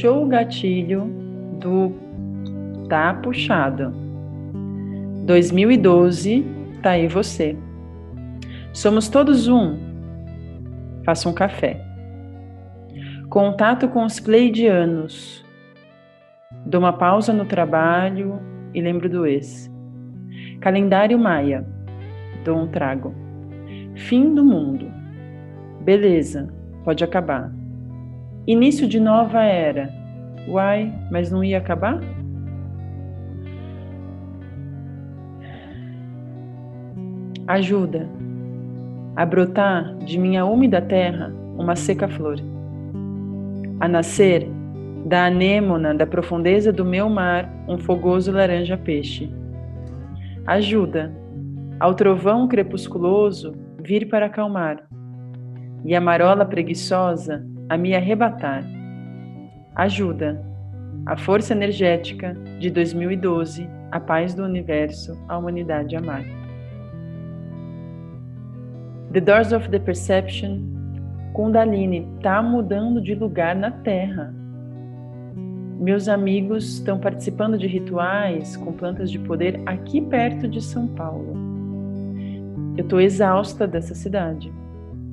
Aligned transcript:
puxou 0.00 0.24
o 0.24 0.26
gatilho 0.26 1.04
do 1.58 1.92
tá 2.88 3.14
puxado. 3.14 3.92
2012, 5.26 6.44
tá 6.82 6.90
aí 6.90 7.06
você. 7.06 7.56
Somos 8.72 9.08
todos 9.08 9.48
um. 9.48 9.76
Faça 11.04 11.28
um 11.28 11.32
café. 11.32 11.84
Contato 13.28 13.88
com 13.88 14.04
os 14.04 14.20
pleidianos. 14.20 15.44
Dou 16.64 16.80
uma 16.80 16.92
pausa 16.92 17.32
no 17.32 17.44
trabalho 17.44 18.40
e 18.72 18.80
lembro 18.80 19.08
do 19.08 19.26
ex. 19.26 19.68
Calendário 20.60 21.18
Maia. 21.18 21.66
Dou 22.44 22.58
um 22.58 22.68
trago. 22.68 23.12
Fim 23.96 24.34
do 24.34 24.44
mundo. 24.44 24.86
Beleza, 25.80 26.48
pode 26.84 27.02
acabar. 27.02 27.52
Início 28.46 28.86
de 28.86 29.00
nova 29.00 29.42
era. 29.42 29.90
Uai, 30.46 30.92
mas 31.10 31.30
não 31.30 31.42
ia 31.42 31.58
acabar? 31.58 32.00
Ajuda 37.48 38.08
a 39.20 39.26
brotar 39.26 39.98
de 39.98 40.18
minha 40.18 40.46
úmida 40.46 40.80
terra 40.80 41.30
uma 41.58 41.76
seca 41.76 42.08
flor, 42.08 42.38
a 43.78 43.86
nascer 43.86 44.48
da 45.04 45.26
anêmona 45.26 45.94
da 45.94 46.06
profundeza 46.06 46.72
do 46.72 46.86
meu 46.86 47.06
mar 47.10 47.46
um 47.68 47.76
fogoso 47.76 48.32
laranja 48.32 48.78
peixe. 48.78 49.30
Ajuda 50.46 51.14
ao 51.78 51.92
trovão 51.92 52.48
crepusculoso 52.48 53.52
vir 53.84 54.08
para 54.08 54.24
acalmar, 54.24 54.88
e 55.84 55.94
a 55.94 56.00
marola 56.00 56.46
preguiçosa 56.46 57.46
a 57.68 57.76
me 57.76 57.94
arrebatar. 57.94 58.64
Ajuda. 59.76 60.42
A 61.04 61.14
força 61.14 61.52
energética 61.52 62.32
de 62.58 62.70
2012, 62.70 63.68
a 63.92 64.00
paz 64.00 64.32
do 64.32 64.44
universo, 64.44 65.12
a 65.28 65.36
humanidade 65.36 65.94
amar. 65.94 66.39
The 69.12 69.20
Doors 69.20 69.52
of 69.52 69.68
the 69.70 69.80
Perception, 69.80 70.60
Kundalini 71.34 72.06
está 72.16 72.40
mudando 72.40 73.00
de 73.00 73.12
lugar 73.12 73.56
na 73.56 73.72
Terra. 73.72 74.32
Meus 75.80 76.08
amigos 76.08 76.74
estão 76.74 76.96
participando 76.96 77.58
de 77.58 77.66
rituais 77.66 78.56
com 78.56 78.72
plantas 78.72 79.10
de 79.10 79.18
poder 79.18 79.60
aqui 79.66 80.00
perto 80.00 80.46
de 80.46 80.62
São 80.62 80.86
Paulo. 80.86 81.36
Eu 82.76 82.84
estou 82.84 83.00
exausta 83.00 83.66
dessa 83.66 83.96
cidade, 83.96 84.52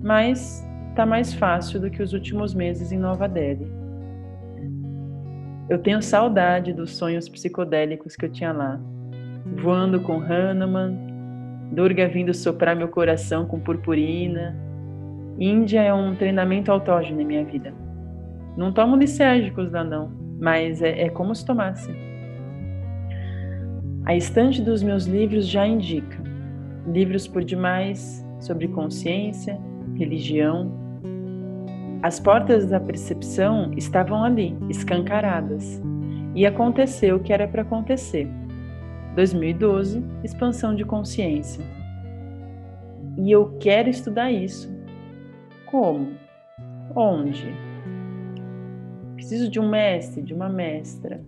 mas 0.04 0.64
está 0.92 1.04
mais 1.04 1.34
fácil 1.34 1.80
do 1.80 1.90
que 1.90 2.04
os 2.04 2.14
últimos 2.14 2.54
meses 2.54 2.92
em 2.92 3.00
Nova 3.00 3.28
Delhi. 3.28 3.68
Eu 5.68 5.80
tenho 5.80 6.04
saudade 6.04 6.72
dos 6.72 6.96
sonhos 6.96 7.28
psicodélicos 7.28 8.16
que 8.16 8.26
eu 8.26 8.32
tinha 8.32 8.52
lá, 8.52 8.80
voando 9.60 10.00
com 10.00 10.22
Hanuman, 10.22 11.07
Durga 11.72 12.08
vindo 12.08 12.34
soprar 12.34 12.76
meu 12.76 12.88
coração 12.88 13.46
com 13.46 13.60
purpurina. 13.60 14.56
Índia 15.40 15.82
é 15.82 15.94
um 15.94 16.16
treinamento 16.16 16.72
autógeno 16.72 17.22
em 17.22 17.26
minha 17.26 17.46
vida. 17.46 17.74
Não 18.56 18.72
tomo 18.72 18.96
licérgicos 18.96 19.72
lá 19.72 19.84
não, 19.84 20.12
mas 20.40 20.82
é, 20.82 21.04
é 21.04 21.10
como 21.10 21.36
se 21.36 21.46
tomasse. 21.46 21.92
A 24.06 24.16
estante 24.16 24.62
dos 24.62 24.82
meus 24.82 25.06
livros 25.06 25.48
já 25.48 25.68
indica 25.68 26.18
livros 26.88 27.28
por 27.28 27.44
demais 27.44 28.26
sobre 28.40 28.68
consciência, 28.70 29.60
religião, 29.96 30.72
as 32.04 32.20
portas 32.20 32.68
da 32.68 32.80
percepção 32.80 33.72
estavam 33.76 34.24
ali, 34.24 34.56
escancaradas. 34.70 35.82
E 36.36 36.46
aconteceu 36.46 37.16
o 37.16 37.20
que 37.20 37.34
era 37.34 37.48
para 37.48 37.64
acontecer. 37.64 38.30
2012, 39.18 40.06
expansão 40.24 40.76
de 40.76 40.86
consciência. 40.86 41.66
E 43.18 43.32
eu 43.32 43.58
quero 43.60 43.90
estudar 43.90 44.32
isso. 44.32 44.72
Como? 45.66 46.10
Onde? 46.96 47.52
Preciso 49.16 49.50
de 49.50 49.60
um 49.60 49.68
mestre, 49.68 50.22
de 50.22 50.36
uma 50.36 50.48
mestra. 50.48 51.20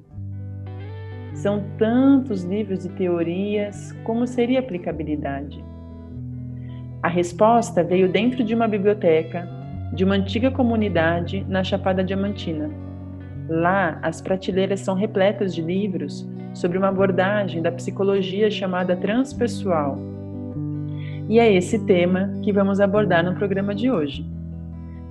São 1.33 1.63
tantos 1.79 2.43
livros 2.43 2.85
e 2.85 2.89
teorias, 2.89 3.91
como 4.03 4.27
seria 4.27 4.59
a 4.59 4.61
aplicabilidade? 4.61 5.65
A 7.01 7.07
resposta 7.07 7.83
veio 7.83 8.07
dentro 8.07 8.43
de 8.43 8.53
uma 8.53 8.67
biblioteca 8.67 9.49
de 9.93 10.03
uma 10.03 10.13
antiga 10.13 10.51
comunidade 10.51 11.43
na 11.49 11.63
Chapada 11.63 12.03
Diamantina. 12.03 12.69
Lá, 13.49 13.97
as 14.03 14.21
prateleiras 14.21 14.81
são 14.81 14.93
repletas 14.93 15.55
de 15.55 15.63
livros 15.63 16.29
sobre 16.53 16.77
uma 16.77 16.89
abordagem 16.89 17.61
da 17.61 17.71
psicologia 17.71 18.49
chamada 18.49 18.95
transpessoal. 18.95 19.97
E 21.27 21.39
é 21.39 21.53
esse 21.53 21.85
tema 21.85 22.31
que 22.43 22.51
vamos 22.51 22.79
abordar 22.79 23.23
no 23.23 23.35
programa 23.35 23.75
de 23.75 23.91
hoje. 23.91 24.25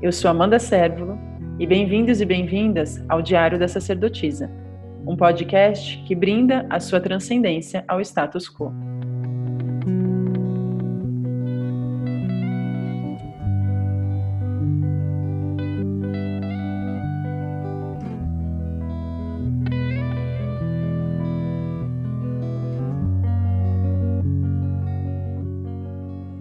Eu 0.02 0.12
sou 0.12 0.30
Amanda 0.30 0.58
Sérvulo 0.58 1.18
e 1.58 1.66
bem-vindos 1.66 2.20
e 2.20 2.24
bem-vindas 2.24 3.04
ao 3.08 3.22
Diário 3.22 3.58
da 3.58 3.68
Sacerdotisa, 3.68 4.50
um 5.06 5.16
podcast 5.16 6.02
que 6.06 6.14
brinda 6.14 6.66
a 6.68 6.80
sua 6.80 7.00
transcendência 7.00 7.84
ao 7.88 8.00
status 8.00 8.48
quo. 8.48 8.87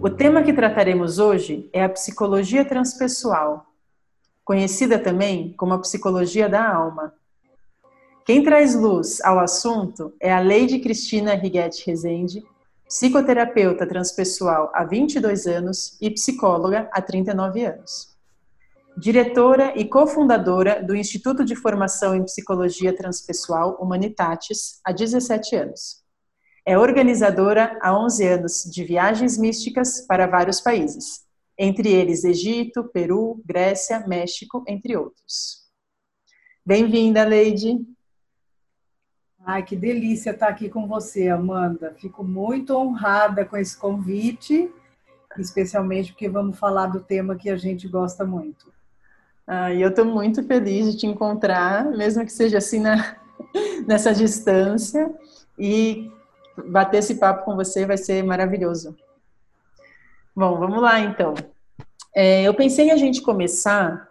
O 0.08 0.10
tema 0.10 0.42
que 0.42 0.54
trataremos 0.54 1.18
hoje 1.18 1.68
é 1.70 1.84
a 1.84 1.88
psicologia 1.90 2.64
transpessoal, 2.64 3.66
conhecida 4.42 4.98
também 4.98 5.52
como 5.52 5.74
a 5.74 5.78
psicologia 5.78 6.48
da 6.48 6.66
alma. 6.66 7.12
Quem 8.24 8.42
traz 8.42 8.74
luz 8.74 9.20
ao 9.20 9.38
assunto 9.38 10.14
é 10.18 10.32
a 10.32 10.40
Lady 10.40 10.78
Cristina 10.78 11.34
Riguete 11.34 11.84
Rezende, 11.84 12.42
psicoterapeuta 12.88 13.86
transpessoal 13.86 14.70
há 14.72 14.82
22 14.82 15.46
anos 15.46 15.98
e 16.00 16.10
psicóloga 16.10 16.88
há 16.90 17.02
39 17.02 17.66
anos. 17.66 18.16
Diretora 18.96 19.74
e 19.76 19.84
cofundadora 19.84 20.82
do 20.82 20.96
Instituto 20.96 21.44
de 21.44 21.54
Formação 21.54 22.14
em 22.14 22.24
Psicologia 22.24 22.96
Transpessoal 22.96 23.76
Humanitatis 23.78 24.80
há 24.82 24.90
17 24.90 25.54
anos 25.54 26.07
é 26.66 26.78
organizadora 26.78 27.78
há 27.80 27.98
11 27.98 28.26
anos 28.26 28.62
de 28.64 28.84
viagens 28.84 29.38
místicas 29.38 30.00
para 30.06 30.26
vários 30.26 30.60
países, 30.60 31.24
entre 31.56 31.92
eles 31.92 32.24
Egito, 32.24 32.84
Peru, 32.84 33.40
Grécia, 33.44 34.06
México, 34.06 34.64
entre 34.66 34.96
outros. 34.96 35.66
Bem-vinda, 36.64 37.24
Leide. 37.24 37.78
Ai, 39.44 39.62
que 39.62 39.74
delícia 39.74 40.30
estar 40.32 40.48
aqui 40.48 40.68
com 40.68 40.86
você, 40.86 41.28
Amanda. 41.28 41.94
Fico 41.98 42.22
muito 42.22 42.76
honrada 42.76 43.46
com 43.46 43.56
esse 43.56 43.74
convite, 43.74 44.70
especialmente 45.38 46.12
porque 46.12 46.28
vamos 46.28 46.58
falar 46.58 46.88
do 46.88 47.00
tema 47.00 47.36
que 47.36 47.48
a 47.48 47.56
gente 47.56 47.88
gosta 47.88 48.26
muito. 48.26 48.70
Ah, 49.46 49.72
e 49.72 49.80
eu 49.80 49.88
estou 49.88 50.04
muito 50.04 50.42
feliz 50.42 50.92
de 50.92 50.98
te 50.98 51.06
encontrar, 51.06 51.86
mesmo 51.86 52.22
que 52.26 52.30
seja 52.30 52.58
assim 52.58 52.80
na, 52.80 53.16
nessa 53.88 54.12
distância. 54.12 55.10
E 55.58 56.12
bater 56.66 56.98
esse 56.98 57.16
papo 57.16 57.44
com 57.44 57.56
você 57.56 57.86
vai 57.86 57.96
ser 57.96 58.22
maravilhoso. 58.22 58.96
Bom, 60.34 60.58
vamos 60.58 60.80
lá 60.80 61.00
então. 61.00 61.34
É, 62.14 62.42
eu 62.42 62.54
pensei 62.54 62.86
em 62.86 62.90
a 62.90 62.96
gente 62.96 63.22
começar 63.22 64.08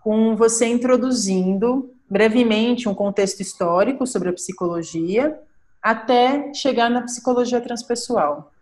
com 0.00 0.34
você 0.36 0.66
introduzindo 0.66 1.94
brevemente 2.08 2.88
um 2.88 2.94
contexto 2.94 3.40
histórico 3.40 4.06
sobre 4.06 4.30
a 4.30 4.32
psicologia 4.32 5.40
até 5.80 6.52
chegar 6.52 6.90
na 6.90 7.02
psicologia 7.02 7.60
transpessoal. 7.60 8.52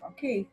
Ok. 0.00 0.46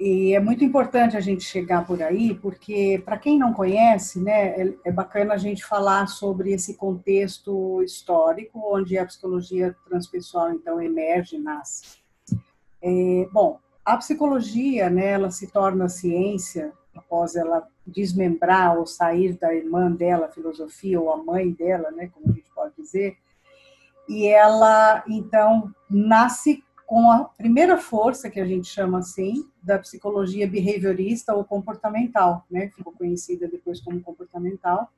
E 0.00 0.32
é 0.32 0.38
muito 0.38 0.64
importante 0.64 1.16
a 1.16 1.20
gente 1.20 1.42
chegar 1.42 1.84
por 1.84 2.00
aí, 2.00 2.32
porque 2.32 3.02
para 3.04 3.18
quem 3.18 3.36
não 3.36 3.52
conhece, 3.52 4.20
né, 4.20 4.60
é, 4.60 4.74
é, 4.84 4.92
bacana 4.92 5.34
a 5.34 5.38
gente 5.38 5.64
falar 5.64 6.06
sobre 6.06 6.52
esse 6.52 6.76
contexto 6.76 7.82
histórico 7.82 8.60
onde 8.72 8.96
a 8.96 9.04
psicologia 9.04 9.74
transpessoal 9.88 10.52
então 10.52 10.80
emerge, 10.80 11.36
nasce. 11.36 11.98
É, 12.80 13.28
bom, 13.32 13.58
a 13.84 13.96
psicologia, 13.96 14.88
né, 14.88 15.12
ela 15.12 15.32
se 15.32 15.48
torna 15.48 15.88
ciência 15.88 16.72
após 16.94 17.34
ela 17.34 17.66
desmembrar 17.84 18.78
ou 18.78 18.86
sair 18.86 19.32
da 19.32 19.52
irmã 19.52 19.90
dela, 19.90 20.26
a 20.26 20.32
filosofia, 20.32 21.00
ou 21.00 21.12
a 21.12 21.16
mãe 21.16 21.50
dela, 21.50 21.90
né, 21.90 22.08
como 22.14 22.30
a 22.30 22.34
gente 22.34 22.50
pode 22.54 22.72
dizer, 22.76 23.16
e 24.08 24.26
ela, 24.26 25.02
então, 25.08 25.72
nasce 25.90 26.62
com 26.88 27.10
a 27.10 27.24
primeira 27.24 27.76
força, 27.76 28.30
que 28.30 28.40
a 28.40 28.46
gente 28.46 28.66
chama 28.66 29.00
assim, 29.00 29.46
da 29.62 29.78
psicologia 29.78 30.48
behaviorista 30.48 31.34
ou 31.34 31.44
comportamental, 31.44 32.46
né? 32.50 32.70
Ficou 32.74 32.94
conhecida 32.94 33.46
depois 33.46 33.78
como 33.78 34.00
comportamental, 34.00 34.90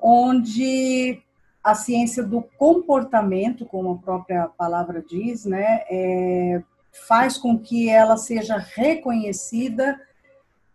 onde 0.00 1.22
a 1.62 1.74
ciência 1.74 2.22
do 2.22 2.40
comportamento, 2.40 3.66
como 3.66 3.92
a 3.92 3.98
própria 3.98 4.48
palavra 4.48 5.04
diz, 5.06 5.44
né, 5.44 5.82
é, 5.90 6.62
faz 7.06 7.36
com 7.36 7.58
que 7.58 7.90
ela 7.90 8.16
seja 8.16 8.56
reconhecida 8.56 10.00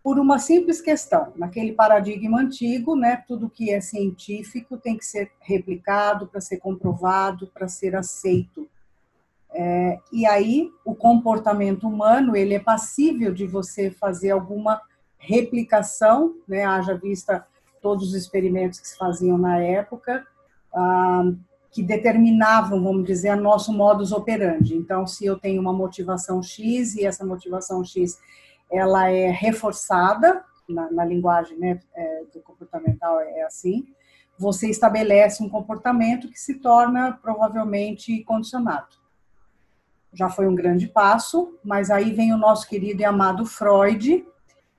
por 0.04 0.20
uma 0.20 0.38
simples 0.38 0.80
questão. 0.80 1.34
Naquele 1.36 1.74
paradigma 1.74 2.40
antigo, 2.40 2.96
né, 2.96 3.24
tudo 3.28 3.50
que 3.50 3.72
é 3.72 3.82
científico 3.82 4.78
tem 4.78 4.96
que 4.96 5.06
ser 5.06 5.32
replicado 5.40 6.28
para 6.28 6.40
ser 6.40 6.58
comprovado, 6.58 7.48
para 7.48 7.68
ser 7.68 7.96
aceito. 7.96 8.70
É, 9.54 10.00
e 10.12 10.26
aí, 10.26 10.70
o 10.86 10.94
comportamento 10.94 11.88
humano, 11.88 12.36
ele 12.36 12.54
é 12.54 12.60
passível 12.60 13.34
de 13.34 13.48
você 13.48 13.90
fazer 13.90 14.32
alguma 14.32 14.82
replicação, 15.18 16.36
né, 16.48 16.64
haja 16.66 16.96
vista 16.96 17.46
todos 17.82 18.10
os 18.10 18.14
experimentos 18.14 18.80
que 18.80 18.88
se 18.88 18.98
faziam 18.98 19.38
na 19.38 19.60
época, 19.60 20.26
ah, 20.74 21.24
que 21.72 21.84
determinavam, 21.84 22.82
vamos 22.84 23.06
dizer, 23.06 23.36
nosso 23.36 23.72
modus 23.74 24.12
operandi. 24.12 24.76
Então, 24.76 25.06
se 25.06 25.26
eu 25.26 25.38
tenho 25.38 25.62
uma 25.62 25.74
motivação 25.74 26.42
X 26.42 26.96
e 26.96 27.06
essa 27.06 27.26
motivação 27.26 27.84
X 27.84 28.20
ela 28.72 29.10
é 29.10 29.30
reforçada 29.30 30.44
na, 30.68 30.92
na 30.92 31.06
linguagem 31.06 31.58
né, 31.58 31.80
é, 31.96 32.24
do 32.34 32.40
comportamental 32.42 33.20
é 33.20 33.42
assim, 33.44 33.88
você 34.38 34.70
estabelece 34.70 35.44
um 35.44 35.50
comportamento 35.50 36.30
que 36.30 36.40
se 36.40 36.56
torna 36.56 37.14
provavelmente 37.14 38.24
condicionado 38.24 38.99
já 40.14 40.30
foi 40.30 40.48
um 40.48 40.56
grande 40.56 40.88
passo, 40.88 41.58
mas 41.64 41.90
aí 41.90 42.12
vem 42.14 42.34
o 42.34 42.38
nosso 42.38 42.68
querido 42.68 43.02
e 43.02 43.06
amado 43.06 43.46
Freud 43.46 44.26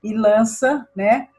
e 0.03 0.13
lança, 0.13 0.87
né, 0.95 1.29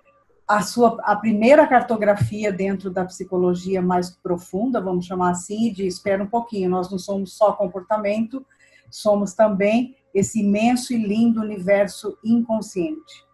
a 0.47 0.63
sua 0.63 0.99
a 1.03 1.17
primeira 1.17 1.67
cartografia 1.67 2.53
dentro 2.53 2.91
da 2.91 3.05
psicologia 3.05 3.81
mais 3.81 4.11
profunda, 4.11 4.81
vamos 4.81 5.07
chamar 5.07 5.31
assim, 5.31 5.69
e 5.69 5.73
diz, 5.73 5.95
espera 5.95 6.23
um 6.23 6.27
pouquinho, 6.27 6.71
nós 6.71 6.91
não 6.91 6.99
somos 6.99 7.33
só 7.35 7.53
comportamento, 7.53 8.45
somos 8.91 9.35
também 9.35 9.97
esse 10.15 10.41
imenso 10.41 10.93
e 10.93 10.97
lindo 10.97 11.41
universo 11.41 12.19
inconsciente, 12.23 13.25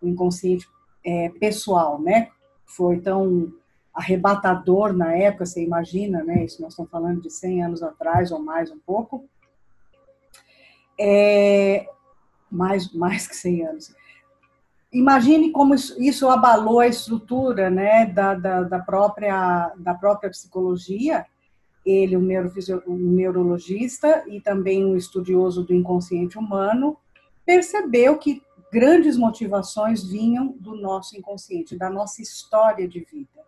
o 0.00 0.08
inconsciente 0.08 0.66
é, 1.04 1.28
pessoal, 1.38 2.00
né? 2.00 2.30
Foi 2.64 2.98
tão 2.98 3.52
arrebatador 3.94 4.92
na 4.92 5.14
época, 5.14 5.46
você 5.46 5.62
imagina, 5.62 6.24
né? 6.24 6.44
Isso 6.44 6.60
nós 6.60 6.72
estamos 6.72 6.90
falando 6.90 7.22
de 7.22 7.30
100 7.30 7.62
anos 7.62 7.82
atrás 7.82 8.32
ou 8.32 8.42
mais 8.42 8.72
um 8.72 8.78
pouco 8.78 9.28
é, 10.98 11.88
mais, 12.50 12.92
mais 12.92 13.26
que 13.26 13.36
100 13.36 13.66
anos. 13.66 13.94
Imagine 14.92 15.50
como 15.50 15.74
isso, 15.74 16.28
abalou 16.28 16.80
a 16.80 16.86
estrutura 16.86 17.68
né, 17.68 18.06
da, 18.06 18.34
da, 18.34 18.62
da, 18.62 18.78
própria, 18.78 19.72
da 19.76 19.94
própria 19.94 20.30
psicologia. 20.30 21.26
Ele, 21.84 22.16
um, 22.16 22.26
um 22.86 22.96
neurologista 22.96 24.24
e 24.26 24.40
também 24.40 24.84
um 24.84 24.96
estudioso 24.96 25.62
do 25.64 25.74
inconsciente 25.74 26.38
humano, 26.38 26.96
percebeu 27.44 28.18
que 28.18 28.42
grandes 28.72 29.16
motivações 29.16 30.02
vinham 30.02 30.48
do 30.58 30.74
nosso 30.74 31.16
inconsciente, 31.16 31.76
da 31.76 31.88
nossa 31.88 32.22
história 32.22 32.88
de 32.88 33.00
vida. 33.00 33.46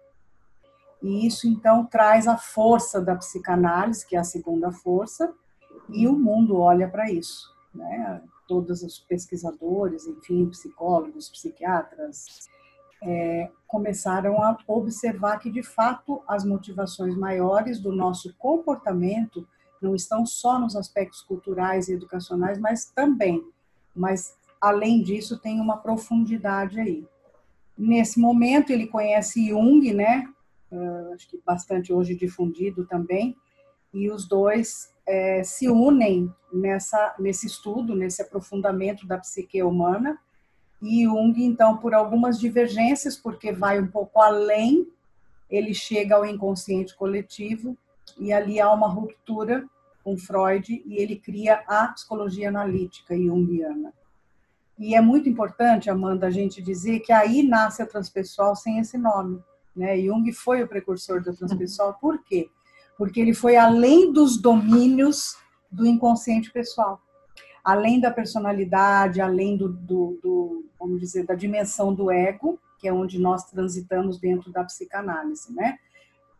E 1.02 1.26
isso 1.26 1.48
então 1.48 1.84
traz 1.84 2.26
a 2.26 2.36
força 2.36 3.00
da 3.00 3.16
psicanálise, 3.16 4.06
que 4.06 4.16
é 4.16 4.18
a 4.18 4.24
segunda 4.24 4.72
força, 4.72 5.32
e 5.90 6.06
o 6.06 6.12
mundo 6.12 6.58
olha 6.58 6.88
para 6.88 7.10
isso, 7.10 7.54
né? 7.74 8.22
Todos 8.46 8.82
os 8.82 8.98
pesquisadores, 8.98 10.06
enfim, 10.06 10.46
psicólogos, 10.46 11.28
psiquiatras, 11.28 12.48
é, 13.02 13.50
começaram 13.66 14.42
a 14.42 14.56
observar 14.66 15.38
que, 15.38 15.50
de 15.50 15.62
fato, 15.62 16.22
as 16.26 16.44
motivações 16.44 17.16
maiores 17.16 17.78
do 17.78 17.92
nosso 17.92 18.34
comportamento 18.34 19.46
não 19.80 19.94
estão 19.94 20.26
só 20.26 20.58
nos 20.58 20.74
aspectos 20.74 21.22
culturais 21.22 21.88
e 21.88 21.92
educacionais, 21.92 22.58
mas 22.58 22.86
também, 22.86 23.44
mas 23.94 24.36
além 24.60 25.02
disso 25.02 25.38
tem 25.38 25.60
uma 25.60 25.76
profundidade 25.76 26.80
aí. 26.80 27.06
Nesse 27.76 28.18
momento 28.18 28.70
ele 28.70 28.88
conhece 28.88 29.48
Jung, 29.48 29.94
né? 29.94 30.28
Uh, 30.70 31.14
acho 31.14 31.28
que 31.28 31.40
bastante 31.46 31.92
hoje 31.92 32.16
difundido 32.16 32.84
também, 32.84 33.36
e 33.94 34.10
os 34.10 34.26
dois 34.26 34.92
é, 35.08 35.42
se 35.42 35.68
unem 35.68 36.30
nessa, 36.52 37.14
nesse 37.18 37.46
estudo, 37.46 37.96
nesse 37.96 38.20
aprofundamento 38.20 39.06
da 39.06 39.16
psique 39.18 39.62
humana. 39.62 40.18
E 40.82 41.04
Jung, 41.04 41.34
então, 41.42 41.78
por 41.78 41.94
algumas 41.94 42.38
divergências, 42.38 43.16
porque 43.16 43.50
vai 43.50 43.80
um 43.80 43.88
pouco 43.88 44.20
além, 44.20 44.86
ele 45.50 45.72
chega 45.72 46.14
ao 46.14 46.26
inconsciente 46.26 46.94
coletivo 46.94 47.76
e 48.18 48.32
ali 48.32 48.60
há 48.60 48.70
uma 48.70 48.86
ruptura 48.86 49.66
com 50.04 50.16
Freud 50.16 50.82
e 50.86 50.96
ele 50.96 51.16
cria 51.16 51.62
a 51.66 51.88
psicologia 51.88 52.50
analítica 52.50 53.16
junguiana. 53.16 53.92
E 54.78 54.94
é 54.94 55.00
muito 55.00 55.28
importante, 55.28 55.90
Amanda, 55.90 56.26
a 56.26 56.30
gente 56.30 56.62
dizer 56.62 57.00
que 57.00 57.12
aí 57.12 57.42
nasce 57.42 57.82
a 57.82 57.86
transpessoal 57.86 58.54
sem 58.54 58.78
esse 58.78 58.96
nome. 58.96 59.42
Né? 59.74 59.98
Jung 59.98 60.30
foi 60.32 60.62
o 60.62 60.68
precursor 60.68 61.22
da 61.22 61.32
transpessoal, 61.32 61.94
por 61.94 62.22
quê? 62.22 62.48
Porque 62.98 63.20
ele 63.20 63.32
foi 63.32 63.54
além 63.54 64.12
dos 64.12 64.36
domínios 64.36 65.36
do 65.70 65.86
inconsciente 65.86 66.50
pessoal, 66.50 67.00
além 67.64 68.00
da 68.00 68.10
personalidade, 68.10 69.20
além 69.20 69.56
do, 69.56 69.68
do, 69.68 70.18
do, 70.20 70.64
vamos 70.78 71.00
dizer, 71.00 71.24
da 71.24 71.34
dimensão 71.34 71.94
do 71.94 72.10
ego, 72.10 72.58
que 72.76 72.88
é 72.88 72.92
onde 72.92 73.18
nós 73.18 73.44
transitamos 73.44 74.18
dentro 74.18 74.50
da 74.50 74.64
psicanálise, 74.64 75.54
né? 75.54 75.78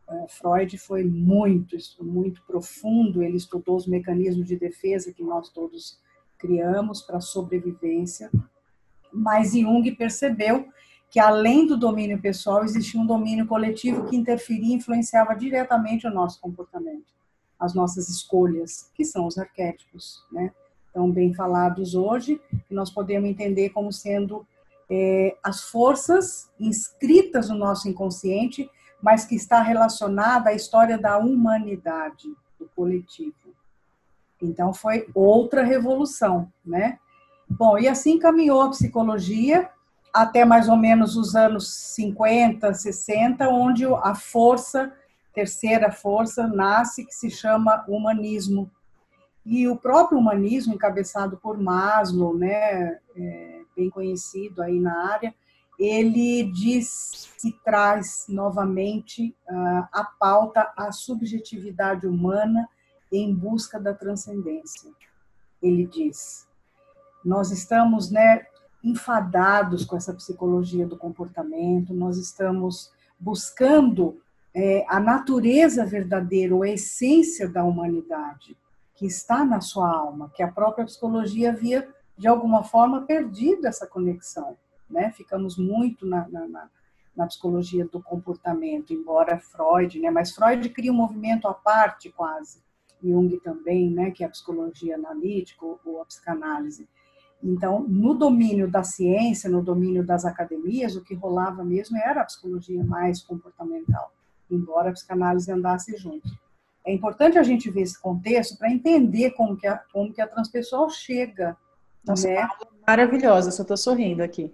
É, 0.09 0.27
Freud 0.29 0.77
foi 0.79 1.05
muito, 1.05 1.77
muito 2.01 2.43
profundo, 2.47 3.23
ele 3.23 3.37
estudou 3.37 3.77
os 3.77 3.87
mecanismos 3.87 4.47
de 4.47 4.57
defesa 4.57 5.13
que 5.13 5.23
nós 5.23 5.51
todos 5.51 6.01
criamos 6.39 7.03
para 7.03 7.21
sobrevivência, 7.21 8.31
mas 9.13 9.53
Jung 9.53 9.91
percebeu 9.93 10.67
que 11.11 11.19
além 11.19 11.67
do 11.67 11.77
domínio 11.77 12.21
pessoal 12.21 12.65
existia 12.65 13.01
um 13.01 13.07
domínio 13.07 13.47
coletivo 13.47 14.07
que 14.07 14.17
interferia 14.17 14.75
e 14.75 14.77
influenciava 14.77 15.35
diretamente 15.35 16.07
o 16.07 16.11
nosso 16.11 16.41
comportamento, 16.41 17.07
as 17.59 17.75
nossas 17.75 18.09
escolhas, 18.09 18.91
que 18.95 19.05
são 19.05 19.27
os 19.27 19.39
arquétipos, 19.39 20.25
né? 20.31 20.53
Tão 20.93 21.11
bem 21.11 21.33
falados 21.35 21.95
hoje, 21.95 22.41
que 22.67 22.75
nós 22.75 22.91
podemos 22.91 23.29
entender 23.29 23.71
como 23.71 23.93
sendo 23.93 24.47
é, 24.91 25.37
as 25.43 25.63
forças 25.63 26.51
inscritas 26.59 27.49
no 27.49 27.57
nosso 27.57 27.89
inconsciente, 27.89 28.71
mas 29.01 29.25
que 29.25 29.35
está 29.35 29.63
relacionada 29.63 30.51
à 30.51 30.55
história 30.55 30.99
da 30.99 31.19
humanidade, 31.19 32.29
do 32.59 32.69
coletivo. 32.75 33.35
Então 34.43 34.75
foi 34.75 35.09
outra 35.15 35.63
revolução, 35.63 36.53
né? 36.65 36.99
Bom, 37.49 37.79
e 37.79 37.89
assim 37.89 38.19
caminhou 38.19 38.61
a 38.61 38.71
psicologia 38.71 39.71
até 40.13 40.45
mais 40.45 40.69
ou 40.69 40.77
menos 40.77 41.17
os 41.17 41.35
anos 41.35 41.69
50, 41.95 42.73
60, 42.73 43.49
onde 43.49 43.85
a 43.85 44.15
força, 44.15 44.93
terceira 45.35 45.91
força, 45.91 46.47
nasce, 46.47 47.05
que 47.05 47.15
se 47.15 47.31
chama 47.31 47.85
humanismo. 47.89 48.71
E 49.45 49.67
o 49.69 49.77
próprio 49.77 50.19
humanismo, 50.19 50.75
encabeçado 50.75 51.37
por 51.39 51.59
Maslow, 51.59 52.37
né, 52.37 52.99
é, 53.17 53.61
bem 53.77 53.89
conhecido 53.89 54.63
aí 54.63 54.79
na 54.79 55.13
área, 55.13 55.35
ele 55.79 56.51
diz 56.53 57.31
que 57.41 57.53
traz 57.65 58.27
novamente 58.29 59.35
uh, 59.49 59.89
a 59.93 60.05
pauta 60.19 60.73
a 60.77 60.91
subjetividade 60.91 62.05
humana 62.07 62.69
em 63.13 63.33
busca 63.33 63.79
da 63.79 63.95
transcendência. 63.95 64.91
Ele 65.63 65.87
diz: 65.87 66.49
nós 67.25 67.53
estamos, 67.53 68.11
né, 68.11 68.47
enfadados 68.83 69.85
com 69.85 69.97
essa 69.97 70.15
psicologia 70.15 70.87
do 70.87 70.97
comportamento, 70.97 71.93
nós 71.93 72.17
estamos 72.17 72.93
buscando 73.19 74.21
é, 74.55 74.85
a 74.89 75.01
natureza 75.01 75.85
verdadeira, 75.85 76.55
ou 76.55 76.63
a 76.63 76.69
essência 76.69 77.49
da 77.49 77.65
humanidade, 77.65 78.57
que 78.95 79.07
está 79.07 79.45
na 79.45 79.61
sua 79.61 79.89
alma, 79.89 80.31
que 80.35 80.43
a 80.43 80.51
própria 80.51 80.85
psicologia 80.85 81.51
havia, 81.51 81.89
de 82.17 82.27
alguma 82.27 82.65
forma, 82.65 83.03
perdido 83.03 83.67
essa 83.67 83.87
conexão. 83.87 84.57
Né? 84.89 85.11
Ficamos 85.13 85.57
muito 85.57 86.07
na, 86.07 86.27
na, 86.29 86.69
na, 87.15 87.27
psicologia 87.27 87.87
do 87.87 88.03
comportamento, 88.03 88.93
embora 88.93 89.39
Freud, 89.39 90.01
né? 90.01 90.11
mas 90.11 90.35
Freud 90.35 90.69
cria 90.71 90.93
um 90.93 90.97
movimento 90.97 91.47
à 91.47 91.55
parte 91.55 92.11
quase, 92.11 92.63
Jung 93.03 93.39
também, 93.41 93.91
né? 93.91 94.11
que 94.11 94.25
é 94.25 94.27
a 94.27 94.31
psicologia 94.31 94.97
analítica 94.97 95.65
ou 95.65 96.01
a 96.01 96.05
psicanálise 96.05 96.89
Então, 97.43 97.85
no 97.89 98.15
domínio 98.15 98.69
da 98.69 98.83
ciência, 98.83 99.49
no 99.49 99.63
domínio 99.63 100.05
das 100.05 100.25
academias, 100.25 100.97
o 100.97 101.03
que 101.03 101.15
rolava 101.15 101.65
mesmo 101.65 101.97
era 101.97 102.23
a 102.23 102.25
psicologia 102.25 102.83
mais 102.85 103.23
comportamental, 103.23 104.13
embora 104.51 104.91
a 104.91 104.93
psicanálise 104.93 105.51
andasse 105.51 105.97
junto. 105.97 106.29
É 106.85 106.93
importante 106.93 107.39
a 107.39 107.43
gente 107.43 107.71
ver 107.71 107.83
esse 107.83 108.01
contexto 108.01 108.57
para 108.57 108.71
entender 108.71 109.33
como 109.33 109.57
que, 109.57 109.67
a, 109.67 109.79
como 109.93 110.13
que 110.13 110.21
a 110.21 110.27
transpessoal 110.27 110.89
chega. 110.91 111.57
Nossa, 112.05 112.29
né? 112.29 112.49
maravilhosa, 112.87 113.51
só 113.51 113.63
estou 113.63 113.77
sorrindo 113.77 114.23
aqui. 114.23 114.53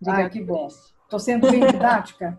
Diga 0.00 0.26
ah, 0.26 0.30
que 0.30 0.42
bom. 0.42 0.68
Estou 1.02 1.18
sendo 1.18 1.50
bem 1.50 1.66
didática? 1.66 2.38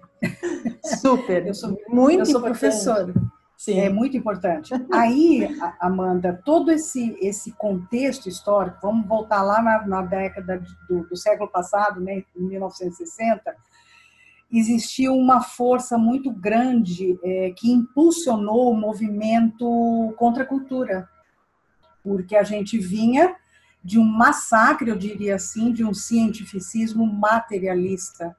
Super. 1.00 1.46
Eu 1.48 1.54
sou, 1.54 1.78
muito 1.90 2.22
eu 2.22 2.26
sou 2.26 2.42
professora. 2.42 3.14
Sim. 3.58 3.80
É 3.80 3.90
muito 3.90 4.18
importante. 4.18 4.74
Aí, 4.92 5.48
Amanda, 5.80 6.42
todo 6.46 6.72
esse, 6.72 7.18
esse 7.22 7.52
contexto 7.54 8.28
histórico, 8.28 8.78
vamos 8.82 9.08
voltar 9.08 9.42
lá 9.42 9.62
na, 9.62 9.88
na 9.88 10.02
década 10.02 10.62
do, 10.90 11.08
do, 11.08 11.16
século 11.16 11.50
passado, 11.50 12.02
né, 12.02 12.24
em 12.36 12.44
1960, 12.44 13.56
existiu 14.52 15.16
uma 15.16 15.42
força 15.42 15.98
muito 15.98 16.32
grande 16.32 17.18
é, 17.24 17.52
que 17.56 17.72
impulsionou 17.72 18.72
o 18.72 18.78
movimento 18.78 20.14
contra 20.18 20.44
a 20.44 20.48
cultura, 20.48 21.10
porque 22.04 22.36
a 22.36 22.44
gente 22.44 22.78
vinha 22.78 23.36
de 23.84 23.98
um 24.00 24.04
massacre, 24.04 24.90
eu 24.90 24.98
diria 24.98 25.36
assim, 25.36 25.72
de 25.72 25.84
um 25.84 25.94
cientificismo 25.94 27.06
materialista 27.06 28.36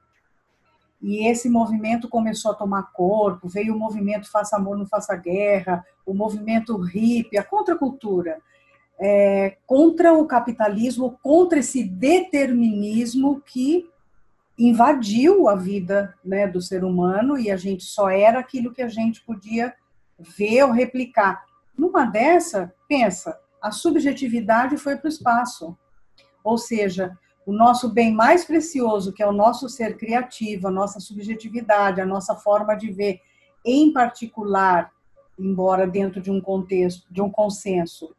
e 1.01 1.27
esse 1.27 1.49
movimento 1.49 2.09
começou 2.09 2.51
a 2.51 2.55
tomar 2.55 2.91
corpo, 2.91 3.47
veio 3.47 3.75
o 3.75 3.79
movimento 3.79 4.31
Faça 4.31 4.55
Amor, 4.55 4.77
Não 4.77 4.85
Faça 4.85 5.15
Guerra, 5.15 5.85
o 6.05 6.13
movimento 6.13 6.75
hippie, 6.75 7.37
a 7.37 7.43
contracultura, 7.43 8.39
é, 8.99 9.57
contra 9.65 10.13
o 10.13 10.25
capitalismo, 10.25 11.19
contra 11.21 11.59
esse 11.59 11.83
determinismo 11.83 13.41
que 13.45 13.87
invadiu 14.57 15.47
a 15.47 15.55
vida 15.55 16.15
né, 16.25 16.47
do 16.47 16.59
ser 16.59 16.83
humano 16.83 17.37
e 17.37 17.51
a 17.51 17.57
gente 17.57 17.83
só 17.83 18.09
era 18.09 18.39
aquilo 18.39 18.73
que 18.73 18.81
a 18.81 18.89
gente 18.89 19.21
podia 19.21 19.73
ver 20.17 20.63
ou 20.63 20.71
replicar. 20.71 21.45
Numa 21.77 22.05
dessa, 22.05 22.73
pensa, 22.87 23.39
a 23.61 23.69
subjetividade 23.69 24.77
foi 24.77 24.95
para 24.95 25.05
o 25.05 25.09
espaço. 25.09 25.77
Ou 26.43 26.57
seja, 26.57 27.15
o 27.47 27.53
nosso 27.53 27.87
bem 27.87 28.13
mais 28.13 28.43
precioso, 28.43 29.13
que 29.13 29.23
é 29.23 29.27
o 29.27 29.31
nosso 29.31 29.69
ser 29.69 29.95
criativo, 29.95 30.67
a 30.67 30.71
nossa 30.71 30.99
subjetividade, 30.99 32.01
a 32.01 32.05
nossa 32.05 32.35
forma 32.35 32.75
de 32.75 32.91
ver, 32.91 33.21
em 33.63 33.93
particular, 33.93 34.91
embora 35.39 35.87
dentro 35.87 36.21
de 36.21 36.29
um 36.29 36.41
contexto, 36.41 37.07
de 37.09 37.21
um 37.21 37.31
consenso, 37.31 38.13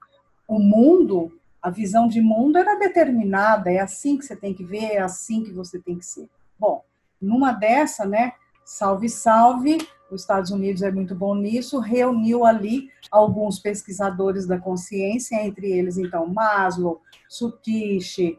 o 0.49 0.59
mundo, 0.59 1.39
a 1.61 1.69
visão 1.69 2.09
de 2.09 2.23
mundo 2.23 2.57
era 2.57 2.79
determinada, 2.79 3.71
é 3.71 3.81
assim 3.81 4.17
que 4.17 4.25
você 4.25 4.35
tem 4.35 4.55
que 4.55 4.65
ver, 4.65 4.93
é 4.93 5.01
assim 5.01 5.45
que 5.45 5.53
você 5.53 5.79
tem 5.79 5.99
que 5.99 6.07
ser. 6.07 6.27
Bom, 6.59 6.83
numa 7.21 7.53
dessa, 7.53 8.07
né, 8.07 8.33
salve, 8.65 9.11
salve, 9.11 9.77
os 10.11 10.23
Estados 10.23 10.51
Unidos 10.51 10.81
é 10.81 10.91
muito 10.91 11.15
bom 11.15 11.35
nisso, 11.35 11.81
reuniu 11.81 12.47
ali 12.47 12.89
alguns 13.11 13.59
pesquisadores 13.59 14.47
da 14.47 14.59
consciência, 14.59 15.37
entre 15.45 15.71
eles, 15.71 15.99
então, 15.99 16.27
Maslow, 16.27 17.03
Sutiche, 17.29 18.39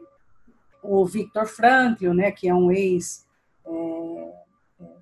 o 0.82 1.04
Victor 1.04 1.46
Frankl, 1.46 2.12
né, 2.12 2.30
que 2.30 2.48
é 2.48 2.54
um 2.54 2.70
ex 2.70 3.26
é, 3.66 4.32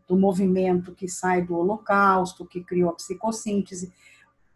do 0.06 0.16
movimento 0.16 0.94
que 0.94 1.08
sai 1.08 1.42
do 1.42 1.56
Holocausto, 1.56 2.46
que 2.46 2.62
criou 2.62 2.90
a 2.90 2.94
psicossíntese, 2.94 3.92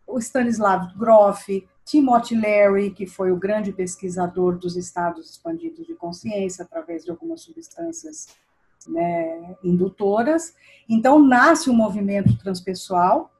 o 0.07 0.19
Stanislav 0.19 0.97
Grof, 0.97 1.67
Timothy 1.85 2.35
Leary, 2.35 2.91
que 2.91 3.07
foi 3.07 3.33
o 3.33 3.37
grande 3.37 3.73
pesquisador 3.73 4.57
dos 4.57 4.77
estados 4.77 5.31
expandidos 5.31 5.87
de 5.87 5.95
consciência 5.95 6.65
através 6.65 7.05
de 7.05 7.11
algumas 7.11 7.41
substâncias 7.41 8.29
né, 8.87 9.57
indutoras. 9.63 10.55
Então, 10.89 11.19
nasce 11.19 11.69
o 11.69 11.73
um 11.73 11.77
movimento 11.77 12.37
transpessoal 12.39 13.31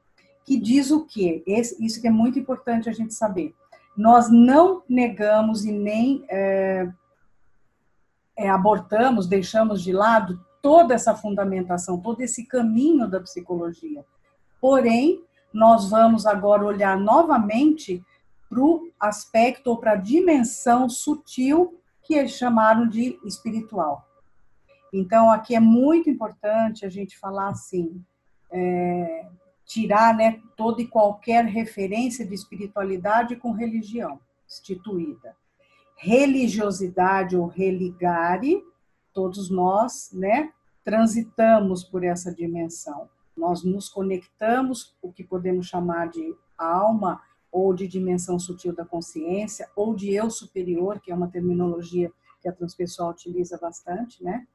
que 0.45 0.59
diz 0.59 0.91
o 0.91 1.05
quê? 1.05 1.41
Esse, 1.47 1.83
isso 1.83 2.01
que 2.01 2.07
é 2.07 2.11
muito 2.11 2.37
importante 2.37 2.89
a 2.89 2.93
gente 2.93 3.13
saber. 3.13 3.53
Nós 3.95 4.29
não 4.29 4.83
negamos 4.89 5.63
e 5.65 5.71
nem 5.71 6.25
é, 6.29 6.89
é, 8.35 8.49
abortamos, 8.49 9.27
deixamos 9.27 9.81
de 9.81 9.91
lado 9.91 10.43
toda 10.61 10.93
essa 10.93 11.15
fundamentação, 11.15 11.99
todo 11.99 12.21
esse 12.21 12.45
caminho 12.45 13.07
da 13.07 13.19
psicologia. 13.19 14.05
Porém, 14.59 15.21
nós 15.53 15.89
vamos 15.89 16.25
agora 16.25 16.65
olhar 16.65 16.97
novamente 16.97 18.03
para 18.49 18.61
o 18.61 18.89
aspecto 18.99 19.67
ou 19.67 19.77
para 19.77 19.91
a 19.91 19.97
dimensão 19.97 20.87
sutil 20.87 21.79
que 22.01 22.13
eles 22.13 22.31
chamaram 22.31 22.87
de 22.87 23.19
espiritual. 23.25 24.07
Então, 24.91 25.29
aqui 25.29 25.55
é 25.55 25.59
muito 25.59 26.09
importante 26.09 26.85
a 26.85 26.89
gente 26.89 27.17
falar 27.17 27.49
assim, 27.49 28.03
é, 28.51 29.27
tirar 29.65 30.15
né, 30.15 30.39
toda 30.55 30.81
e 30.81 30.87
qualquer 30.87 31.45
referência 31.45 32.25
de 32.25 32.33
espiritualidade 32.33 33.35
com 33.35 33.51
religião 33.51 34.19
instituída 34.47 35.35
religiosidade 36.03 37.37
ou 37.37 37.47
religare, 37.47 38.61
todos 39.13 39.49
nós, 39.49 40.09
né, 40.11 40.51
transitamos 40.83 41.81
por 41.81 42.03
essa 42.03 42.33
dimensão. 42.33 43.09
Nós 43.37 43.63
nos 43.63 43.87
conectamos, 43.87 44.93
o 45.01 45.13
que 45.13 45.23
podemos 45.23 45.65
chamar 45.65 46.09
de 46.09 46.35
alma 46.57 47.21
ou 47.49 47.73
de 47.73 47.87
dimensão 47.87 48.37
sutil 48.37 48.75
da 48.75 48.83
consciência 48.83 49.69
ou 49.75 49.95
de 49.95 50.13
eu 50.13 50.29
superior, 50.29 50.99
que 50.99 51.09
é 51.09 51.15
uma 51.15 51.29
terminologia 51.29 52.11
que 52.41 52.49
a 52.49 52.53
transpessoal 52.53 53.11
utiliza 53.11 53.57
bastante, 53.57 54.21
né? 54.21 54.45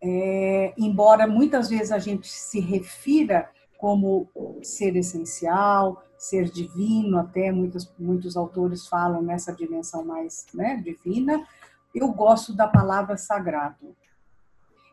É, 0.00 0.72
embora 0.78 1.26
muitas 1.26 1.68
vezes 1.68 1.92
a 1.92 1.98
gente 1.98 2.28
se 2.28 2.60
refira 2.60 3.50
como 3.76 4.28
ser 4.62 4.96
essencial, 4.96 6.02
ser 6.18 6.50
divino, 6.50 7.18
até 7.18 7.52
muitos, 7.52 7.92
muitos 7.98 8.36
autores 8.36 8.86
falam 8.86 9.22
nessa 9.22 9.52
dimensão 9.52 10.04
mais 10.04 10.46
né, 10.54 10.76
divina. 10.82 11.46
Eu 11.94 12.08
gosto 12.08 12.52
da 12.52 12.66
palavra 12.66 13.16
sagrado. 13.16 13.94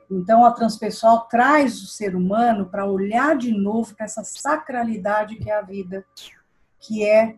Então, 0.10 0.46
a 0.46 0.52
transpessoal 0.52 1.28
traz 1.28 1.82
o 1.82 1.88
ser 1.88 2.16
humano 2.16 2.66
para 2.66 2.86
olhar 2.86 3.36
de 3.38 3.52
novo 3.52 3.96
para 3.96 4.06
essa 4.06 4.24
sacralidade 4.24 5.38
que 5.38 5.50
é 5.50 5.58
a 5.58 5.62
vida, 5.62 6.06
que 6.80 7.04
é, 7.04 7.36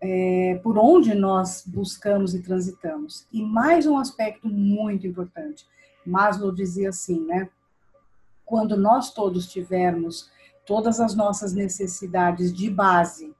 é 0.00 0.60
por 0.62 0.78
onde 0.78 1.14
nós 1.14 1.64
buscamos 1.66 2.34
e 2.34 2.42
transitamos. 2.42 3.26
E 3.32 3.42
mais 3.42 3.86
um 3.86 3.98
aspecto 3.98 4.48
muito 4.48 5.06
importante. 5.06 5.66
Maslow 6.06 6.52
dizia 6.52 6.88
assim, 6.88 7.26
né? 7.26 7.50
Quando 8.44 8.76
nós 8.76 9.12
todos 9.12 9.46
tivermos 9.46 10.30
todas 10.68 11.00
as 11.00 11.14
nossas 11.14 11.54
necessidades 11.54 12.52
de 12.52 12.68
base, 12.68 13.34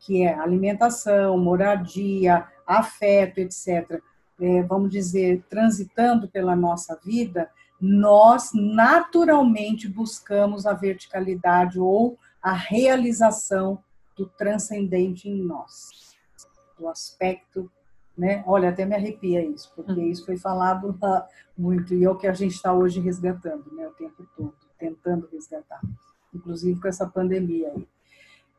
que 0.00 0.22
é 0.22 0.34
alimentação, 0.34 1.38
moradia, 1.38 2.46
afeto, 2.66 3.38
etc., 3.38 4.02
é, 4.38 4.62
vamos 4.62 4.90
dizer, 4.90 5.42
transitando 5.48 6.28
pela 6.28 6.54
nossa 6.54 6.94
vida, 7.02 7.50
nós 7.80 8.50
naturalmente 8.52 9.88
buscamos 9.88 10.66
a 10.66 10.74
verticalidade 10.74 11.80
ou 11.80 12.16
a 12.40 12.52
realização 12.52 13.82
do 14.14 14.26
transcendente 14.26 15.28
em 15.28 15.42
nós, 15.42 16.14
do 16.78 16.86
aspecto, 16.86 17.68
né? 18.16 18.44
Olha, 18.46 18.68
até 18.68 18.84
me 18.84 18.94
arrepia 18.94 19.44
isso, 19.44 19.72
porque 19.74 19.92
uhum. 19.92 20.06
isso 20.06 20.24
foi 20.24 20.36
falado 20.36 20.96
muito 21.56 21.94
e 21.94 22.04
é 22.04 22.10
o 22.10 22.16
que 22.16 22.26
a 22.28 22.34
gente 22.34 22.54
está 22.54 22.72
hoje 22.72 23.00
resgatando, 23.00 23.74
né? 23.74 23.88
O 23.88 23.92
tempo 23.92 24.28
todo, 24.36 24.54
tentando 24.78 25.28
resgatar 25.32 25.80
inclusive 26.34 26.80
com 26.80 26.88
essa 26.88 27.06
pandemia. 27.06 27.72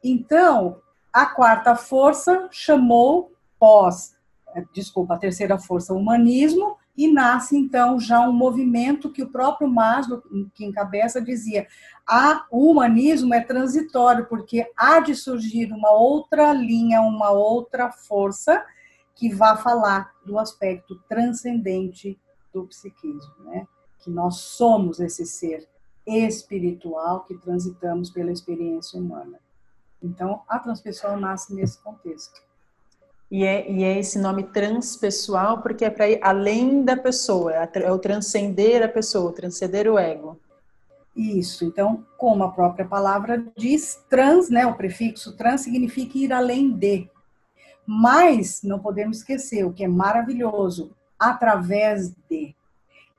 Então, 0.04 0.82
a 1.12 1.26
quarta 1.26 1.76
força 1.76 2.48
chamou 2.52 3.32
pós, 3.60 4.16
eh, 4.56 4.64
desculpa, 4.74 5.16
a 5.16 5.18
terceira 5.18 5.58
força, 5.58 5.94
humanismo, 5.94 6.78
e 7.00 7.08
nasce 7.08 7.56
então 7.56 7.98
já 7.98 8.20
um 8.28 8.34
movimento 8.34 9.10
que 9.10 9.24
o 9.24 9.30
próprio 9.30 9.70
Maslow, 9.70 10.22
que 10.54 10.66
encabeça, 10.66 11.22
dizia: 11.22 11.66
ah, 12.06 12.46
o 12.52 12.70
humanismo 12.70 13.34
é 13.34 13.40
transitório, 13.40 14.26
porque 14.26 14.70
há 14.76 15.00
de 15.00 15.16
surgir 15.16 15.72
uma 15.72 15.92
outra 15.92 16.52
linha, 16.52 17.02
uma 17.02 17.32
outra 17.32 17.90
força 17.90 18.66
que 19.16 19.34
vá 19.34 19.56
falar 19.56 20.14
do 20.26 20.38
aspecto 20.38 20.96
transcendente 21.08 22.20
do 22.54 22.66
psiquismo, 22.66 23.46
né? 23.46 23.66
Que 24.00 24.10
nós 24.10 24.38
somos 24.38 25.00
esse 25.00 25.26
ser 25.26 25.68
espiritual 26.10 27.22
que 27.26 27.36
transitamos 27.36 28.10
pela 28.10 28.32
experiência 28.32 29.00
humana. 29.00 29.40
Então, 30.02 30.42
a 30.48 30.60
transpessoal 30.60 31.20
nasce 31.20 31.54
nesse 31.54 31.78
contexto. 31.80 32.42
E 33.32 33.44
é, 33.44 33.70
e 33.70 33.84
é 33.84 34.00
esse 34.00 34.18
nome 34.18 34.44
transpessoal 34.44 35.62
porque 35.62 35.86
é 35.86 35.90
para 35.90 36.10
ir 36.10 36.20
além 36.22 36.84
da 36.84 36.98
pessoa, 36.98 37.54
é, 37.54 37.70
é 37.76 37.92
o 37.92 38.00
transcender 38.00 38.84
a 38.84 38.88
pessoa, 38.88 39.32
transcender 39.32 39.88
o 39.88 40.00
ego. 40.00 40.40
Isso, 41.16 41.66
então, 41.66 42.06
como 42.18 42.44
a 42.44 42.52
própria 42.52 42.86
palavra 42.86 43.46
diz, 43.58 44.02
trans, 44.10 44.50
né, 44.50 44.66
o 44.66 44.76
prefixo 44.76 45.36
trans 45.36 45.62
significa 45.62 46.18
ir 46.18 46.32
além 46.32 46.72
de. 46.72 47.10
Mas 47.86 48.62
não 48.64 48.80
podemos 48.80 49.18
esquecer 49.18 49.66
o 49.66 49.74
que 49.74 49.84
é 49.84 49.88
maravilhoso, 49.88 50.92
através 51.18 52.14
de. 52.30 52.56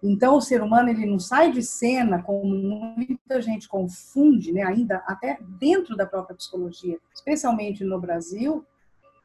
Então, 0.03 0.37
o 0.37 0.41
ser 0.41 0.63
humano 0.63 0.89
ele 0.89 1.05
não 1.05 1.19
sai 1.19 1.53
de 1.53 1.63
cena, 1.63 2.23
como 2.23 2.45
muita 2.47 3.41
gente 3.43 3.69
confunde, 3.69 4.51
né, 4.53 4.63
ainda 4.63 4.97
até 5.07 5.39
dentro 5.59 5.95
da 5.95 6.07
própria 6.07 6.35
psicologia, 6.35 6.99
especialmente 7.15 7.85
no 7.85 8.01
Brasil, 8.01 8.65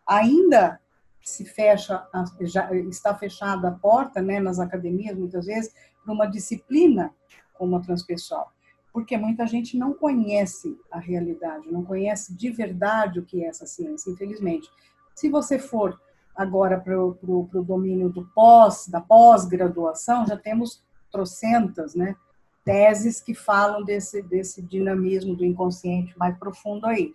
ainda 0.05 0.79
se 1.21 1.45
fecha, 1.45 2.05
já 2.41 2.71
está 2.73 3.15
fechada 3.15 3.69
a 3.69 3.71
porta, 3.71 4.21
né, 4.21 4.39
nas 4.39 4.59
academias 4.59 5.17
muitas 5.17 5.45
vezes, 5.45 5.73
para 6.03 6.13
uma 6.13 6.27
disciplina 6.27 7.11
como 7.53 7.77
a 7.77 7.79
transpessoal, 7.79 8.51
porque 8.93 9.17
muita 9.17 9.47
gente 9.47 9.77
não 9.77 9.93
conhece 9.93 10.77
a 10.91 10.99
realidade, 10.99 11.71
não 11.71 11.83
conhece 11.83 12.35
de 12.35 12.49
verdade 12.51 13.19
o 13.19 13.25
que 13.25 13.43
é 13.43 13.47
essa 13.47 13.65
ciência, 13.65 14.11
infelizmente. 14.11 14.69
Se 15.15 15.29
você 15.29 15.57
for 15.57 15.99
agora 16.35 16.79
para 16.79 16.99
o 16.99 17.65
domínio 17.65 18.09
do 18.09 18.25
pós, 18.33 18.87
da 18.87 18.99
pós-graduação, 18.99 20.27
já 20.27 20.37
temos 20.37 20.83
trocentas, 21.11 21.95
né, 21.95 22.15
teses 22.63 23.21
que 23.21 23.33
falam 23.33 23.83
desse, 23.83 24.21
desse 24.21 24.61
dinamismo 24.61 25.35
do 25.35 25.45
inconsciente 25.45 26.17
mais 26.17 26.37
profundo 26.37 26.87
aí. 26.87 27.13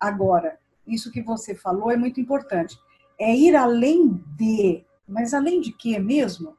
Agora, 0.00 0.58
isso 0.86 1.12
que 1.12 1.22
você 1.22 1.54
falou 1.54 1.90
é 1.90 1.96
muito 1.96 2.20
importante. 2.20 2.78
É 3.18 3.34
ir 3.34 3.54
além 3.54 4.22
de, 4.36 4.84
mas 5.06 5.34
além 5.34 5.60
de 5.60 5.72
quê 5.72 5.98
mesmo? 5.98 6.56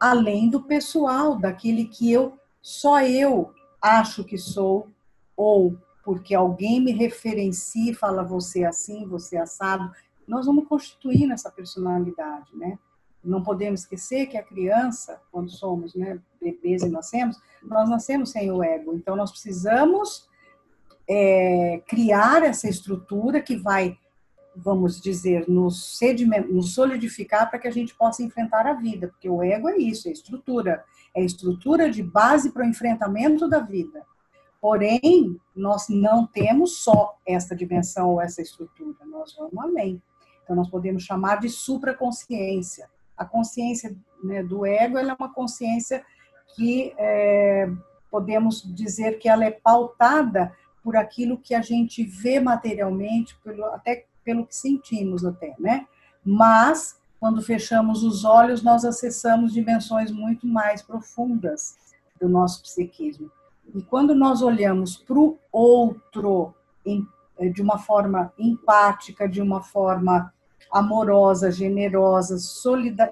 Além 0.00 0.48
do 0.48 0.62
pessoal, 0.62 1.36
daquele 1.36 1.86
que 1.86 2.10
eu, 2.10 2.38
só 2.60 3.02
eu 3.02 3.52
acho 3.80 4.24
que 4.24 4.38
sou, 4.38 4.88
ou 5.36 5.76
porque 6.02 6.34
alguém 6.34 6.80
me 6.80 6.92
referencia 6.92 7.90
e 7.90 7.94
fala 7.94 8.22
você 8.22 8.62
é 8.62 8.66
assim, 8.66 9.06
você 9.06 9.36
é 9.36 9.40
assado, 9.40 9.90
nós 10.26 10.46
vamos 10.46 10.66
constituir 10.66 11.30
essa 11.30 11.50
personalidade, 11.50 12.54
né? 12.54 12.78
Não 13.22 13.42
podemos 13.42 13.80
esquecer 13.80 14.26
que 14.26 14.36
a 14.36 14.42
criança, 14.42 15.20
quando 15.32 15.50
somos 15.50 15.94
né, 15.94 16.20
bebês 16.40 16.82
e 16.82 16.88
nascemos, 16.90 17.40
nós 17.62 17.88
nascemos 17.88 18.30
sem 18.30 18.50
o 18.50 18.62
ego. 18.62 18.94
Então, 18.94 19.16
nós 19.16 19.30
precisamos 19.30 20.28
é, 21.08 21.82
criar 21.86 22.42
essa 22.42 22.68
estrutura 22.68 23.40
que 23.40 23.56
vai, 23.56 23.96
vamos 24.54 25.00
dizer, 25.00 25.48
nos, 25.48 25.98
nos 26.50 26.74
solidificar 26.74 27.48
para 27.48 27.58
que 27.58 27.68
a 27.68 27.72
gente 27.72 27.94
possa 27.94 28.22
enfrentar 28.22 28.66
a 28.66 28.74
vida. 28.74 29.08
Porque 29.08 29.28
o 29.28 29.42
ego 29.42 29.70
é 29.70 29.78
isso, 29.78 30.06
é 30.06 30.12
estrutura. 30.12 30.84
É 31.14 31.24
estrutura 31.24 31.88
de 31.88 32.02
base 32.02 32.50
para 32.50 32.62
o 32.62 32.68
enfrentamento 32.68 33.48
da 33.48 33.60
vida. 33.60 34.04
Porém, 34.60 35.38
nós 35.54 35.88
não 35.88 36.26
temos 36.26 36.78
só 36.78 37.18
essa 37.26 37.54
dimensão 37.54 38.10
ou 38.12 38.20
essa 38.20 38.40
estrutura, 38.40 38.96
nós 39.06 39.34
vamos 39.36 39.58
além. 39.58 40.02
Então, 40.44 40.54
nós 40.54 40.68
podemos 40.68 41.02
chamar 41.02 41.40
de 41.40 41.48
supraconsciência. 41.48 42.88
A 43.16 43.24
consciência 43.24 43.96
né, 44.22 44.42
do 44.42 44.66
ego 44.66 44.98
é 44.98 45.02
uma 45.12 45.32
consciência 45.32 46.04
que 46.54 46.94
é, 46.98 47.68
podemos 48.10 48.62
dizer 48.62 49.18
que 49.18 49.28
ela 49.28 49.44
é 49.44 49.50
pautada 49.50 50.54
por 50.82 50.96
aquilo 50.96 51.38
que 51.38 51.54
a 51.54 51.62
gente 51.62 52.04
vê 52.04 52.38
materialmente, 52.38 53.36
pelo, 53.42 53.64
até 53.66 54.04
pelo 54.22 54.46
que 54.46 54.54
sentimos 54.54 55.24
até, 55.24 55.54
né? 55.58 55.86
Mas 56.24 57.00
quando 57.18 57.40
fechamos 57.40 58.02
os 58.02 58.24
olhos, 58.24 58.62
nós 58.62 58.84
acessamos 58.84 59.52
dimensões 59.52 60.10
muito 60.10 60.46
mais 60.46 60.82
profundas 60.82 61.76
do 62.20 62.28
nosso 62.28 62.62
psiquismo. 62.62 63.30
E 63.74 63.82
quando 63.82 64.14
nós 64.14 64.42
olhamos 64.42 64.96
para 64.96 65.18
o 65.18 65.38
outro 65.50 66.54
em, 66.84 67.06
de 67.52 67.62
uma 67.62 67.78
forma 67.78 68.32
empática, 68.38 69.28
de 69.28 69.42
uma 69.42 69.62
forma 69.62 70.32
amorosa, 70.70 71.50
generosa, 71.50 72.36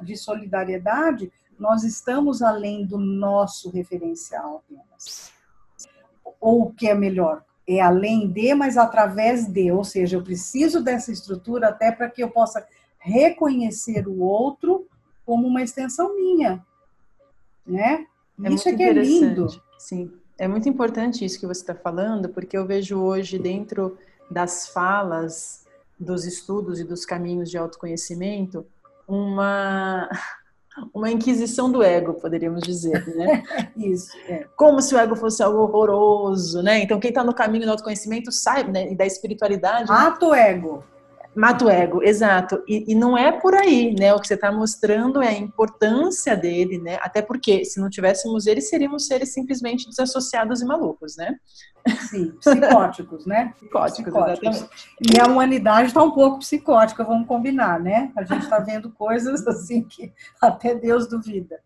de 0.02 0.16
solidariedade, 0.16 1.32
nós 1.58 1.84
estamos 1.84 2.42
além 2.42 2.84
do 2.84 2.98
nosso 2.98 3.70
referencial 3.70 4.64
apenas. 4.64 5.32
Ou 6.40 6.62
o 6.62 6.72
que 6.72 6.88
é 6.88 6.94
melhor, 6.94 7.44
é 7.66 7.80
além 7.80 8.28
de, 8.28 8.54
mas 8.54 8.76
através 8.76 9.46
de, 9.46 9.70
ou 9.70 9.84
seja, 9.84 10.16
eu 10.16 10.22
preciso 10.22 10.82
dessa 10.82 11.12
estrutura 11.12 11.68
até 11.68 11.92
para 11.92 12.10
que 12.10 12.22
eu 12.22 12.30
possa 12.30 12.66
reconhecer 12.98 14.08
o 14.08 14.20
outro 14.20 14.88
como 15.24 15.46
uma 15.46 15.62
extensão 15.62 16.16
minha, 16.16 16.64
né? 17.64 18.06
É 18.42 18.52
isso 18.52 18.68
é 18.68 18.74
que 18.74 18.82
é 18.82 18.92
lindo. 18.92 19.46
Sim, 19.78 20.12
é 20.38 20.48
muito 20.48 20.68
importante 20.68 21.24
isso 21.24 21.38
que 21.38 21.46
você 21.46 21.60
está 21.60 21.74
falando, 21.74 22.28
porque 22.28 22.56
eu 22.56 22.66
vejo 22.66 22.98
hoje 23.00 23.38
dentro 23.38 23.96
das 24.32 24.68
falas 24.68 25.64
dos 25.98 26.24
estudos 26.24 26.80
e 26.80 26.84
dos 26.84 27.04
caminhos 27.04 27.50
de 27.50 27.58
autoconhecimento 27.58 28.66
uma 29.06 30.08
uma 30.92 31.10
inquisição 31.10 31.70
do 31.70 31.82
ego, 31.82 32.14
poderíamos 32.14 32.62
dizer, 32.62 33.06
né? 33.14 33.42
Isso. 33.76 34.10
É. 34.26 34.46
Como 34.56 34.80
se 34.80 34.94
o 34.94 34.98
ego 34.98 35.14
fosse 35.14 35.42
algo 35.42 35.58
horroroso, 35.58 36.62
né? 36.62 36.80
Então 36.80 36.98
quem 36.98 37.10
está 37.10 37.22
no 37.22 37.34
caminho 37.34 37.66
do 37.66 37.70
autoconhecimento 37.70 38.32
sabe, 38.32 38.72
né? 38.72 38.90
E 38.90 38.94
da 38.94 39.06
espiritualidade. 39.06 39.88
Mata 39.88 40.26
o 40.26 40.34
ego. 40.34 40.82
Mata 41.34 41.64
o 41.64 41.70
ego, 41.70 42.02
exato. 42.02 42.62
E, 42.68 42.92
e, 42.92 42.94
não 42.94 43.16
é 43.16 43.32
por 43.32 43.54
aí, 43.54 43.94
né? 43.98 44.12
O 44.12 44.20
que 44.20 44.26
você 44.26 44.34
está 44.34 44.52
mostrando 44.52 45.22
é 45.22 45.28
a 45.28 45.38
importância 45.38 46.36
dele, 46.36 46.78
né? 46.78 46.98
Até 47.00 47.22
porque 47.22 47.64
se 47.64 47.80
não 47.80 47.88
tivéssemos 47.88 48.46
ele, 48.46 48.60
seríamos 48.60 49.06
seres 49.06 49.32
simplesmente 49.32 49.88
desassociados 49.88 50.60
e 50.60 50.66
malucos, 50.66 51.16
né? 51.16 51.36
Sim, 52.10 52.32
psicóticos, 52.38 53.24
né? 53.24 53.54
Psicóticos, 53.56 54.12
psicóticos. 54.12 54.56
exatamente. 54.56 54.92
E 55.10 55.18
a 55.18 55.26
humanidade 55.26 55.88
está 55.88 56.02
um 56.02 56.10
pouco 56.10 56.40
psicótica, 56.40 57.02
vamos 57.02 57.26
combinar, 57.26 57.80
né? 57.80 58.12
A 58.14 58.24
gente 58.24 58.42
está 58.42 58.58
vendo 58.58 58.90
coisas 58.90 59.44
assim 59.48 59.82
que 59.84 60.12
até 60.40 60.74
Deus 60.74 61.08
duvida. 61.08 61.58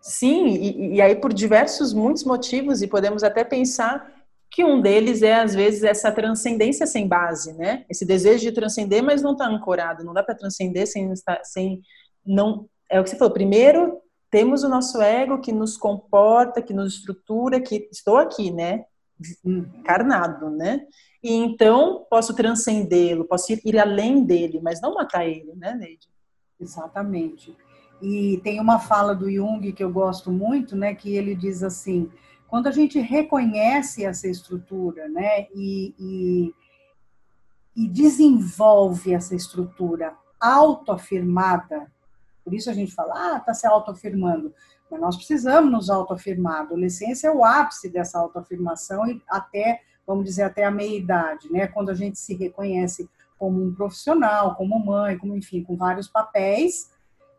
Sim, 0.00 0.46
e, 0.46 0.94
e 0.94 1.02
aí 1.02 1.14
por 1.14 1.32
diversos, 1.32 1.92
muitos 1.92 2.24
motivos, 2.24 2.80
e 2.80 2.88
podemos 2.88 3.22
até 3.22 3.44
pensar 3.44 4.21
que 4.52 4.62
um 4.62 4.82
deles 4.82 5.22
é, 5.22 5.34
às 5.34 5.54
vezes, 5.54 5.82
essa 5.82 6.12
transcendência 6.12 6.86
sem 6.86 7.08
base, 7.08 7.54
né? 7.54 7.86
Esse 7.88 8.04
desejo 8.04 8.42
de 8.42 8.52
transcender, 8.52 9.02
mas 9.02 9.22
não 9.22 9.32
está 9.32 9.46
ancorado, 9.46 10.04
não 10.04 10.12
dá 10.12 10.22
para 10.22 10.34
transcender 10.34 10.86
sem, 10.86 11.10
sem 11.42 11.80
não. 12.24 12.68
É 12.90 13.00
o 13.00 13.04
que 13.04 13.08
você 13.08 13.16
falou, 13.16 13.32
primeiro 13.32 14.02
temos 14.32 14.62
o 14.64 14.68
nosso 14.68 15.00
ego 15.02 15.40
que 15.40 15.52
nos 15.52 15.76
comporta, 15.76 16.62
que 16.62 16.72
nos 16.72 16.94
estrutura, 16.94 17.60
que 17.60 17.86
estou 17.92 18.16
aqui, 18.16 18.50
né? 18.50 18.84
Encarnado, 19.44 20.48
né? 20.48 20.86
E 21.22 21.34
então 21.34 22.06
posso 22.10 22.34
transcendê-lo, 22.34 23.26
posso 23.26 23.52
ir, 23.52 23.60
ir 23.62 23.78
além 23.78 24.24
dele, 24.24 24.58
mas 24.62 24.80
não 24.80 24.94
matar 24.94 25.26
ele, 25.26 25.54
né, 25.54 25.74
Neide? 25.74 26.08
Exatamente. 26.58 27.54
E 28.00 28.40
tem 28.42 28.58
uma 28.58 28.78
fala 28.78 29.14
do 29.14 29.30
Jung 29.30 29.70
que 29.72 29.84
eu 29.84 29.92
gosto 29.92 30.30
muito, 30.32 30.74
né? 30.74 30.94
Que 30.94 31.14
ele 31.14 31.34
diz 31.34 31.62
assim: 31.62 32.10
quando 32.52 32.66
a 32.66 32.70
gente 32.70 33.00
reconhece 33.00 34.04
essa 34.04 34.28
estrutura, 34.28 35.08
né, 35.08 35.46
e, 35.54 35.94
e, 35.98 36.54
e 37.74 37.88
desenvolve 37.88 39.14
essa 39.14 39.34
estrutura 39.34 40.14
autoafirmada, 40.38 41.90
por 42.44 42.52
isso 42.52 42.68
a 42.68 42.74
gente 42.74 42.92
fala, 42.92 43.14
ah, 43.14 43.38
está 43.38 43.54
se 43.54 43.66
autoafirmando, 43.66 44.52
mas 44.90 45.00
nós 45.00 45.16
precisamos 45.16 45.72
nos 45.72 45.88
autoafirmar. 45.88 46.56
A 46.56 46.60
adolescência 46.60 47.28
é 47.28 47.32
o 47.32 47.42
ápice 47.42 47.88
dessa 47.88 48.18
autoafirmação 48.18 49.06
e 49.06 49.22
até, 49.30 49.80
vamos 50.06 50.26
dizer, 50.26 50.42
até 50.42 50.66
a 50.66 50.70
meia-idade, 50.70 51.50
né, 51.50 51.66
quando 51.68 51.88
a 51.88 51.94
gente 51.94 52.18
se 52.18 52.34
reconhece 52.34 53.08
como 53.38 53.64
um 53.64 53.74
profissional, 53.74 54.56
como 54.56 54.78
mãe, 54.78 55.16
como 55.16 55.34
enfim, 55.34 55.64
com 55.64 55.74
vários 55.74 56.06
papéis, 56.06 56.90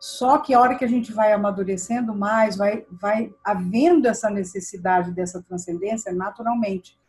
só 0.03 0.37
que 0.37 0.53
a 0.53 0.59
hora 0.59 0.75
que 0.75 0.83
a 0.83 0.87
gente 0.87 1.13
vai 1.13 1.31
amadurecendo 1.31 2.13
mais, 2.13 2.57
vai, 2.57 2.85
vai 2.91 3.33
havendo 3.41 4.05
essa 4.05 4.29
necessidade 4.29 5.13
dessa 5.13 5.41
transcendência 5.41 6.11
naturalmente. 6.11 6.99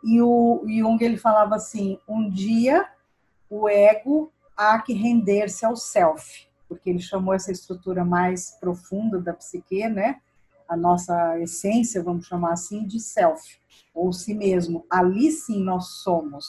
E 0.00 0.22
o 0.22 0.62
Jung 0.64 1.04
ele 1.04 1.16
falava 1.16 1.56
assim: 1.56 1.98
um 2.06 2.30
dia 2.30 2.86
o 3.50 3.68
ego 3.68 4.32
há 4.56 4.80
que 4.80 4.92
render-se 4.92 5.66
ao 5.66 5.74
self, 5.74 6.46
porque 6.68 6.88
ele 6.88 7.00
chamou 7.00 7.34
essa 7.34 7.50
estrutura 7.50 8.04
mais 8.04 8.52
profunda 8.60 9.20
da 9.20 9.34
psique, 9.34 9.88
né? 9.88 10.20
A 10.68 10.76
nossa 10.76 11.40
essência, 11.40 12.00
vamos 12.00 12.28
chamar 12.28 12.52
assim, 12.52 12.86
de 12.86 13.00
self, 13.00 13.58
ou 13.92 14.12
si 14.12 14.32
mesmo. 14.32 14.86
Ali 14.88 15.32
sim 15.32 15.64
nós 15.64 15.88
somos. 16.04 16.46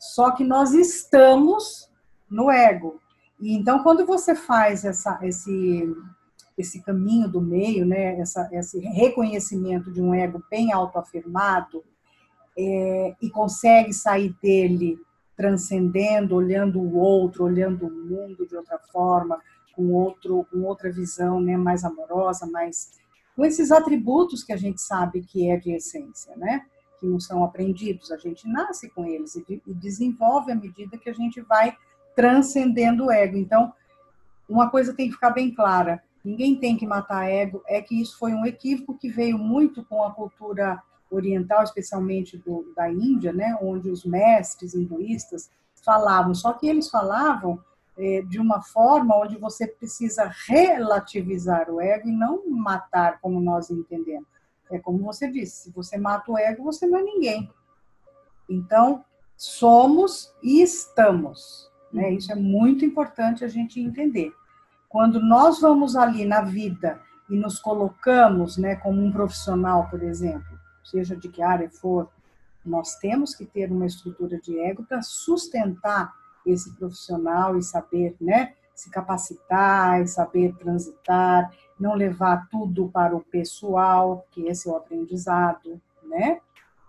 Só 0.00 0.32
que 0.32 0.42
nós 0.42 0.72
estamos 0.72 1.88
no 2.28 2.50
ego, 2.50 3.00
e 3.42 3.54
então, 3.56 3.82
quando 3.82 4.06
você 4.06 4.36
faz 4.36 4.84
essa, 4.84 5.18
esse, 5.20 5.92
esse 6.56 6.80
caminho 6.80 7.28
do 7.28 7.40
meio, 7.40 7.84
né, 7.84 8.20
essa, 8.20 8.48
esse 8.52 8.78
reconhecimento 8.78 9.90
de 9.90 10.00
um 10.00 10.14
ego 10.14 10.40
bem 10.48 10.72
autoafirmado, 10.72 11.82
é, 12.56 13.16
e 13.20 13.28
consegue 13.30 13.92
sair 13.92 14.32
dele 14.40 14.96
transcendendo, 15.36 16.36
olhando 16.36 16.78
o 16.78 16.96
outro, 16.96 17.44
olhando 17.44 17.86
o 17.86 17.90
mundo 17.90 18.46
de 18.46 18.54
outra 18.54 18.78
forma, 18.92 19.40
com 19.74 19.90
outro, 19.90 20.46
com 20.50 20.62
outra 20.62 20.92
visão, 20.92 21.40
né, 21.40 21.56
mais 21.56 21.82
amorosa, 21.82 22.46
mais 22.46 22.92
com 23.34 23.44
esses 23.44 23.72
atributos 23.72 24.44
que 24.44 24.52
a 24.52 24.56
gente 24.56 24.80
sabe 24.80 25.22
que 25.22 25.50
é 25.50 25.56
de 25.56 25.72
essência, 25.72 26.36
né, 26.36 26.64
que 27.00 27.06
não 27.06 27.18
são 27.18 27.42
aprendidos, 27.42 28.12
a 28.12 28.18
gente 28.18 28.46
nasce 28.46 28.88
com 28.90 29.04
eles 29.04 29.34
e, 29.34 29.62
e 29.66 29.74
desenvolve 29.74 30.52
à 30.52 30.54
medida 30.54 30.96
que 30.96 31.10
a 31.10 31.14
gente 31.14 31.40
vai 31.40 31.76
transcendendo 32.14 33.06
o 33.06 33.12
ego. 33.12 33.36
Então, 33.36 33.72
uma 34.48 34.70
coisa 34.70 34.94
tem 34.94 35.08
que 35.08 35.14
ficar 35.14 35.30
bem 35.30 35.54
clara: 35.54 36.02
ninguém 36.24 36.56
tem 36.56 36.76
que 36.76 36.86
matar 36.86 37.28
ego. 37.28 37.62
É 37.66 37.80
que 37.80 38.00
isso 38.00 38.18
foi 38.18 38.32
um 38.32 38.44
equívoco 38.44 38.96
que 38.98 39.08
veio 39.08 39.38
muito 39.38 39.84
com 39.84 40.02
a 40.04 40.12
cultura 40.12 40.82
oriental, 41.10 41.62
especialmente 41.62 42.38
do, 42.38 42.72
da 42.74 42.90
Índia, 42.90 43.32
né, 43.32 43.56
onde 43.60 43.90
os 43.90 44.04
mestres 44.04 44.74
hinduístas 44.74 45.50
falavam. 45.84 46.34
Só 46.34 46.52
que 46.54 46.66
eles 46.66 46.88
falavam 46.88 47.62
é, 47.96 48.22
de 48.22 48.38
uma 48.38 48.62
forma 48.62 49.16
onde 49.16 49.36
você 49.36 49.66
precisa 49.66 50.30
relativizar 50.46 51.70
o 51.70 51.80
ego 51.80 52.08
e 52.08 52.12
não 52.12 52.48
matar 52.48 53.20
como 53.20 53.40
nós 53.40 53.70
entendemos. 53.70 54.26
É 54.70 54.78
como 54.78 54.98
você 54.98 55.30
disse: 55.30 55.64
se 55.64 55.70
você 55.70 55.98
mata 55.98 56.32
o 56.32 56.38
ego, 56.38 56.64
você 56.64 56.86
não 56.86 56.98
é 56.98 57.02
ninguém. 57.02 57.50
Então, 58.48 59.04
somos 59.36 60.32
e 60.42 60.62
estamos. 60.62 61.70
Né? 61.92 62.12
Isso 62.12 62.32
é 62.32 62.34
muito 62.34 62.84
importante 62.84 63.44
a 63.44 63.48
gente 63.48 63.80
entender. 63.80 64.32
Quando 64.88 65.20
nós 65.20 65.60
vamos 65.60 65.96
ali 65.96 66.24
na 66.24 66.42
vida 66.42 67.00
e 67.28 67.36
nos 67.36 67.58
colocamos 67.58 68.56
né, 68.56 68.76
como 68.76 69.02
um 69.02 69.12
profissional, 69.12 69.88
por 69.88 70.02
exemplo, 70.02 70.58
seja 70.84 71.16
de 71.16 71.28
que 71.28 71.42
área 71.42 71.70
for, 71.70 72.10
nós 72.64 72.96
temos 72.96 73.34
que 73.34 73.44
ter 73.44 73.70
uma 73.70 73.86
estrutura 73.86 74.38
de 74.40 74.58
ego 74.58 74.84
para 74.84 75.02
sustentar 75.02 76.12
esse 76.46 76.74
profissional 76.74 77.56
e 77.56 77.62
saber 77.62 78.16
né, 78.20 78.54
se 78.74 78.90
capacitar 78.90 80.00
e 80.00 80.08
saber 80.08 80.54
transitar, 80.56 81.52
não 81.78 81.94
levar 81.94 82.48
tudo 82.48 82.88
para 82.88 83.16
o 83.16 83.20
pessoal, 83.20 84.26
que 84.30 84.46
esse 84.46 84.68
é 84.68 84.72
o 84.72 84.76
aprendizado, 84.76 85.80
né? 86.02 86.40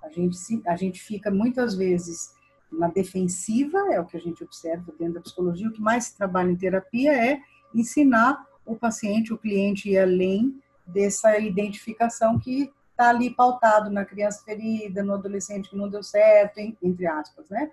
A 0.04 0.10
gente, 0.10 0.62
a 0.68 0.76
gente 0.76 1.02
fica 1.02 1.32
muitas 1.32 1.76
vezes 1.76 2.34
na 2.78 2.88
defensiva, 2.88 3.78
é 3.92 4.00
o 4.00 4.06
que 4.06 4.18
a 4.18 4.20
gente 4.20 4.44
observa 4.44 4.92
dentro 4.98 5.16
da 5.16 5.22
psicologia, 5.22 5.68
o 5.68 5.72
que 5.72 5.82
mais 5.82 6.06
se 6.06 6.18
trabalha 6.18 6.52
em 6.52 6.56
terapia 6.56 7.14
é 7.14 7.42
ensinar 7.74 8.46
o 8.66 8.76
paciente, 8.76 9.34
o 9.34 9.38
cliente 9.38 9.90
ir 9.90 10.00
além 10.00 10.62
dessa 10.86 11.38
identificação 11.38 12.40
que 12.40 12.72
está 12.92 13.10
ali 13.10 13.30
pautado 13.30 13.90
na 13.90 14.06
criança 14.06 14.44
ferida, 14.44 15.04
no 15.04 15.14
adolescente 15.14 15.70
que 15.70 15.76
não 15.76 15.90
deu 15.90 16.04
certo, 16.04 16.60
entre 16.60 17.08
aspas, 17.08 17.50
né? 17.50 17.72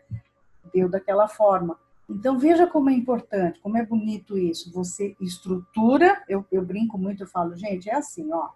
Deu 0.72 0.88
daquela 0.88 1.28
forma. 1.28 1.78
Então 2.08 2.38
veja 2.38 2.66
como 2.66 2.90
é 2.90 2.92
importante, 2.92 3.60
como 3.60 3.76
é 3.76 3.84
bonito 3.84 4.36
isso. 4.36 4.72
Você 4.72 5.16
estrutura, 5.20 6.22
eu, 6.28 6.44
eu 6.50 6.64
brinco 6.64 6.98
muito, 6.98 7.22
eu 7.22 7.28
falo, 7.28 7.56
gente, 7.56 7.88
é 7.88 7.94
assim, 7.94 8.32
ó. 8.32 8.48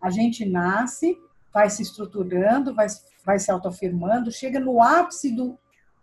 A 0.00 0.10
gente 0.10 0.44
nasce, 0.44 1.18
vai 1.52 1.70
se 1.70 1.82
estruturando, 1.82 2.74
vai, 2.74 2.88
vai 3.24 3.38
se 3.38 3.50
autoafirmando, 3.50 4.30
chega 4.30 4.60
no 4.60 4.82
ápice 4.82 5.34
do, 5.34 5.58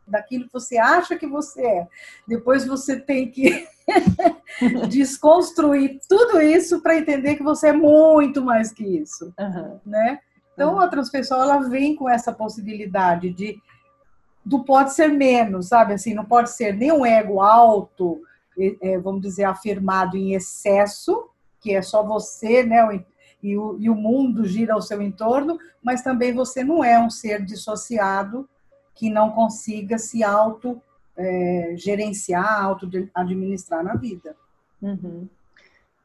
daquilo 0.08 0.46
que 0.46 0.54
você 0.54 0.78
acha 0.78 1.16
que 1.16 1.28
você 1.28 1.66
é. 1.66 1.88
Depois 2.28 2.66
você 2.66 3.00
tem 3.00 3.30
que 3.30 3.68
desconstruir 4.90 6.00
tudo 6.08 6.42
isso 6.42 6.82
para 6.82 6.98
entender 6.98 7.36
que 7.36 7.44
você 7.44 7.70
é 7.70 7.74
muito 7.74 8.44
mais 8.44 8.72
que 8.72 8.84
isso, 8.84 9.34
uhum. 9.40 9.80
né? 9.86 10.20
Então 10.54 10.80
a 10.80 10.88
transpessoal 10.88 11.44
ela 11.44 11.70
vem 11.70 11.96
com 11.96 12.10
essa 12.10 12.32
possibilidade 12.32 13.32
de 13.32 13.62
do 14.44 14.64
pode 14.64 14.94
ser 14.94 15.08
menos, 15.08 15.68
sabe? 15.68 15.94
Assim, 15.94 16.16
não 16.16 16.26
pode 16.26 16.50
ser 16.50 16.74
nem 16.74 16.92
um 16.92 17.06
ego 17.06 17.42
alto, 17.42 18.22
é, 18.82 18.98
vamos 18.98 19.22
dizer, 19.22 19.44
afirmado 19.44 20.18
em 20.18 20.34
excesso, 20.34 21.30
que 21.60 21.76
é 21.76 21.82
só 21.82 22.04
você, 22.04 22.64
né? 22.64 23.06
E 23.42 23.56
o, 23.56 23.78
e 23.80 23.90
o 23.90 23.96
mundo 23.96 24.46
gira 24.46 24.74
ao 24.74 24.82
seu 24.82 25.02
entorno, 25.02 25.60
mas 25.82 26.02
também 26.02 26.34
você 26.34 26.64
não 26.64 26.84
é 26.84 27.00
um 27.00 27.10
ser 27.10 27.44
dissociado 27.46 28.48
que 28.96 29.10
não 29.10 29.32
consiga 29.32 29.98
se 29.98 30.24
auto 30.24 30.82
é, 31.18 31.74
gerenciar, 31.78 32.64
auto 32.64 32.90
administrar 33.14 33.84
na 33.84 33.96
vida. 33.96 34.36
Uhum. 34.82 35.28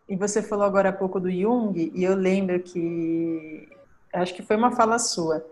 E 0.08 0.16
você 0.16 0.42
falou 0.42 0.64
agora 0.64 0.90
há 0.90 0.92
pouco 0.92 1.18
do 1.18 1.30
Jung, 1.30 1.92
e 1.94 2.04
eu 2.04 2.14
lembro 2.14 2.60
que 2.60 3.68
acho 4.12 4.34
que 4.34 4.42
foi 4.42 4.56
uma 4.56 4.70
fala 4.72 4.98
sua, 4.98 5.44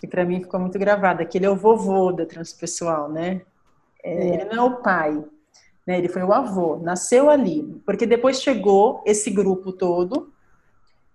que 0.00 0.06
para 0.06 0.24
mim 0.24 0.40
ficou 0.40 0.58
muito 0.58 0.78
gravada, 0.78 1.24
que 1.24 1.38
ele 1.38 1.46
é 1.46 1.50
o 1.50 1.56
vovô 1.56 2.10
da 2.10 2.26
transpessoal, 2.26 3.08
né? 3.08 3.42
É, 4.02 4.12
é. 4.12 4.34
Ele 4.34 4.44
não 4.46 4.64
é 4.64 4.66
o 4.66 4.82
pai, 4.82 5.24
né? 5.86 5.98
Ele 5.98 6.08
foi 6.08 6.22
o 6.22 6.32
avô, 6.32 6.76
nasceu 6.78 7.30
ali, 7.30 7.80
porque 7.86 8.04
depois 8.04 8.42
chegou 8.42 9.02
esse 9.06 9.30
grupo 9.30 9.72
todo 9.72 10.32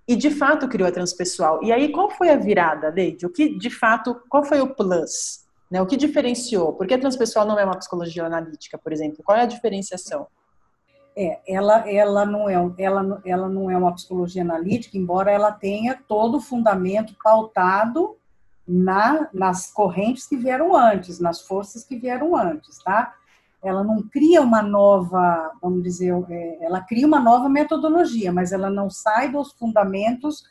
e 0.07 0.15
de 0.15 0.31
fato 0.31 0.69
criou 0.69 0.87
a 0.87 0.91
transpessoal. 0.91 1.61
E 1.61 1.71
aí 1.71 1.91
qual 1.91 2.09
foi 2.09 2.29
a 2.29 2.37
virada, 2.37 2.89
Leide? 2.89 3.25
O 3.25 3.29
que 3.29 3.57
de 3.57 3.69
fato, 3.69 4.15
qual 4.29 4.45
foi 4.45 4.61
o 4.61 4.73
plus? 4.73 5.45
Né? 5.69 5.81
O 5.81 5.85
que 5.85 5.97
diferenciou? 5.97 6.73
Por 6.73 6.87
que 6.87 6.93
a 6.93 6.99
transpessoal 6.99 7.45
não 7.45 7.59
é 7.59 7.65
uma 7.65 7.77
psicologia 7.77 8.25
analítica, 8.25 8.77
por 8.77 8.91
exemplo? 8.91 9.23
Qual 9.23 9.37
é 9.37 9.41
a 9.41 9.47
diferenciação? 9.47 10.27
É, 11.15 11.39
ela, 11.47 11.89
ela, 11.89 12.25
não 12.25 12.47
é, 12.47 12.53
ela, 12.77 13.21
ela 13.25 13.49
não 13.49 13.71
é 13.71 13.77
uma 13.77 13.93
psicologia 13.93 14.43
analítica, 14.43 14.97
embora 14.97 15.31
ela 15.31 15.51
tenha 15.51 15.99
todo 16.07 16.37
o 16.37 16.41
fundamento 16.41 17.15
pautado 17.23 18.15
na, 18.67 19.27
nas 19.33 19.71
correntes 19.71 20.27
que 20.27 20.37
vieram 20.37 20.75
antes, 20.75 21.19
nas 21.19 21.41
forças 21.41 21.83
que 21.83 21.97
vieram 21.97 22.35
antes, 22.35 22.77
tá? 22.83 23.15
Ela 23.63 23.83
não 23.83 24.03
cria 24.03 24.41
uma 24.41 24.61
nova, 24.61 25.51
vamos 25.59 25.81
dizer, 25.81 26.13
é, 26.29 26.63
ela 26.63 26.81
cria 26.81 27.07
uma 27.07 27.19
nova 27.19 27.49
metodologia, 27.49 28.31
mas 28.31 28.51
ela 28.51 28.69
não 28.69 28.89
sai 28.89 29.31
dos 29.31 29.51
fundamentos 29.53 30.43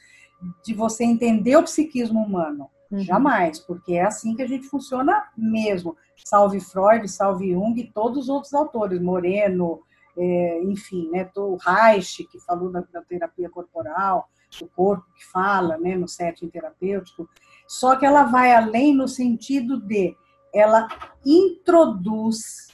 de 0.64 0.74
você 0.74 1.04
entender 1.04 1.56
o 1.56 1.62
psiquismo 1.62 2.20
humano. 2.20 2.68
Uhum. 2.90 3.00
Jamais, 3.00 3.58
porque 3.58 3.94
é 3.94 4.04
assim 4.04 4.34
que 4.34 4.42
a 4.42 4.46
gente 4.46 4.68
funciona 4.68 5.28
mesmo. 5.36 5.96
Salve 6.24 6.60
Freud, 6.60 7.08
salve 7.08 7.52
Jung 7.52 7.78
e 7.80 7.90
todos 7.90 8.24
os 8.24 8.28
outros 8.28 8.54
autores, 8.54 9.00
Moreno, 9.00 9.82
é, 10.16 10.62
enfim, 10.64 11.10
né, 11.10 11.28
o 11.36 11.56
Reich, 11.56 12.24
que 12.24 12.38
falou 12.40 12.70
da, 12.70 12.82
da, 12.92 13.02
terapia 13.02 13.50
corporal, 13.50 14.28
o 14.62 14.66
corpo 14.66 15.04
que 15.14 15.26
fala, 15.26 15.76
né, 15.76 15.94
no 15.96 16.08
setting 16.08 16.48
terapêutico. 16.48 17.28
Só 17.66 17.96
que 17.96 18.06
ela 18.06 18.24
vai 18.24 18.54
além 18.54 18.94
no 18.94 19.08
sentido 19.08 19.78
de 19.80 20.16
ela 20.54 20.88
introduz, 21.24 22.68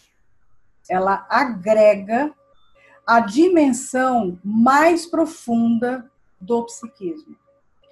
ela 0.88 1.26
agrega 1.28 2.32
a 3.04 3.18
dimensão 3.18 4.38
mais 4.44 5.06
profunda 5.06 6.08
do 6.40 6.64
psiquismo 6.64 7.36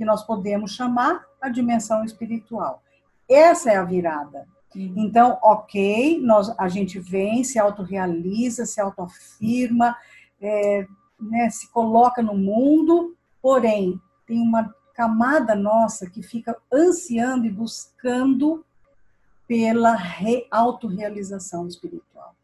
que 0.01 0.05
nós 0.07 0.23
podemos 0.23 0.73
chamar 0.73 1.27
a 1.41 1.49
dimensão 1.49 2.05
espiritual. 2.05 2.83
Essa 3.29 3.71
é 3.71 3.77
a 3.77 3.85
virada. 3.85 4.47
Uhum. 4.75 4.95
Então, 4.97 5.39
ok, 5.43 6.21
nós, 6.21 6.53
a 6.59 6.69
gente 6.69 6.99
vem, 6.99 7.43
se 7.43 7.59
autorrealiza, 7.59 8.67
se 8.67 8.81
autoafirma, 8.81 9.97
é, 10.41 10.87
né, 11.21 11.51
se 11.51 11.69
coloca 11.71 12.23
no 12.23 12.35
mundo, 12.35 13.15
porém, 13.43 14.01
tem 14.27 14.41
uma 14.41 14.75
camada 14.95 15.55
nossa 15.55 16.09
que 16.09 16.23
fica 16.23 16.57
ansiando 16.73 17.47
e 17.47 17.51
buscando 17.51 18.65
pela 19.47 19.97
autorrealização 20.51 21.67
espiritual. 21.67 22.35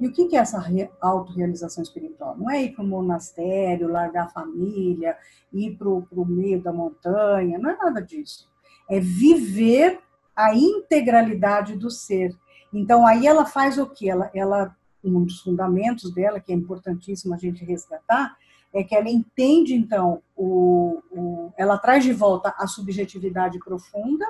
E 0.00 0.06
o 0.06 0.12
que 0.12 0.36
é 0.36 0.40
essa 0.40 0.62
autorrealização 1.00 1.82
espiritual? 1.82 2.36
Não 2.36 2.50
é 2.50 2.62
ir 2.62 2.74
para 2.74 2.84
o 2.84 2.86
monastério, 2.86 3.88
largar 3.88 4.26
a 4.26 4.30
família, 4.30 5.16
ir 5.52 5.76
para 5.76 5.88
o 5.88 6.24
meio 6.24 6.62
da 6.62 6.72
montanha, 6.72 7.58
não 7.58 7.70
é 7.70 7.76
nada 7.76 8.00
disso. 8.02 8.48
É 8.88 9.00
viver 9.00 10.00
a 10.34 10.54
integralidade 10.54 11.76
do 11.76 11.90
ser. 11.90 12.36
Então, 12.72 13.06
aí 13.06 13.26
ela 13.26 13.46
faz 13.46 13.78
o 13.78 13.86
que? 13.86 14.08
Ela, 14.08 14.30
ela, 14.34 14.76
um 15.02 15.24
dos 15.24 15.40
fundamentos 15.40 16.12
dela, 16.12 16.40
que 16.40 16.52
é 16.52 16.54
importantíssimo 16.54 17.34
a 17.34 17.38
gente 17.38 17.64
resgatar, 17.64 18.36
é 18.74 18.84
que 18.84 18.94
ela 18.94 19.08
entende, 19.08 19.74
então, 19.74 20.22
o, 20.36 21.00
o 21.10 21.52
ela 21.56 21.78
traz 21.78 22.04
de 22.04 22.12
volta 22.12 22.54
a 22.58 22.66
subjetividade 22.66 23.58
profunda 23.58 24.26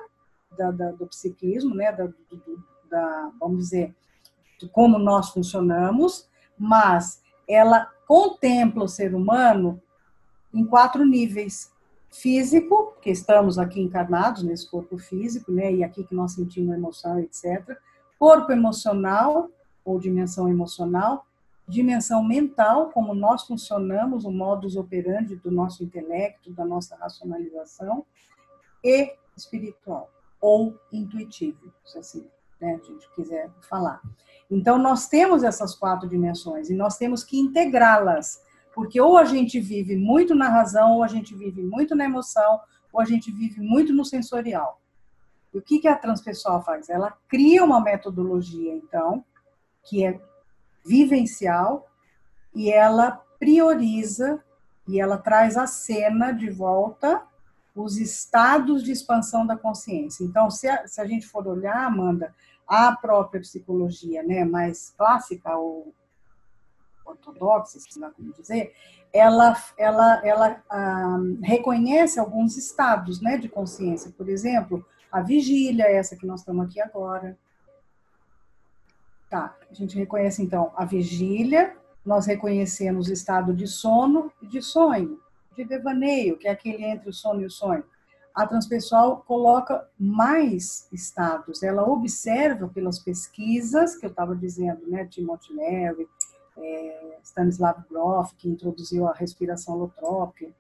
da, 0.57 0.71
da, 0.71 0.93
do 0.93 1.07
psiquismo, 1.09 1.75
né, 1.75 1.91
da, 1.91 2.09
da, 2.89 3.33
vamos 3.41 3.59
dizer, 3.59 3.95
como 4.73 4.99
nós 4.99 5.31
funcionamos, 5.31 6.29
mas 6.59 7.23
ela 7.49 7.91
contempla 8.07 8.85
o 8.85 8.89
ser 8.89 9.15
humano 9.15 9.81
em 10.53 10.65
quatro 10.65 11.05
níveis. 11.05 11.75
Físico, 12.09 12.95
que 13.03 13.11
estamos 13.11 13.59
aqui 13.59 13.81
encarnados 13.81 14.43
nesse 14.43 14.71
corpo 14.71 14.97
físico, 14.97 15.53
né, 15.53 15.75
e 15.75 15.85
aqui 15.85 16.03
que 16.03 16.15
nós 16.15 16.33
sentimos 16.33 16.75
emoção, 16.75 17.19
etc. 17.19 17.77
Corpo 18.19 18.53
emocional, 18.53 19.51
ou 19.85 19.99
dimensão 19.99 20.49
emocional. 20.49 21.27
Dimensão 21.69 22.25
mental, 22.25 22.91
como 22.91 23.15
nós 23.15 23.43
funcionamos, 23.43 24.25
o 24.25 24.31
modus 24.31 24.77
operandi 24.77 25.37
do 25.37 25.51
nosso 25.51 25.85
intelecto, 25.85 26.53
da 26.53 26.65
nossa 26.65 26.97
racionalização. 26.97 28.07
E 28.83 29.13
espiritual, 29.37 30.11
ou 30.41 30.79
intuitivo, 30.93 31.73
se 31.85 31.99
assim 31.99 32.27
né, 32.61 32.79
a 32.81 32.87
gente 32.87 33.09
quiser 33.15 33.51
falar. 33.69 34.01
Então, 34.51 34.79
nós 34.79 35.09
temos 35.09 35.43
essas 35.43 35.75
quatro 35.75 36.09
dimensões 36.09 36.71
e 36.71 36.75
nós 36.75 36.97
temos 36.97 37.25
que 37.25 37.39
integrá-las, 37.39 38.43
porque 38.75 39.01
ou 39.01 39.17
a 39.17 39.25
gente 39.25 39.59
vive 39.59 39.97
muito 39.97 40.35
na 40.35 40.49
razão, 40.49 40.93
ou 40.93 41.03
a 41.03 41.09
gente 41.09 41.35
vive 41.35 41.63
muito 41.63 41.95
na 41.95 42.05
emoção, 42.05 42.61
ou 42.93 43.01
a 43.01 43.05
gente 43.05 43.33
vive 43.33 43.61
muito 43.61 43.93
no 43.93 44.05
sensorial. 44.05 44.81
E 45.53 45.59
o 45.59 45.63
que, 45.63 45.79
que 45.79 45.89
a 45.89 45.97
transpessoal 45.97 46.63
faz? 46.63 46.89
Ela 46.89 47.17
cria 47.29 47.65
uma 47.65 47.81
metodologia, 47.81 48.75
então, 48.75 49.25
que 49.83 50.05
é 50.05 50.21
vivencial 50.85 51.89
e 52.55 52.71
ela 52.71 53.23
prioriza 53.39 54.43
e 54.89 55.01
ela 55.01 55.19
traz 55.19 55.57
à 55.57 55.67
cena 55.67 56.33
de 56.33 56.49
volta 56.51 57.23
os 57.77 57.99
estados 57.99 58.83
de 58.83 58.91
expansão 58.91 59.47
da 59.47 59.57
consciência. 59.57 60.25
Então, 60.25 60.51
se 60.51 60.67
a, 60.67 60.87
se 60.89 61.01
a 61.01 61.05
gente 61.05 61.27
for 61.27 61.47
olhar, 61.47 61.87
Amanda, 61.87 62.35
a 62.67 62.97
própria 62.97 63.41
psicologia 63.41 64.23
né, 64.23 64.45
mais 64.45 64.95
clássica 64.97 65.57
ou 65.57 65.95
ortodoxa, 67.05 67.79
se 67.79 67.99
lá 68.01 68.11
como 68.11 68.33
dizer, 68.33 68.73
ela, 69.13 69.57
ela, 69.79 70.27
ela 70.27 70.63
ah, 70.69 71.19
reconhece 71.43 72.19
alguns 72.19 72.57
estados 72.57 73.21
né, 73.21 73.39
de 73.39 73.49
consciência. 73.49 74.11
Por 74.11 74.29
exemplo, 74.29 74.85
a 75.11 75.21
vigília, 75.21 75.85
essa 75.85 76.17
que 76.17 76.27
nós 76.27 76.41
estamos 76.41 76.67
aqui 76.67 76.81
agora. 76.81 77.39
Tá, 79.31 79.57
a 79.71 79.75
gente 79.75 79.97
reconhece 79.97 80.43
então 80.43 80.73
a 80.77 80.85
vigília, 80.85 81.77
nós 82.05 82.27
reconhecemos 82.27 83.09
o 83.09 83.13
estado 83.13 83.53
de 83.53 83.67
sono 83.67 84.31
e 84.41 84.47
de 84.47 84.63
sonho, 84.63 85.21
de 85.57 85.65
devaneio, 85.65 86.37
que 86.37 86.47
é 86.47 86.51
aquele 86.51 86.85
entre 86.85 87.09
o 87.09 87.13
sono 87.13 87.41
e 87.41 87.47
o 87.47 87.51
sonho. 87.51 87.85
A 88.35 88.47
transpessoal 88.47 89.25
coloca 89.27 89.89
mais 89.99 90.89
estados, 90.93 91.63
ela 91.63 91.89
observa 91.89 92.69
pelas 92.69 92.99
pesquisas 92.99 93.97
que 93.97 94.05
eu 94.05 94.11
estava 94.11 94.37
dizendo, 94.37 94.87
né, 94.87 95.07
Timothy 95.07 95.55
Leary, 95.55 96.07
é, 96.59 97.19
Stanislav 97.25 97.83
Grof, 97.89 98.35
que 98.37 98.49
introduziu 98.49 99.09
a 99.09 99.13
respiração 99.13 99.75
holotrópica. 99.75 100.53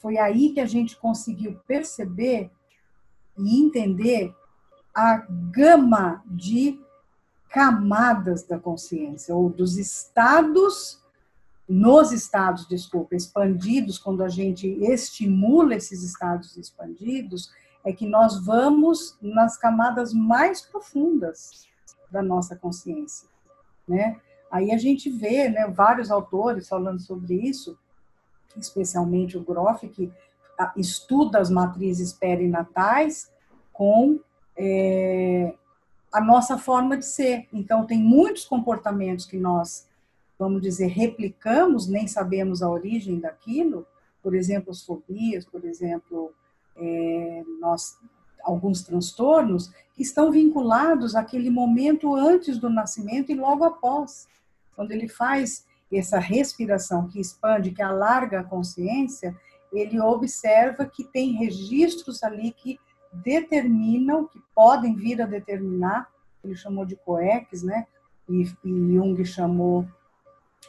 Foi 0.00 0.16
aí 0.16 0.54
que 0.54 0.60
a 0.60 0.66
gente 0.66 0.96
conseguiu 0.96 1.60
perceber 1.66 2.50
e 3.36 3.62
entender 3.62 4.34
a 4.94 5.26
gama 5.52 6.22
de 6.26 6.80
camadas 7.50 8.42
da 8.42 8.58
consciência, 8.58 9.34
ou 9.34 9.48
dos 9.48 9.76
estados, 9.76 11.02
nos 11.68 12.12
estados, 12.12 12.66
desculpa, 12.66 13.14
expandidos, 13.14 13.98
quando 13.98 14.22
a 14.22 14.28
gente 14.28 14.66
estimula 14.82 15.74
esses 15.74 16.02
estados 16.02 16.56
expandidos, 16.56 17.52
é 17.84 17.92
que 17.92 18.06
nós 18.06 18.44
vamos 18.44 19.18
nas 19.20 19.56
camadas 19.56 20.12
mais 20.14 20.62
profundas 20.62 21.66
da 22.10 22.22
nossa 22.22 22.56
consciência, 22.56 23.28
né? 23.86 24.20
Aí 24.50 24.70
a 24.70 24.78
gente 24.78 25.10
vê, 25.10 25.48
né, 25.48 25.66
vários 25.68 26.10
autores 26.10 26.68
falando 26.68 27.00
sobre 27.00 27.34
isso, 27.34 27.78
especialmente 28.56 29.36
o 29.36 29.44
Groff, 29.44 29.86
que 29.88 30.10
ah, 30.58 30.72
estuda 30.76 31.38
as 31.38 31.50
matrizes 31.50 32.12
perinatais 32.12 33.30
com 33.72 34.18
é, 34.56 35.54
a 36.12 36.20
nossa 36.20 36.58
forma 36.58 36.96
de 36.96 37.06
ser. 37.06 37.46
Então, 37.52 37.86
tem 37.86 37.98
muitos 37.98 38.44
comportamentos 38.44 39.24
que 39.24 39.38
nós, 39.38 39.87
vamos 40.38 40.62
dizer, 40.62 40.86
replicamos, 40.86 41.88
nem 41.88 42.06
sabemos 42.06 42.62
a 42.62 42.70
origem 42.70 43.18
daquilo, 43.18 43.86
por 44.22 44.34
exemplo, 44.34 44.70
as 44.70 44.82
fobias, 44.82 45.44
por 45.44 45.64
exemplo, 45.64 46.32
é, 46.76 47.42
nós, 47.60 47.98
alguns 48.44 48.82
transtornos, 48.82 49.72
que 49.94 50.02
estão 50.02 50.30
vinculados 50.30 51.16
àquele 51.16 51.50
momento 51.50 52.14
antes 52.14 52.58
do 52.58 52.70
nascimento 52.70 53.32
e 53.32 53.34
logo 53.34 53.64
após. 53.64 54.28
Quando 54.76 54.92
ele 54.92 55.08
faz 55.08 55.66
essa 55.92 56.18
respiração 56.18 57.08
que 57.08 57.20
expande, 57.20 57.72
que 57.72 57.82
alarga 57.82 58.40
a 58.40 58.44
consciência, 58.44 59.36
ele 59.72 60.00
observa 60.00 60.86
que 60.86 61.04
tem 61.04 61.32
registros 61.32 62.22
ali 62.22 62.52
que 62.52 62.78
determinam, 63.12 64.26
que 64.26 64.40
podem 64.54 64.94
vir 64.94 65.20
a 65.20 65.26
determinar, 65.26 66.08
ele 66.44 66.54
chamou 66.54 66.84
de 66.84 66.96
coex, 66.96 67.62
né? 67.62 67.86
E, 68.28 68.42
e 68.64 68.94
Jung 68.94 69.24
chamou 69.24 69.86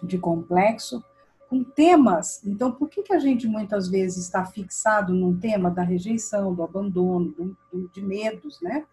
de 0.04 0.18
complexo, 0.18 1.04
com 1.50 1.64
temas. 1.64 2.46
Então, 2.46 2.72
por 2.72 2.88
que, 2.90 3.02
que 3.02 3.14
a 3.14 3.20
gente 3.20 3.48
muitas 3.48 3.90
vezes 3.90 4.26
está 4.26 4.46
fixado 4.46 5.14
num 5.14 5.38
tema 5.38 5.72
da 5.72 5.82
rejeição, 5.82 6.54
do 6.54 6.64
abandono, 6.64 7.32
do, 7.32 7.58
do, 7.72 7.90
de 7.90 8.02
medos, 8.02 8.62
né? 8.62 8.86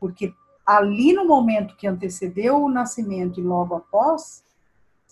Porque 0.00 0.34
ali 0.66 1.12
no 1.12 1.26
momento 1.26 1.76
que 1.76 1.86
antecedeu 1.86 2.62
o 2.62 2.68
nascimento 2.68 3.38
e 3.38 3.42
logo 3.42 3.74
após, 3.74 4.42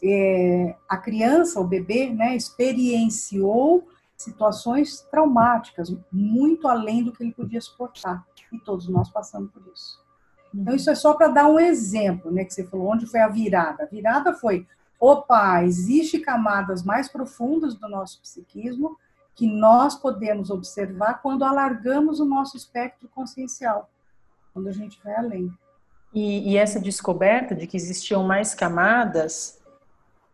é, 0.02 0.74
a 0.88 0.96
criança, 0.96 1.60
o 1.60 1.66
bebê, 1.66 2.10
né, 2.10 2.34
experienciou 2.34 3.86
situações 4.16 5.00
traumáticas, 5.10 5.94
muito 6.12 6.68
além 6.68 7.04
do 7.04 7.12
que 7.12 7.22
ele 7.22 7.32
podia 7.32 7.60
suportar. 7.60 8.26
E 8.52 8.58
todos 8.58 8.88
nós 8.88 9.08
passamos 9.08 9.50
por 9.52 9.62
isso. 9.72 10.00
Então, 10.52 10.74
isso 10.74 10.90
é 10.90 10.94
só 10.94 11.14
para 11.14 11.28
dar 11.28 11.46
um 11.46 11.58
exemplo, 11.58 12.30
né? 12.30 12.44
Que 12.44 12.52
você 12.52 12.64
falou, 12.64 12.88
onde 12.88 13.06
foi 13.06 13.20
a 13.20 13.28
virada? 13.28 13.84
A 13.84 13.86
virada 13.86 14.34
foi, 14.34 14.66
opa, 15.00 15.64
existe 15.64 16.18
camadas 16.18 16.82
mais 16.82 17.08
profundas 17.08 17.74
do 17.74 17.88
nosso 17.88 18.20
psiquismo 18.20 18.98
que 19.34 19.46
nós 19.46 19.94
podemos 19.94 20.50
observar 20.50 21.22
quando 21.22 21.44
alargamos 21.44 22.20
o 22.20 22.26
nosso 22.26 22.56
espectro 22.58 23.08
consciencial, 23.08 23.88
quando 24.52 24.68
a 24.68 24.72
gente 24.72 25.00
vai 25.02 25.14
além. 25.14 25.50
E, 26.12 26.52
e 26.52 26.56
essa 26.58 26.78
descoberta 26.78 27.54
de 27.54 27.66
que 27.66 27.76
existiam 27.76 28.22
mais 28.24 28.54
camadas 28.54 29.58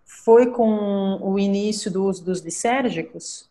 foi 0.04 0.50
com 0.50 1.18
o 1.22 1.38
início 1.38 1.90
do 1.90 2.04
uso 2.04 2.24
dos 2.24 2.40
lisérgicos? 2.40 3.48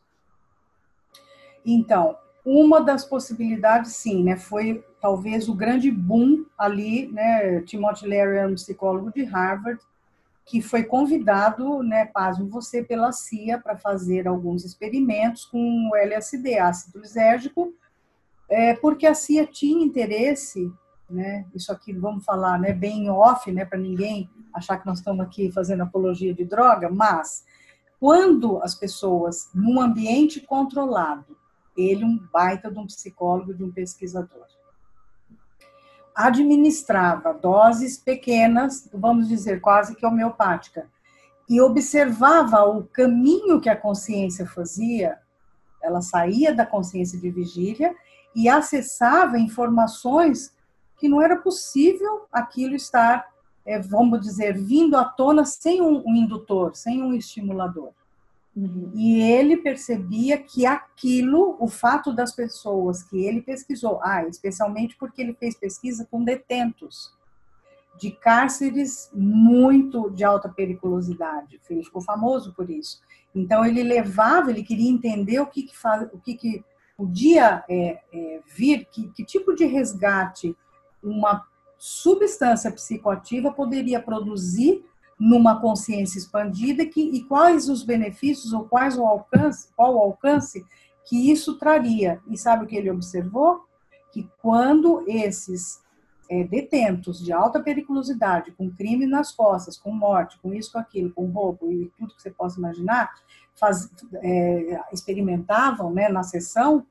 Então, 1.65 2.17
uma 2.43 2.81
das 2.81 3.05
possibilidades, 3.05 3.93
sim, 3.93 4.23
né, 4.23 4.35
foi 4.35 4.83
talvez 4.99 5.47
o 5.47 5.53
grande 5.53 5.89
boom 5.89 6.45
ali, 6.57 7.07
né, 7.11 7.61
Timothy 7.61 8.07
Leary 8.07 8.37
é 8.37 8.47
um 8.47 8.55
psicólogo 8.55 9.11
de 9.11 9.23
Harvard, 9.23 9.79
que 10.45 10.61
foi 10.61 10.83
convidado, 10.83 11.81
né, 11.81 12.05
pasmo 12.05 12.47
você, 12.47 12.83
pela 12.83 13.11
CIA 13.11 13.59
para 13.59 13.77
fazer 13.77 14.27
alguns 14.27 14.63
experimentos 14.63 15.45
com 15.45 15.89
o 15.89 15.95
LSD, 15.95 16.59
ácido 16.59 16.99
lisérgico, 16.99 17.73
é, 18.47 18.75
porque 18.75 19.07
a 19.07 19.15
CIA 19.15 19.47
tinha 19.47 19.83
interesse, 19.83 20.71
né, 21.09 21.45
isso 21.53 21.71
aqui 21.71 21.91
vamos 21.93 22.23
falar, 22.23 22.59
né, 22.59 22.71
bem 22.71 23.09
off, 23.09 23.51
né, 23.51 23.65
para 23.65 23.79
ninguém 23.79 24.29
achar 24.53 24.77
que 24.77 24.85
nós 24.85 24.99
estamos 24.99 25.25
aqui 25.25 25.51
fazendo 25.51 25.81
apologia 25.81 26.33
de 26.33 26.45
droga, 26.45 26.89
mas 26.89 27.43
quando 27.99 28.61
as 28.61 28.75
pessoas, 28.75 29.49
num 29.53 29.81
ambiente 29.81 30.39
controlado, 30.41 31.35
ele 31.75 32.05
um 32.05 32.19
baita 32.31 32.71
de 32.71 32.77
um 32.77 32.85
psicólogo, 32.85 33.53
de 33.53 33.63
um 33.63 33.71
pesquisador. 33.71 34.45
Administrava 36.15 37.33
doses 37.33 37.97
pequenas, 37.97 38.89
vamos 38.93 39.27
dizer, 39.27 39.59
quase 39.59 39.95
que 39.95 40.05
homeopática, 40.05 40.87
e 41.49 41.61
observava 41.61 42.63
o 42.63 42.85
caminho 42.85 43.59
que 43.59 43.69
a 43.69 43.75
consciência 43.75 44.45
fazia, 44.45 45.19
ela 45.81 46.01
saía 46.01 46.53
da 46.53 46.65
consciência 46.65 47.19
de 47.19 47.29
vigília 47.29 47.95
e 48.35 48.49
acessava 48.49 49.37
informações 49.37 50.53
que 50.97 51.07
não 51.07 51.21
era 51.21 51.37
possível 51.37 52.25
aquilo 52.31 52.75
estar, 52.75 53.27
é, 53.65 53.79
vamos 53.79 54.21
dizer, 54.21 54.57
vindo 54.57 54.97
à 54.97 55.05
tona 55.05 55.45
sem 55.45 55.81
um 55.81 56.01
indutor, 56.15 56.75
sem 56.75 57.03
um 57.03 57.13
estimulador. 57.13 57.91
Uhum. 58.55 58.91
E 58.93 59.21
ele 59.21 59.57
percebia 59.57 60.37
que 60.37 60.65
aquilo, 60.65 61.57
o 61.59 61.67
fato 61.67 62.13
das 62.13 62.33
pessoas 62.33 63.03
que 63.03 63.25
ele 63.25 63.41
pesquisou, 63.41 63.99
ah, 64.01 64.25
especialmente 64.25 64.95
porque 64.97 65.21
ele 65.21 65.33
fez 65.33 65.55
pesquisa 65.55 66.07
com 66.09 66.23
detentos 66.23 67.13
de 67.97 68.11
cárceres 68.11 69.09
muito 69.13 70.09
de 70.09 70.23
alta 70.23 70.49
periculosidade, 70.49 71.59
ele 71.69 71.83
ficou 71.83 72.01
famoso 72.01 72.53
por 72.53 72.69
isso. 72.69 73.01
Então 73.33 73.65
ele 73.65 73.83
levava, 73.83 74.49
ele 74.49 74.63
queria 74.63 74.89
entender 74.89 75.39
o 75.39 75.47
que, 75.47 75.63
que 75.63 75.77
faz, 75.77 76.07
o 76.13 76.19
que, 76.19 76.35
que 76.35 76.63
podia 76.95 77.63
é, 77.69 78.01
é, 78.13 78.41
vir, 78.45 78.85
que, 78.85 79.09
que 79.09 79.25
tipo 79.25 79.53
de 79.53 79.65
resgate 79.65 80.55
uma 81.03 81.45
substância 81.77 82.71
psicoativa 82.71 83.51
poderia 83.51 84.01
produzir 84.01 84.83
numa 85.19 85.59
consciência 85.61 86.17
expandida 86.17 86.85
que, 86.85 87.01
e 87.01 87.23
quais 87.23 87.69
os 87.69 87.83
benefícios 87.83 88.51
ou 88.53 88.65
quais 88.65 88.97
o 88.97 89.05
alcance, 89.05 89.69
qual 89.75 89.95
o 89.95 89.99
alcance 89.99 90.65
que 91.05 91.31
isso 91.31 91.57
traria. 91.57 92.21
E 92.27 92.37
sabe 92.37 92.65
o 92.65 92.67
que 92.67 92.75
ele 92.75 92.91
observou? 92.91 93.65
Que 94.11 94.29
quando 94.41 95.03
esses 95.07 95.81
é, 96.29 96.43
detentos 96.43 97.23
de 97.23 97.31
alta 97.31 97.61
periculosidade, 97.61 98.51
com 98.51 98.71
crime 98.71 99.05
nas 99.05 99.31
costas, 99.31 99.77
com 99.77 99.91
morte, 99.91 100.39
com 100.39 100.53
isso, 100.53 100.71
com 100.71 100.79
aquilo, 100.79 101.13
com 101.13 101.27
roubo 101.27 101.71
e 101.71 101.91
tudo 101.97 102.15
que 102.15 102.21
você 102.21 102.31
possa 102.31 102.57
imaginar, 102.59 103.13
faz, 103.55 103.89
é, 104.15 104.81
experimentavam 104.91 105.93
né, 105.93 106.09
na 106.09 106.23
sessão, 106.23 106.85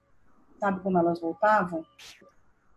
sabe 0.58 0.80
como 0.80 0.98
elas 0.98 1.20
voltavam? 1.20 1.84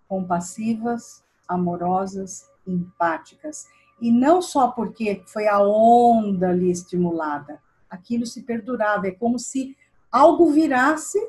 Compassivas, 0.07 1.23
amorosas, 1.47 2.49
empáticas. 2.65 3.67
E 3.99 4.11
não 4.11 4.41
só 4.41 4.67
porque 4.69 5.23
foi 5.25 5.47
a 5.47 5.59
onda 5.59 6.49
ali 6.49 6.69
estimulada, 6.69 7.59
aquilo 7.89 8.25
se 8.25 8.43
perdurava. 8.43 9.07
É 9.07 9.11
como 9.11 9.39
se 9.39 9.75
algo 10.11 10.51
virasse 10.51 11.19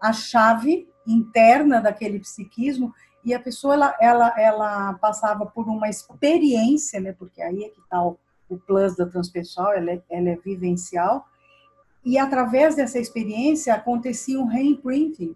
a 0.00 0.12
chave 0.12 0.88
interna 1.06 1.80
daquele 1.80 2.18
psiquismo 2.18 2.92
e 3.24 3.32
a 3.32 3.40
pessoa 3.40 3.74
ela, 3.74 3.96
ela, 4.00 4.34
ela 4.36 4.94
passava 4.94 5.46
por 5.46 5.68
uma 5.68 5.88
experiência, 5.88 7.00
né? 7.00 7.12
Porque 7.12 7.40
aí 7.40 7.64
é 7.64 7.68
que 7.68 7.80
está 7.80 8.02
o, 8.02 8.18
o 8.48 8.58
plus 8.58 8.96
da 8.96 9.06
transpessoal, 9.06 9.72
ela 9.72 9.92
é, 9.92 10.02
ela 10.10 10.30
é 10.30 10.36
vivencial, 10.36 11.26
e 12.04 12.18
através 12.18 12.74
dessa 12.74 12.98
experiência 12.98 13.74
acontecia 13.74 14.40
um 14.40 14.46
reimprinting, 14.46 15.32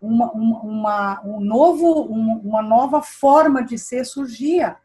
uma, 0.00 0.32
uma, 0.32 1.22
um 1.24 1.40
novo, 1.40 2.02
uma 2.02 2.60
nova 2.60 3.00
forma 3.00 3.62
de 3.62 3.78
ser 3.78 4.04
surgia. 4.04 4.76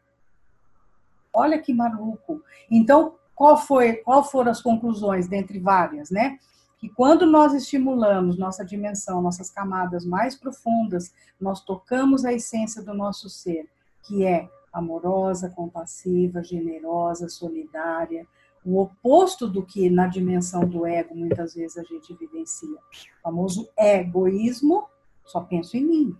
Olha 1.32 1.58
que 1.58 1.72
maluco. 1.72 2.42
Então, 2.70 3.14
qual 3.34 3.56
foi, 3.56 3.94
qual 3.94 4.24
foram 4.24 4.50
as 4.50 4.60
conclusões 4.60 5.28
dentre 5.28 5.58
várias, 5.58 6.10
né? 6.10 6.38
Que 6.78 6.88
quando 6.88 7.26
nós 7.26 7.54
estimulamos 7.54 8.38
nossa 8.38 8.64
dimensão, 8.64 9.22
nossas 9.22 9.50
camadas 9.50 10.04
mais 10.04 10.36
profundas, 10.36 11.12
nós 11.40 11.60
tocamos 11.60 12.24
a 12.24 12.32
essência 12.32 12.82
do 12.82 12.94
nosso 12.94 13.28
ser, 13.28 13.68
que 14.02 14.24
é 14.24 14.48
amorosa, 14.72 15.50
compassiva, 15.50 16.42
generosa, 16.42 17.28
solidária, 17.28 18.26
o 18.64 18.80
oposto 18.80 19.46
do 19.48 19.64
que 19.64 19.88
na 19.88 20.06
dimensão 20.06 20.68
do 20.68 20.84
ego 20.86 21.14
muitas 21.14 21.54
vezes 21.54 21.78
a 21.78 21.82
gente 21.82 22.14
vivencia. 22.14 22.76
O 23.18 23.22
famoso 23.22 23.68
egoísmo 23.76 24.86
só 25.24 25.40
penso 25.40 25.76
em 25.76 25.84
mim. 25.84 26.16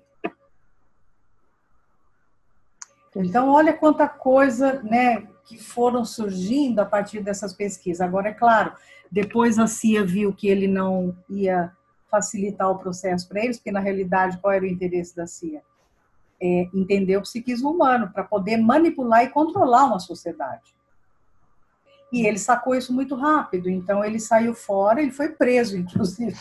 Então, 3.17 3.49
olha 3.49 3.73
quanta 3.73 4.09
coisa 4.09 4.83
né, 4.83 5.27
que 5.45 5.59
foram 5.59 6.05
surgindo 6.05 6.81
a 6.81 6.85
partir 6.85 7.21
dessas 7.21 7.53
pesquisas. 7.53 8.01
Agora, 8.01 8.29
é 8.29 8.35
claro, 8.35 8.73
depois 9.11 9.59
a 9.59 9.67
CIA 9.67 10.05
viu 10.05 10.33
que 10.33 10.49
ele 10.49 10.69
não 10.69 11.17
ia 11.29 11.73
facilitar 12.11 12.71
o 12.71 12.79
processo 12.79 13.29
para 13.29 13.45
eles, 13.45 13.57
porque 13.57 13.73
na 13.73 13.81
realidade 13.81 14.39
qual 14.39 14.53
era 14.53 14.65
o 14.65 14.69
interesse 14.69 15.15
da 15.17 15.27
CIA? 15.27 15.63
É, 16.41 16.69
entender 16.73 17.17
o 17.17 17.23
psiquismo 17.23 17.71
humano, 17.71 18.11
para 18.13 18.23
poder 18.23 18.57
manipular 18.59 19.25
e 19.25 19.31
controlar 19.31 19.87
uma 19.87 19.99
sociedade. 19.99 20.77
E 22.11 22.27
ele 22.27 22.39
sacou 22.39 22.75
isso 22.75 22.93
muito 22.93 23.15
rápido, 23.15 23.69
então 23.69 24.03
ele 24.03 24.19
saiu 24.19 24.55
fora, 24.55 25.03
ele 25.03 25.11
foi 25.11 25.31
preso, 25.31 25.77
inclusive. 25.77 26.39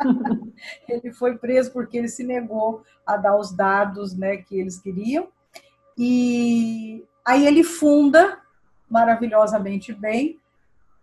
ele 0.88 1.12
foi 1.12 1.36
preso 1.36 1.70
porque 1.72 1.98
ele 1.98 2.08
se 2.08 2.24
negou 2.24 2.82
a 3.06 3.16
dar 3.16 3.36
os 3.36 3.52
dados 3.52 4.16
né, 4.16 4.38
que 4.38 4.58
eles 4.58 4.78
queriam. 4.80 5.28
E 5.96 7.04
aí 7.24 7.46
ele 7.46 7.62
funda, 7.62 8.38
maravilhosamente 8.88 9.92
bem, 9.92 10.38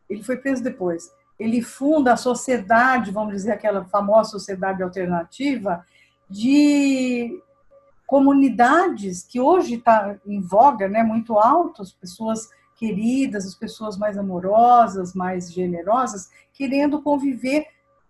ele 0.09 0.23
foi 0.23 0.37
preso 0.37 0.63
depois. 0.63 1.11
Ele 1.39 1.61
funda 1.61 2.13
a 2.13 2.17
sociedade, 2.17 3.11
vamos 3.11 3.33
dizer, 3.33 3.51
aquela 3.51 3.85
famosa 3.85 4.31
sociedade 4.31 4.83
alternativa, 4.83 5.85
de 6.29 7.41
comunidades 8.05 9.23
que 9.23 9.39
hoje 9.39 9.75
está 9.75 10.17
em 10.25 10.41
voga, 10.41 10.87
né, 10.87 11.03
muito 11.03 11.37
altos, 11.37 11.93
pessoas 11.93 12.49
queridas, 12.75 13.45
as 13.45 13.55
pessoas 13.55 13.97
mais 13.97 14.17
amorosas, 14.17 15.13
mais 15.13 15.51
generosas, 15.53 16.29
querendo 16.53 17.01
conviver 17.01 17.67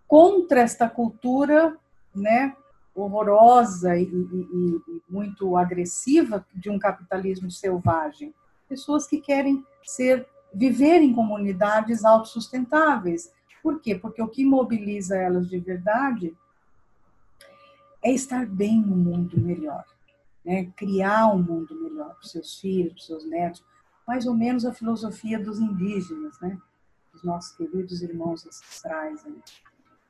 contra 0.08 0.62
esta 0.62 0.90
cultura, 0.90 1.76
né, 2.16 2.56
horrorosa 2.96 3.98
e, 3.98 4.04
e, 4.04 4.08
e, 4.08 5.02
muito 5.10 5.56
agressiva 5.56 6.46
de 6.54 6.70
um 6.70 6.80
capitalismo 6.80 7.50
selvagem. 7.50 8.34
Pessoas 8.68 9.08
que 9.08 9.20
querem 9.20 9.66
ser 9.84 10.28
viver 10.54 11.02
em 11.02 11.14
comunidades 11.14 12.04
autossustentáveis. 12.04 13.32
Por 13.62 13.80
quê? 13.80 13.96
Porque 13.96 14.22
o 14.22 14.28
que 14.28 14.46
mobiliza 14.46 15.16
elas 15.16 15.50
de 15.50 15.60
verdade 15.60 16.36
é 18.02 18.12
estar 18.12 18.46
bem 18.46 18.82
no 18.82 18.96
mundo 18.96 19.40
melhor, 19.40 19.86
né? 20.44 20.72
criar 20.76 21.28
um 21.34 21.42
mundo 21.42 21.76
melhor 21.82 22.14
para 22.16 22.24
os 22.24 22.32
seus 22.32 22.60
filhos, 22.60 22.94
para 22.94 23.00
os 23.00 23.06
seus 23.06 23.26
netos, 23.26 23.64
mais 24.08 24.26
ou 24.26 24.34
menos 24.34 24.66
a 24.66 24.74
filosofia 24.74 25.38
dos 25.38 25.60
indígenas, 25.60 26.40
né? 26.40 26.58
Dos 27.14 27.24
nossos 27.24 27.56
queridos 27.56 28.02
irmãos 28.02 28.46
ancestrais. 28.48 29.24
Né? 29.26 29.36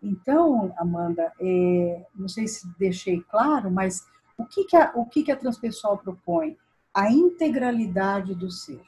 Então, 0.01 0.73
Amanda, 0.77 1.31
é, 1.39 2.05
não 2.15 2.27
sei 2.27 2.47
se 2.47 2.67
deixei 2.77 3.21
claro, 3.21 3.69
mas 3.69 4.05
o 4.37 4.45
que, 4.45 4.63
que, 4.63 4.75
a, 4.75 4.91
o 4.95 5.05
que, 5.05 5.23
que 5.23 5.31
a 5.31 5.35
transpessoal 5.35 5.97
propõe? 5.97 6.57
A 6.93 7.11
integralidade 7.11 8.33
do 8.33 8.49
ser. 8.49 8.81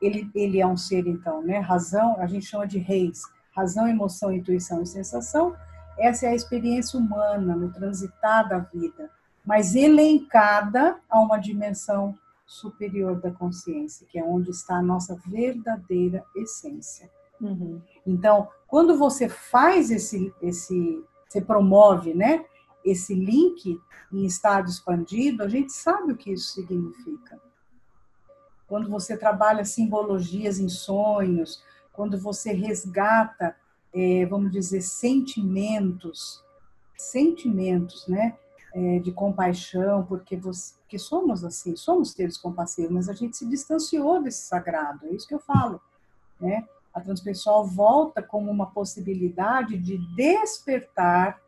Ele, 0.00 0.30
ele 0.34 0.60
é 0.60 0.66
um 0.66 0.76
ser, 0.76 1.06
então, 1.06 1.42
né? 1.42 1.58
Razão, 1.58 2.16
a 2.20 2.26
gente 2.26 2.46
chama 2.46 2.66
de 2.66 2.78
reis. 2.78 3.22
Razão, 3.50 3.88
emoção, 3.88 4.30
intuição 4.30 4.82
e 4.82 4.86
sensação. 4.86 5.56
Essa 5.98 6.26
é 6.26 6.28
a 6.28 6.34
experiência 6.34 6.98
humana 6.98 7.56
no 7.56 7.72
transitar 7.72 8.48
da 8.48 8.58
vida, 8.58 9.10
mas 9.44 9.74
elencada 9.74 11.00
a 11.08 11.18
uma 11.18 11.38
dimensão 11.38 12.16
superior 12.46 13.20
da 13.20 13.32
consciência, 13.32 14.06
que 14.06 14.18
é 14.18 14.22
onde 14.22 14.50
está 14.50 14.76
a 14.76 14.82
nossa 14.82 15.16
verdadeira 15.26 16.24
essência. 16.36 17.10
Uhum. 17.40 17.80
Então, 18.08 18.48
quando 18.66 18.96
você 18.96 19.28
faz 19.28 19.90
esse, 19.90 20.34
esse, 20.40 21.04
você 21.28 21.42
promove, 21.42 22.14
né, 22.14 22.44
esse 22.84 23.14
link 23.14 23.78
em 24.10 24.24
estado 24.24 24.68
expandido, 24.68 25.42
a 25.42 25.48
gente 25.48 25.72
sabe 25.72 26.12
o 26.12 26.16
que 26.16 26.32
isso 26.32 26.54
significa. 26.54 27.38
Quando 28.66 28.88
você 28.88 29.16
trabalha 29.16 29.64
simbologias 29.64 30.58
em 30.58 30.68
sonhos, 30.68 31.62
quando 31.92 32.18
você 32.18 32.52
resgata, 32.52 33.54
é, 33.92 34.24
vamos 34.26 34.50
dizer, 34.52 34.80
sentimentos, 34.80 36.42
sentimentos, 36.96 38.06
né, 38.08 38.38
é, 38.72 38.98
de 39.00 39.12
compaixão, 39.12 40.04
porque, 40.06 40.36
você, 40.36 40.74
porque 40.80 40.98
somos 40.98 41.44
assim, 41.44 41.76
somos 41.76 42.12
seres 42.12 42.38
compassivos, 42.38 42.90
mas 42.90 43.08
a 43.08 43.12
gente 43.12 43.36
se 43.36 43.46
distanciou 43.46 44.22
desse 44.22 44.46
sagrado, 44.46 45.06
é 45.06 45.10
isso 45.10 45.28
que 45.28 45.34
eu 45.34 45.40
falo. 45.40 45.80
Né? 46.40 46.66
A 46.98 47.00
transpessoal 47.00 47.64
volta 47.64 48.20
como 48.20 48.50
uma 48.50 48.66
possibilidade 48.66 49.78
de 49.78 49.98
despertar 50.16 51.40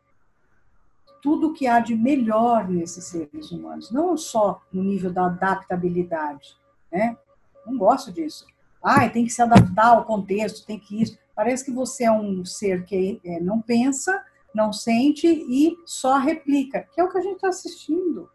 tudo 1.20 1.52
que 1.52 1.66
há 1.66 1.80
de 1.80 1.92
melhor 1.92 2.68
nesses 2.68 3.04
seres 3.06 3.50
humanos, 3.50 3.90
não 3.90 4.16
só 4.16 4.62
no 4.72 4.80
nível 4.80 5.12
da 5.12 5.26
adaptabilidade, 5.26 6.56
né? 6.90 7.18
Não 7.66 7.76
gosto 7.76 8.12
disso. 8.12 8.46
Ah, 8.80 9.08
tem 9.08 9.24
que 9.24 9.32
se 9.32 9.42
adaptar 9.42 9.88
ao 9.88 10.04
contexto, 10.04 10.64
tem 10.64 10.78
que 10.78 11.02
isso. 11.02 11.18
Parece 11.34 11.64
que 11.64 11.72
você 11.72 12.04
é 12.04 12.12
um 12.12 12.44
ser 12.44 12.84
que 12.84 13.20
é, 13.24 13.40
não 13.40 13.60
pensa, 13.60 14.24
não 14.54 14.72
sente 14.72 15.26
e 15.26 15.76
só 15.84 16.16
replica, 16.16 16.86
que 16.94 17.00
é 17.00 17.04
o 17.04 17.10
que 17.10 17.18
a 17.18 17.22
gente 17.22 17.34
está 17.34 17.48
assistindo. 17.48 18.30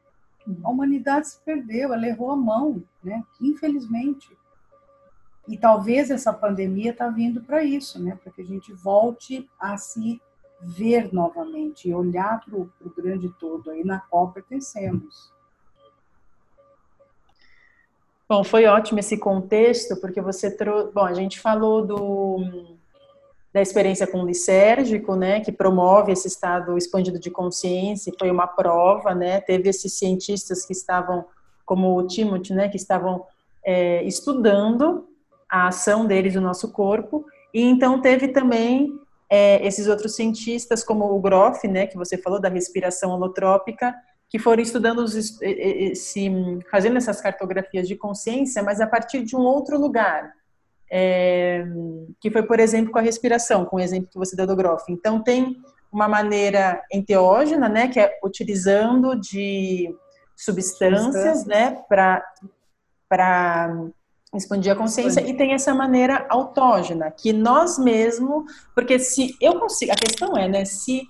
A 0.63 0.69
humanidade 0.69 1.29
se 1.29 1.39
perdeu, 1.45 1.93
ela 1.93 2.05
errou 2.05 2.31
a 2.31 2.35
mão, 2.35 2.83
né? 3.01 3.23
Infelizmente. 3.39 4.37
E 5.47 5.57
talvez 5.57 6.09
essa 6.09 6.33
pandemia 6.33 6.91
está 6.91 7.07
vindo 7.09 7.41
para 7.41 7.63
isso, 7.63 8.01
né? 8.01 8.17
Para 8.21 8.31
que 8.31 8.41
a 8.41 8.45
gente 8.45 8.73
volte 8.73 9.47
a 9.59 9.77
se 9.77 10.19
ver 10.61 11.13
novamente 11.13 11.93
olhar 11.93 12.43
para 12.43 12.57
o 12.57 12.69
grande 12.97 13.29
todo 13.39 13.69
aí 13.69 13.83
na 13.83 13.99
qual 13.99 14.31
pertencemos. 14.31 15.31
Bom, 18.27 18.43
foi 18.43 18.65
ótimo 18.65 18.99
esse 18.99 19.17
contexto, 19.17 19.95
porque 19.97 20.19
você 20.19 20.49
trouxe. 20.49 20.91
Bom, 20.91 21.05
a 21.05 21.13
gente 21.13 21.39
falou 21.39 21.85
do 21.85 22.75
da 23.53 23.61
experiência 23.61 24.05
com 24.05 24.21
o 24.21 24.25
lisérgico, 24.25 25.15
né, 25.15 25.39
que 25.39 25.49
promove 25.49 26.11
esse 26.11 26.27
estado 26.27 26.77
expandido 26.77 27.17
de 27.17 27.31
consciência, 27.31 28.11
foi 28.19 28.29
uma 28.29 28.45
prova, 28.45 29.15
né, 29.15 29.39
teve 29.39 29.69
esses 29.69 29.93
cientistas 29.93 30.65
que 30.65 30.73
estavam, 30.73 31.23
como 31.65 31.97
o 31.97 32.05
Timothy, 32.05 32.53
né, 32.53 32.67
que 32.67 32.75
estavam 32.75 33.25
é, 33.63 34.03
estudando 34.03 35.07
a 35.55 35.67
ação 35.67 36.05
deles 36.05 36.35
no 36.35 36.41
nosso 36.41 36.71
corpo, 36.73 37.25
e 37.53 37.61
então 37.61 38.01
teve 38.01 38.27
também 38.27 38.91
é, 39.29 39.65
esses 39.65 39.87
outros 39.87 40.13
cientistas, 40.13 40.83
como 40.83 41.05
o 41.05 41.21
Groff, 41.21 41.65
né, 41.65 41.87
que 41.87 41.97
você 41.97 42.17
falou 42.17 42.41
da 42.41 42.49
respiração 42.49 43.11
holotrópica, 43.11 43.95
que 44.29 44.37
foram 44.37 44.61
estudando, 44.61 44.99
os, 44.99 45.41
esse, 45.41 46.29
fazendo 46.69 46.97
essas 46.97 47.21
cartografias 47.21 47.87
de 47.87 47.95
consciência, 47.95 48.61
mas 48.61 48.81
a 48.81 48.87
partir 48.87 49.23
de 49.23 49.33
um 49.33 49.39
outro 49.39 49.79
lugar, 49.79 50.29
é, 50.91 51.65
que 52.19 52.29
foi, 52.29 52.43
por 52.43 52.59
exemplo, 52.59 52.91
com 52.91 52.99
a 52.99 53.01
respiração, 53.01 53.63
com 53.63 53.77
o 53.77 53.79
exemplo 53.79 54.09
que 54.11 54.19
você 54.19 54.35
deu 54.35 54.45
do 54.45 54.57
Groff. 54.57 54.83
Então, 54.91 55.23
tem 55.23 55.55
uma 55.89 56.09
maneira 56.09 56.83
enteógena, 56.91 57.69
né, 57.69 57.87
que 57.87 57.99
é 57.99 58.19
utilizando 58.21 59.15
de 59.15 59.95
substâncias, 60.35 61.45
né, 61.45 61.81
para 61.87 62.21
expandir 64.37 64.71
a 64.71 64.75
consciência, 64.75 65.21
e 65.21 65.35
tem 65.35 65.53
essa 65.53 65.73
maneira 65.73 66.25
autógena, 66.29 67.11
que 67.11 67.31
nós 67.31 67.77
mesmos, 67.77 68.51
porque 68.73 68.99
se 68.99 69.35
eu 69.41 69.59
consigo, 69.59 69.91
a 69.91 69.95
questão 69.95 70.37
é, 70.37 70.47
né, 70.47 70.65
se, 70.65 71.03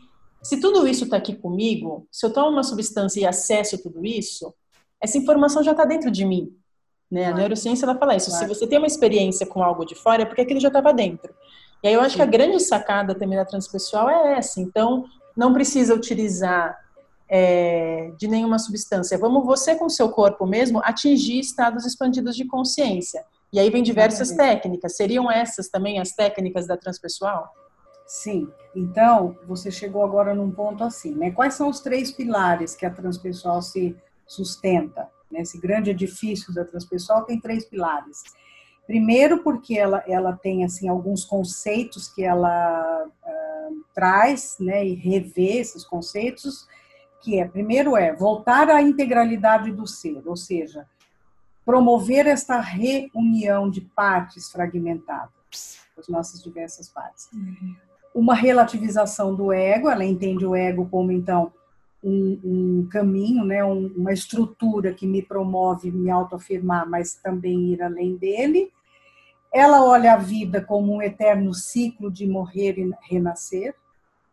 se 0.43 0.59
tudo 0.59 0.88
isso 0.88 1.05
está 1.05 1.17
aqui 1.17 1.36
comigo, 1.36 2.07
se 2.11 2.26
eu 2.26 2.32
tomo 2.32 2.49
uma 2.49 2.63
substância 2.63 3.19
e 3.19 3.26
acesso 3.26 3.82
tudo 3.82 4.05
isso, 4.05 4.53
essa 5.01 5.17
informação 5.17 5.63
já 5.63 5.71
está 5.71 5.86
dentro 5.86 6.09
de 6.09 6.26
mim, 6.26 6.55
né? 7.09 7.26
A 7.26 7.34
neurociência 7.34 7.86
vai 7.86 7.97
falar 7.97 8.15
isso. 8.15 8.30
Claro. 8.30 8.43
Se 8.43 8.53
você 8.53 8.67
tem 8.67 8.78
uma 8.78 8.88
experiência 8.88 9.45
com 9.45 9.63
algo 9.63 9.86
de 9.86 9.95
fora, 9.95 10.23
é 10.23 10.26
porque 10.26 10.41
aquilo 10.41 10.59
já 10.59 10.69
estava 10.69 10.93
dentro. 10.93 11.34
E 11.84 11.88
aí 11.88 11.93
eu 11.93 12.01
acho 12.01 12.11
Sim. 12.11 12.15
que 12.17 12.21
a 12.23 12.26
grande 12.26 12.59
sacada 12.59 13.13
também 13.13 13.38
da 13.38 13.45
transpessoal 13.45 14.09
é 14.09 14.38
essa. 14.38 14.59
Então, 14.59 15.05
não 15.36 15.53
precisa 15.53 15.93
utilizar 15.93 16.78
é, 17.28 18.11
de 18.17 18.28
nenhuma 18.28 18.59
substância. 18.59 19.17
Vamos 19.17 19.45
você 19.45 19.76
com 19.76 19.89
seu 19.89 20.09
corpo 20.09 20.45
mesmo 20.45 20.82
atingir 20.84 21.39
estados 21.39 21.86
expandidos 21.86 22.36
de 22.36 22.45
consciência. 22.45 23.23
E 23.51 23.59
aí 23.59 23.69
vem 23.69 23.84
diversas 23.84 24.32
técnicas. 24.32 24.95
Seriam 24.95 25.32
essas 25.32 25.69
também 25.69 25.99
as 25.99 26.11
técnicas 26.11 26.67
da 26.67 26.78
transpessoal? 26.78 27.49
Sim. 28.05 28.47
Então, 28.76 29.38
você 29.47 29.71
chegou 29.71 30.03
agora 30.03 30.36
num 30.36 30.51
ponto 30.51 30.84
assim, 30.84 31.15
né? 31.15 31.32
Quais 31.32 31.55
são 31.55 31.69
os 31.69 31.80
três 31.80 32.11
pilares 32.11 32.76
que 32.76 32.86
a 32.86 32.91
transpessoal 32.91 33.61
se 33.61 33.95
sustenta? 34.28 35.09
Esse 35.34 35.59
grande 35.59 35.89
edifício 35.89 36.53
da 36.53 36.63
transpessoal 36.63 37.26
tem 37.26 37.39
três 37.39 37.65
pilares. 37.65 38.23
Primeiro, 38.86 39.41
porque 39.41 39.78
ela, 39.78 40.03
ela 40.07 40.34
tem 40.34 40.63
assim 40.63 40.88
alguns 40.88 41.26
conceitos 41.26 42.07
que 42.07 42.23
ela 42.23 43.05
uh, 43.07 43.84
traz, 43.93 44.57
né, 44.59 44.86
e 44.86 44.93
revê 44.93 45.57
esses 45.57 45.84
conceitos, 45.84 46.67
que 47.26 47.39
é 47.39 47.45
primeiro 47.47 47.97
é 47.97 48.13
voltar 48.13 48.69
à 48.69 48.84
integralidade 48.84 49.71
do 49.71 49.88
ser, 49.88 50.21
ou 50.28 50.38
seja, 50.38 50.86
promover 51.65 52.28
esta 52.28 52.59
reunião 52.59 53.67
de 53.67 53.82
partes 53.82 54.51
fragmentadas, 54.51 55.80
as 55.97 56.07
nossas 56.07 56.43
diversas 56.43 56.88
partes. 56.88 57.28
Uhum. 57.34 57.76
Uma 58.13 58.36
relativização 58.36 59.34
do 59.34 59.51
ego, 59.51 59.89
ela 59.89 60.05
entende 60.05 60.45
o 60.45 60.55
ego 60.55 60.88
como 60.88 61.11
então 61.11 61.51
um, 62.03 62.39
um 62.43 62.88
caminho, 62.91 63.43
né, 63.43 63.65
um, 63.65 63.88
uma 63.97 64.13
estrutura 64.13 64.93
que 64.93 65.07
me 65.07 65.23
promove 65.23 65.91
me 65.91 66.11
autoafirmar, 66.11 66.88
mas 66.88 67.15
também 67.15 67.73
ir 67.73 67.82
além 67.82 68.15
dele. 68.15 68.71
Ela 69.51 69.84
olha 69.84 70.13
a 70.13 70.17
vida 70.17 70.61
como 70.61 70.93
um 70.93 71.01
eterno 71.01 71.55
ciclo 71.55 72.11
de 72.11 72.28
morrer 72.28 72.78
e 72.78 72.91
renascer, 73.01 73.73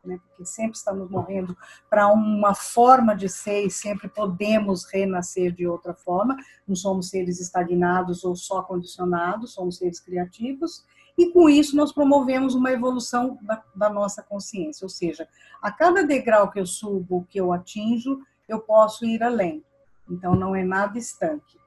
né, 0.05 0.19
porque 0.27 0.45
sempre 0.45 0.77
estamos 0.77 1.09
morrendo 1.09 1.57
para 1.89 2.09
uma 2.09 2.55
forma 2.55 3.15
de 3.15 3.29
ser 3.29 3.67
e 3.67 3.71
sempre 3.71 4.09
podemos 4.09 4.85
renascer 4.85 5.53
de 5.53 5.67
outra 5.67 5.95
forma. 5.95 6.37
Não 6.67 6.75
somos 6.75 7.09
seres 7.09 7.41
estagnados 7.41 8.25
ou 8.25 8.35
só 8.35 8.63
condicionados, 8.63 9.53
somos 9.53 9.77
seres 9.77 10.01
criativos. 10.01 10.85
E 11.17 11.31
com 11.31 11.49
isso 11.49 11.77
nós 11.77 11.93
promovemos 11.93 12.55
uma 12.55 12.73
evolução 12.73 13.39
da, 13.43 13.63
da 13.75 13.91
nossa 13.91 14.23
consciência, 14.23 14.85
ou 14.85 14.89
seja, 14.89 15.29
a 15.61 15.71
cada 15.71 16.05
degrau 16.05 16.51
que 16.51 16.59
eu 16.59 16.67
subo, 16.67 17.27
que 17.29 17.39
eu 17.39 17.53
atinjo, 17.53 18.21
eu 18.49 18.61
posso 18.61 19.05
ir 19.05 19.23
além. 19.23 19.63
Então 20.11 20.35
não 20.35 20.57
é 20.57 20.65
nada 20.65 20.99
estanque. 20.99 21.59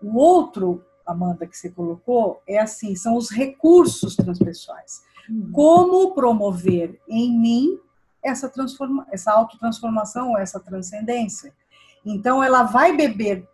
O 0.00 0.16
outro, 0.16 0.84
Amanda, 1.04 1.46
que 1.46 1.56
você 1.56 1.68
colocou, 1.68 2.42
é 2.46 2.58
assim, 2.58 2.94
são 2.94 3.16
os 3.16 3.30
recursos 3.30 4.16
transpessoais. 4.16 5.02
Uhum. 5.28 5.50
Como 5.52 6.14
promover 6.14 7.00
em 7.08 7.38
mim 7.38 7.80
essa 8.22 8.48
transforma, 8.48 9.06
essa 9.10 9.32
autotransformação, 9.32 10.36
essa 10.38 10.60
transcendência? 10.60 11.52
Então 12.04 12.42
ela 12.42 12.64
vai 12.64 12.96
beber 12.96 13.46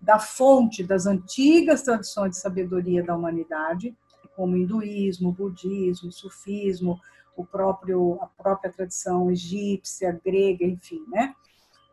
da 0.00 0.18
fonte 0.18 0.82
das 0.82 1.06
antigas 1.06 1.82
tradições 1.82 2.32
de 2.32 2.36
sabedoria 2.38 3.04
da 3.04 3.14
humanidade, 3.14 3.96
como 4.34 4.56
hinduísmo, 4.56 5.30
budismo, 5.30 6.10
sufismo, 6.10 7.00
o 7.36 7.44
próprio 7.44 8.18
a 8.20 8.26
própria 8.26 8.72
tradição 8.72 9.30
egípcia, 9.30 10.20
grega, 10.24 10.64
enfim, 10.64 11.04
né? 11.08 11.34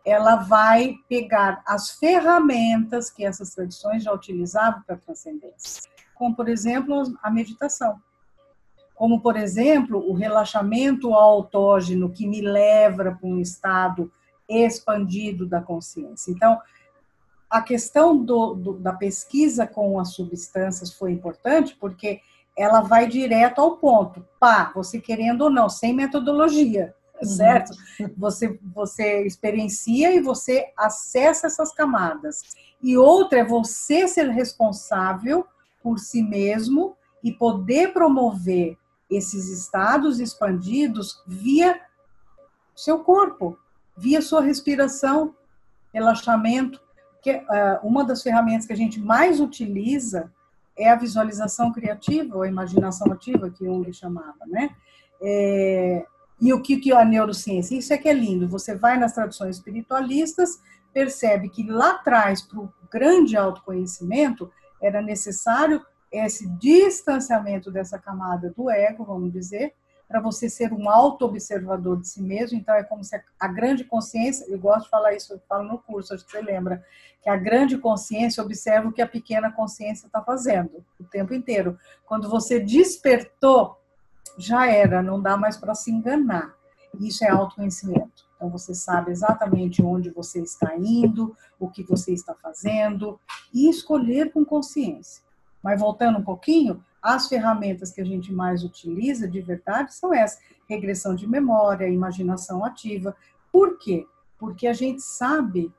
Ela 0.06 0.38
vai 0.38 0.96
pegar 1.08 1.62
as 1.66 1.92
ferramentas 1.92 3.12
que 3.12 3.24
essas 3.24 3.54
tradições 3.54 4.04
já 4.04 4.12
utilizavam 4.12 4.82
para 4.82 4.96
a 4.96 4.98
transcendência, 4.98 5.84
como 6.16 6.36
por 6.36 6.50
exemplo 6.50 7.04
a 7.22 7.30
meditação, 7.30 8.02
como 9.00 9.22
por 9.22 9.38
exemplo 9.38 9.98
o 10.10 10.14
relaxamento 10.14 11.14
autógeno 11.14 12.10
que 12.10 12.28
me 12.28 12.42
leva 12.42 13.16
para 13.18 13.18
um 13.24 13.40
estado 13.40 14.12
expandido 14.50 15.48
da 15.48 15.62
consciência. 15.62 16.30
Então, 16.30 16.60
a 17.50 17.62
questão 17.62 18.18
do, 18.18 18.56
do, 18.56 18.74
da 18.74 18.92
pesquisa 18.92 19.66
com 19.66 19.98
as 20.02 20.10
substâncias 20.10 20.92
foi 20.92 21.14
importante 21.14 21.78
porque 21.80 22.20
ela 22.58 22.82
vai 22.82 23.08
direto 23.08 23.62
ao 23.62 23.78
ponto. 23.78 24.28
Pá, 24.38 24.70
você 24.76 25.00
querendo 25.00 25.44
ou 25.44 25.50
não, 25.50 25.70
sem 25.70 25.94
metodologia, 25.94 26.94
uhum. 27.22 27.26
certo? 27.26 27.72
Você, 28.18 28.60
você 28.76 29.26
experiencia 29.26 30.14
e 30.14 30.20
você 30.20 30.74
acessa 30.78 31.48
essas 31.48 31.74
camadas. 31.74 32.42
E 32.84 32.98
outra 32.98 33.40
é 33.40 33.46
você 33.46 34.10
ser 34.10 34.28
responsável 34.28 35.48
por 35.82 36.00
si 36.00 36.22
mesmo 36.22 36.98
e 37.24 37.32
poder 37.32 37.94
promover 37.94 38.78
esses 39.10 39.50
estados 39.50 40.20
expandidos 40.20 41.22
via 41.26 41.80
seu 42.76 43.00
corpo, 43.00 43.58
via 43.98 44.22
sua 44.22 44.42
respiração, 44.42 45.36
relaxamento 45.94 46.80
que 47.22 47.32
uh, 47.32 47.44
uma 47.84 48.06
das 48.06 48.22
ferramentas 48.22 48.66
que 48.66 48.74
a 48.74 48.78
gente 48.78 49.00
mais 49.00 49.40
utiliza 49.40 50.32
é 50.78 50.90
a 50.90 50.96
visualização 50.96 51.72
criativa 51.74 52.38
ou 52.38 52.44
a 52.44 52.48
imaginação 52.48 53.12
ativa 53.12 53.50
que 53.50 53.66
Jung 53.66 53.92
chamava, 53.92 54.46
né? 54.48 54.70
É, 55.22 56.06
e 56.40 56.54
o 56.54 56.62
que, 56.62 56.78
que 56.78 56.94
a 56.94 57.04
neurociência? 57.04 57.76
Isso 57.76 57.94
é 57.94 57.98
que 57.98 58.08
é 58.08 58.14
lindo. 58.14 58.48
Você 58.48 58.74
vai 58.74 58.98
nas 58.98 59.14
tradições 59.14 59.58
espiritualistas, 59.58 60.62
percebe 60.94 61.50
que 61.50 61.70
lá 61.70 61.92
atrás, 61.92 62.42
para 62.42 62.60
o 62.60 62.74
grande 62.90 63.36
autoconhecimento, 63.36 64.50
era 64.82 65.02
necessário 65.02 65.86
esse 66.12 66.48
distanciamento 66.58 67.72
dessa 67.72 68.00
camada 68.00 68.54
do 68.56 68.70
ego, 68.70 69.04
vamos 69.04 69.32
dizer, 69.32 69.74
para 70.10 70.20
você 70.20 70.50
ser 70.50 70.74
um 70.74 70.90
auto-observador 70.90 72.02
de 72.02 72.08
si 72.08 72.22
mesmo. 72.22 72.58
Então, 72.58 72.74
é 72.74 72.84
como 72.84 73.04
se 73.04 73.16
a, 73.40 73.48
grande 73.48 73.84
consciência, 73.84 74.44
eu 74.50 74.58
gosto 74.58 74.86
de 74.86 74.90
falar 74.90 75.14
isso, 75.14 75.34
eu 75.34 75.42
falo 75.48 75.68
no 75.68 75.78
curso, 75.78 76.16
acho 76.16 76.26
que 76.26 76.32
você 76.32 76.42
lembra, 76.42 76.84
que 77.22 77.30
a 77.30 77.38
grande 77.38 77.78
consciência 77.78 78.44
observa 78.44 78.88
o 78.88 78.92
que 78.92 79.04
a 79.04 79.08
pequena 79.08 79.52
consciência 79.52 80.08
está 80.08 80.20
fazendo 80.22 80.84
o 81.00 81.04
tempo 81.04 81.34
inteiro. 81.34 81.78
Quando 82.08 82.28
você 82.28 82.60
despertou, 82.60 83.78
já 84.36 84.68
era, 84.68 85.04
não 85.04 85.22
dá 85.22 85.38
mais 85.38 85.58
para 85.58 85.76
se 85.76 85.92
enganar. 85.92 86.56
Isso 87.00 87.24
é 87.24 87.30
autoconhecimento. 87.30 88.28
Então, 88.36 88.50
você 88.50 88.74
sabe 88.74 89.12
exatamente 89.12 89.84
onde 89.84 90.10
você 90.10 90.42
está 90.42 90.76
indo, 90.76 91.36
o 91.60 91.70
que 91.70 91.84
você 91.84 92.14
está 92.14 92.34
fazendo, 92.34 93.20
e 93.54 93.70
escolher 93.70 94.32
com 94.32 94.44
consciência. 94.44 95.29
Mas 95.64 95.80
voltando 95.80 96.20
um 96.20 96.24
pouquinho, 96.24 96.84
as 97.02 97.28
ferramentas 97.28 97.92
que 97.92 98.02
a 98.02 98.06
gente 98.06 98.32
mais 98.32 98.64
utiliza 98.64 99.28
de 99.28 99.42
verdade 99.42 99.94
são 99.94 100.14
essas: 100.14 100.40
regressão 100.68 101.16
de 101.16 101.28
memória, 101.28 101.88
imaginação 101.88 102.64
ativa. 102.64 103.16
Por 103.52 103.78
quê? 103.78 104.06
Porque 104.38 104.68
a 104.68 104.74
gente 104.74 105.02
sabe, 105.02 105.72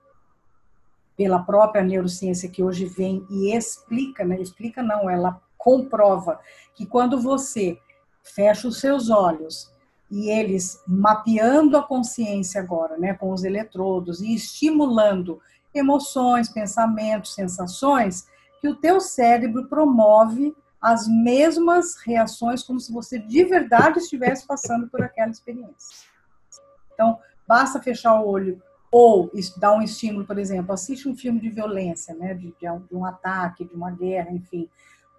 pela 1.16 1.39
própria 1.39 1.83
neurociência 1.83 2.49
que 2.49 2.62
hoje 2.62 2.87
vem 2.87 3.26
e 3.31 3.55
explica, 3.55 4.24
né? 4.24 4.41
explica 4.41 4.83
não, 4.83 5.09
ela 5.09 5.41
comprova 5.57 6.41
que 6.74 6.87
quando 6.87 7.20
você 7.20 7.78
fecha 8.22 8.66
os 8.66 8.81
seus 8.81 9.11
olhos 9.11 9.70
e 10.11 10.31
eles 10.31 10.83
mapeando 10.87 11.76
a 11.76 11.83
consciência 11.83 12.61
agora, 12.61 12.99
né, 12.99 13.14
com 13.14 13.33
os 13.33 13.45
eletrodos 13.45 14.20
e 14.20 14.35
estimulando 14.35 15.41
emoções, 15.72 16.49
pensamentos, 16.49 17.35
sensações, 17.35 18.26
que 18.61 18.68
o 18.68 18.76
teu 18.76 19.00
cérebro 19.00 19.66
promove 19.68 20.54
as 20.80 21.06
mesmas 21.06 21.96
reações 21.96 22.62
como 22.62 22.80
se 22.80 22.92
você 22.92 23.18
de 23.18 23.44
verdade 23.44 23.98
estivesse 23.98 24.46
passando 24.46 24.88
por 24.88 25.02
aquela 25.02 25.30
experiência. 25.30 26.08
Então, 26.94 27.18
basta 27.46 27.80
fechar 27.80 28.20
o 28.20 28.26
olho 28.26 28.62
ou 28.90 29.30
dar 29.56 29.72
um 29.72 29.82
estímulo, 29.82 30.26
por 30.26 30.38
exemplo, 30.38 30.72
assiste 30.72 31.08
um 31.08 31.14
filme 31.14 31.40
de 31.40 31.48
violência, 31.48 32.14
né, 32.14 32.34
de, 32.34 32.54
de 32.58 32.94
um 32.94 33.04
ataque, 33.04 33.64
de 33.64 33.74
uma 33.74 33.90
guerra, 33.90 34.32
enfim, 34.32 34.68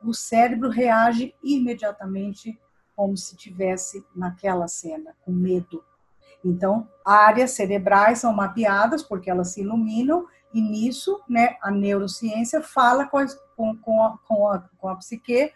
o 0.03 0.13
cérebro 0.13 0.69
reage 0.69 1.33
imediatamente 1.43 2.59
como 2.95 3.15
se 3.15 3.35
tivesse 3.35 4.03
naquela 4.15 4.67
cena, 4.67 5.15
com 5.23 5.31
medo. 5.31 5.83
Então, 6.43 6.87
áreas 7.05 7.51
cerebrais 7.51 8.19
são 8.19 8.33
mapeadas 8.33 9.03
porque 9.03 9.29
elas 9.29 9.49
se 9.49 9.61
iluminam 9.61 10.25
e 10.53 10.61
nisso, 10.61 11.21
né, 11.29 11.55
a 11.61 11.71
neurociência 11.71 12.61
fala 12.61 13.05
com, 13.05 13.25
com, 13.55 13.77
com, 13.77 14.03
a, 14.03 14.17
com, 14.27 14.47
a, 14.49 14.59
com 14.77 14.87
a 14.89 14.95
psique 14.95 15.53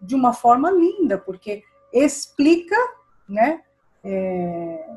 de 0.00 0.14
uma 0.14 0.32
forma 0.32 0.70
linda, 0.70 1.16
porque 1.16 1.62
explica, 1.92 2.76
né, 3.28 3.62
é, 4.04 4.96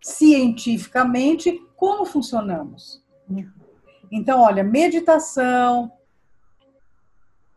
cientificamente 0.00 1.60
como 1.76 2.04
funcionamos. 2.04 3.02
Então, 4.10 4.40
olha, 4.40 4.62
meditação, 4.62 5.90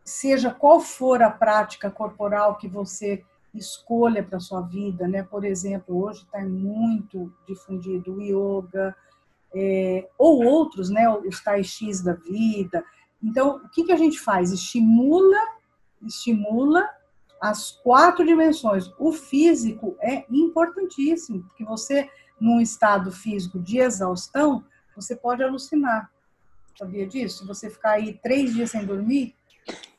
seja 0.04 0.50
qual 0.50 0.80
for 0.80 1.22
a 1.22 1.30
prática 1.30 1.90
corporal 1.90 2.56
que 2.56 2.66
você 2.68 3.24
escolha 3.58 4.22
para 4.22 4.40
sua 4.40 4.60
vida, 4.62 5.06
né? 5.06 5.22
Por 5.22 5.44
exemplo, 5.44 6.04
hoje 6.04 6.22
está 6.22 6.40
muito 6.40 7.32
difundido 7.46 8.14
o 8.14 8.22
yoga, 8.22 8.94
é, 9.54 10.08
ou 10.18 10.44
outros, 10.44 10.90
né? 10.90 11.08
Os 11.08 11.42
tai 11.42 11.62
chi 11.64 11.90
da 12.02 12.14
vida. 12.14 12.84
Então, 13.22 13.56
o 13.56 13.68
que, 13.68 13.84
que 13.84 13.92
a 13.92 13.96
gente 13.96 14.18
faz? 14.18 14.52
Estimula 14.52 15.56
estimula 16.02 16.88
as 17.40 17.70
quatro 17.70 18.24
dimensões. 18.24 18.90
O 18.98 19.12
físico 19.12 19.96
é 20.00 20.24
importantíssimo, 20.30 21.42
porque 21.44 21.64
você, 21.64 22.08
num 22.40 22.60
estado 22.60 23.12
físico 23.12 23.58
de 23.58 23.78
exaustão, 23.78 24.64
você 24.94 25.14
pode 25.14 25.42
alucinar. 25.42 26.10
Sabia 26.78 27.06
disso? 27.06 27.46
Você 27.46 27.70
ficar 27.70 27.92
aí 27.92 28.18
três 28.22 28.54
dias 28.54 28.70
sem 28.70 28.84
dormir, 28.84 29.34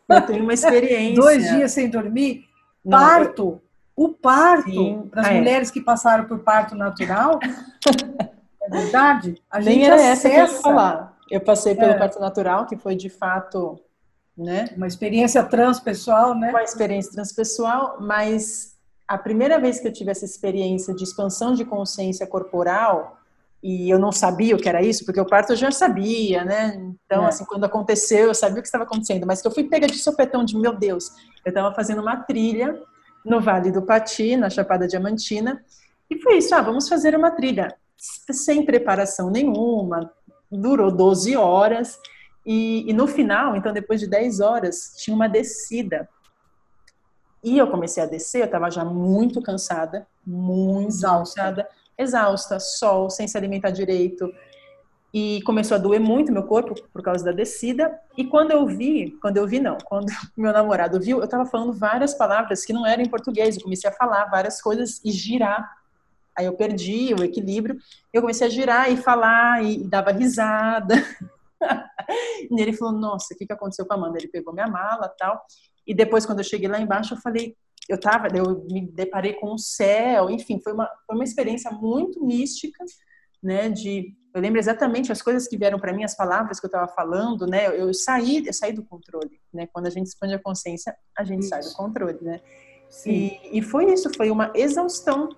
Eu 0.10 0.26
tenho 0.26 0.44
uma 0.44 0.54
experiência. 0.54 1.16
Dois 1.16 1.44
dias 1.50 1.72
sem 1.72 1.90
dormir? 1.90 2.47
Parto. 2.90 3.62
O 3.96 4.10
parto, 4.10 5.08
para 5.10 5.22
as 5.22 5.28
ah, 5.28 5.34
é. 5.34 5.38
mulheres 5.40 5.72
que 5.72 5.82
passaram 5.82 6.26
por 6.26 6.40
parto 6.40 6.76
natural, 6.76 7.40
é 8.62 8.70
verdade? 8.70 9.42
A 9.50 9.60
gente 9.60 9.76
Nem 9.76 9.86
era 9.86 9.96
acessa... 9.96 10.12
essa 10.12 10.30
que 10.30 10.36
eu 10.36 10.40
ia 10.40 10.62
falar. 10.62 11.18
Eu 11.32 11.42
passei 11.42 11.74
pelo 11.74 11.94
é. 11.94 11.98
parto 11.98 12.20
natural, 12.20 12.68
que 12.68 12.78
foi 12.78 12.96
de 12.96 13.10
fato 13.10 13.82
né? 14.38 14.70
Uma 14.78 14.86
experiência 14.86 15.44
transpessoal, 15.44 16.36
né? 16.36 16.52
Uma 16.52 16.62
experiência 16.62 17.12
transpessoal, 17.12 17.98
mas 18.00 18.78
a 19.08 19.18
primeira 19.18 19.60
vez 19.60 19.80
que 19.80 19.88
eu 19.88 19.94
tive 19.94 20.12
essa 20.12 20.26
experiência 20.26 20.94
de 20.94 21.04
expansão 21.04 21.54
de 21.54 21.66
consciência 21.66 22.28
corporal, 22.28 23.17
e 23.62 23.90
eu 23.90 23.98
não 23.98 24.12
sabia 24.12 24.56
o 24.56 24.60
que 24.60 24.70
era 24.70 24.82
isso, 24.82 25.04
porque 25.04 25.20
o 25.20 25.26
parto 25.26 25.54
eu 25.54 25.58
já 25.58 25.72
sabia, 25.72 26.46
né? 26.46 26.76
Então, 27.06 27.24
é. 27.24 27.28
assim, 27.28 27.44
quando 27.46 27.64
aconteceu, 27.64 28.28
eu 28.28 28.36
sabia 28.36 28.60
o 28.60 28.62
que 28.62 28.68
estava 28.68 28.84
acontecendo, 28.84 29.26
mas 29.26 29.42
que 29.42 29.48
eu 29.48 29.52
fui 29.52 29.64
pega 29.64 29.88
de 29.88 29.98
sopetão 29.98 30.46
de, 30.46 30.58
meu 30.58 30.76
Deus, 30.76 31.10
eu 31.44 31.50
estava 31.50 31.74
fazendo 31.74 32.02
uma 32.02 32.18
trilha 32.18 32.80
no 33.26 33.42
Vale 33.42 33.72
do 33.72 33.82
Pati, 33.82 34.38
na 34.38 34.50
Chapada 34.50 34.88
Diamantina, 34.88 35.64
e 36.10 36.22
foi 36.22 36.38
isso, 36.38 36.54
ah, 36.56 36.62
vamos 36.62 36.88
fazer 36.88 37.16
uma 37.16 37.32
trilha, 37.32 37.76
sem 37.98 38.64
preparação 38.64 39.30
nenhuma, 39.30 40.12
durou 40.52 40.92
12 40.92 41.36
horas, 41.36 42.00
e, 42.46 42.90
e, 42.90 42.94
no 42.94 43.08
final, 43.08 43.58
então 43.58 43.74
depois 43.74 44.00
de 44.00 44.08
10 44.08 44.40
horas, 44.40 44.94
tinha 44.96 45.14
uma 45.14 45.28
descida. 45.28 46.08
E 47.44 47.58
eu 47.58 47.70
comecei 47.70 48.02
a 48.02 48.06
descer, 48.06 48.40
eu 48.40 48.46
estava 48.46 48.72
já 48.72 48.86
muito 48.86 49.42
cansada, 49.42 50.08
muito 50.26 50.88
exausta. 50.88 51.42
cansada, 51.42 51.70
exausta, 51.98 52.60
sol, 52.60 53.10
sem 53.10 53.28
se 53.28 53.38
alimentar 53.38 53.72
direito. 53.72 54.32
E 55.14 55.42
começou 55.44 55.76
a 55.76 55.80
doer 55.80 56.00
muito 56.00 56.32
meu 56.32 56.44
corpo 56.44 56.76
por 56.94 57.02
causa 57.02 57.24
da 57.24 57.32
descida. 57.32 57.98
E 58.16 58.26
quando 58.26 58.52
eu 58.52 58.66
vi, 58.68 59.18
quando 59.22 59.38
eu 59.38 59.48
vi 59.48 59.60
não, 59.60 59.78
quando 59.86 60.08
meu 60.36 60.52
namorado 60.52 61.00
viu, 61.00 61.18
eu 61.20 61.26
estava 61.26 61.46
falando 61.46 61.74
várias 61.74 62.14
palavras 62.14 62.66
que 62.66 62.74
não 62.74 62.86
eram 62.86 63.04
em 63.04 63.10
português. 63.10 63.56
Eu 63.56 63.64
comecei 63.64 63.90
a 63.90 63.94
falar 63.94 64.26
várias 64.26 64.62
coisas 64.62 65.02
e 65.04 65.12
girar. 65.12 65.76
Aí 66.38 66.46
eu 66.46 66.54
perdi 66.54 67.16
o 67.18 67.24
equilíbrio. 67.24 67.78
Eu 68.14 68.22
comecei 68.22 68.46
a 68.46 68.50
girar 68.50 68.92
e 68.92 68.98
falar 68.98 69.64
e 69.64 69.84
dava 69.88 70.12
risada. 70.12 70.96
e 72.52 72.62
ele 72.62 72.74
falou, 72.74 72.94
nossa, 72.94 73.34
o 73.34 73.38
que, 73.38 73.48
que 73.48 73.54
aconteceu 73.54 73.86
com 73.86 73.94
a 73.94 73.98
Amanda? 73.98 74.20
Ele 74.20 74.28
pegou 74.28 74.54
minha 74.54 74.68
mala 74.68 75.12
tal. 75.18 75.44
E 75.86 75.96
depois, 75.96 76.26
quando 76.26 76.40
eu 76.40 76.44
cheguei 76.44 76.68
lá 76.68 76.80
embaixo, 76.80 77.14
eu 77.14 77.18
falei, 77.18 77.56
eu 77.90 78.00
tava, 78.00 78.28
eu 78.36 78.66
me 78.70 78.86
deparei 78.92 79.34
com 79.34 79.54
o 79.54 79.58
céu, 79.58 80.30
enfim, 80.30 80.60
foi 80.62 80.74
uma, 80.74 80.90
foi 81.06 81.16
uma 81.16 81.24
experiência 81.24 81.72
muito 81.72 82.24
mística, 82.24 82.84
né, 83.42 83.70
de, 83.70 84.14
eu 84.34 84.42
lembro 84.42 84.60
exatamente 84.60 85.12
as 85.12 85.22
coisas 85.22 85.48
que 85.48 85.58
vieram 85.58 85.80
para 85.80 85.94
mim, 85.94 86.04
as 86.04 86.16
palavras 86.16 86.60
que 86.60 86.66
eu 86.66 86.70
estava 86.70 86.88
falando, 86.88 87.46
né, 87.48 87.68
eu, 87.68 87.74
eu, 87.74 87.94
saí, 87.94 88.46
eu 88.46 88.54
saí 88.54 88.74
do 88.74 88.84
controle, 88.84 89.40
né, 89.54 89.68
quando 89.72 89.88
a 89.88 89.92
gente 89.92 90.08
expande 90.08 90.34
a 90.34 90.40
consciência, 90.40 90.96
a 91.18 91.24
gente 91.24 91.42
isso. 91.42 91.50
sai 91.50 91.62
do 91.62 91.74
controle, 91.74 92.18
né, 92.22 92.42
e, 93.06 93.58
e 93.58 93.62
foi 93.62 93.92
isso, 93.92 94.10
foi 94.16 94.32
uma 94.32 94.52
exaustão 94.56 95.30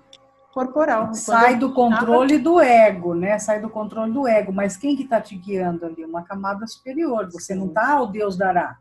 corporal. 0.54 1.14
Sai 1.14 1.58
do 1.58 1.74
controle 1.74 2.38
do 2.38 2.60
ego, 2.60 3.14
né? 3.14 3.38
Sai 3.40 3.62
do 3.62 3.70
controle 3.70 4.12
do 4.12 4.28
ego. 4.28 4.52
Mas 4.52 4.76
quem 4.76 4.96
que 4.96 5.04
está 5.04 5.22
te 5.22 5.36
guiando 5.36 5.86
ali? 5.86 6.04
Uma 6.04 6.24
camada 6.24 6.66
superior. 6.68 7.30
Você 7.32 7.54
Sim. 7.54 7.60
não 7.60 7.68
está, 7.68 8.02
o 8.02 8.08
Deus 8.08 8.38
dará. 8.38 8.78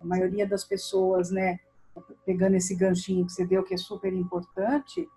A 0.00 0.04
maioria 0.04 0.46
das 0.46 0.64
pessoas, 0.64 1.30
né? 1.30 1.60
Pegando 2.24 2.54
esse 2.54 2.74
ganchinho 2.74 3.26
que 3.26 3.32
você 3.32 3.44
deu, 3.44 3.62
que 3.62 3.74
é 3.74 3.76
super 3.76 4.12
importante, 4.12 5.08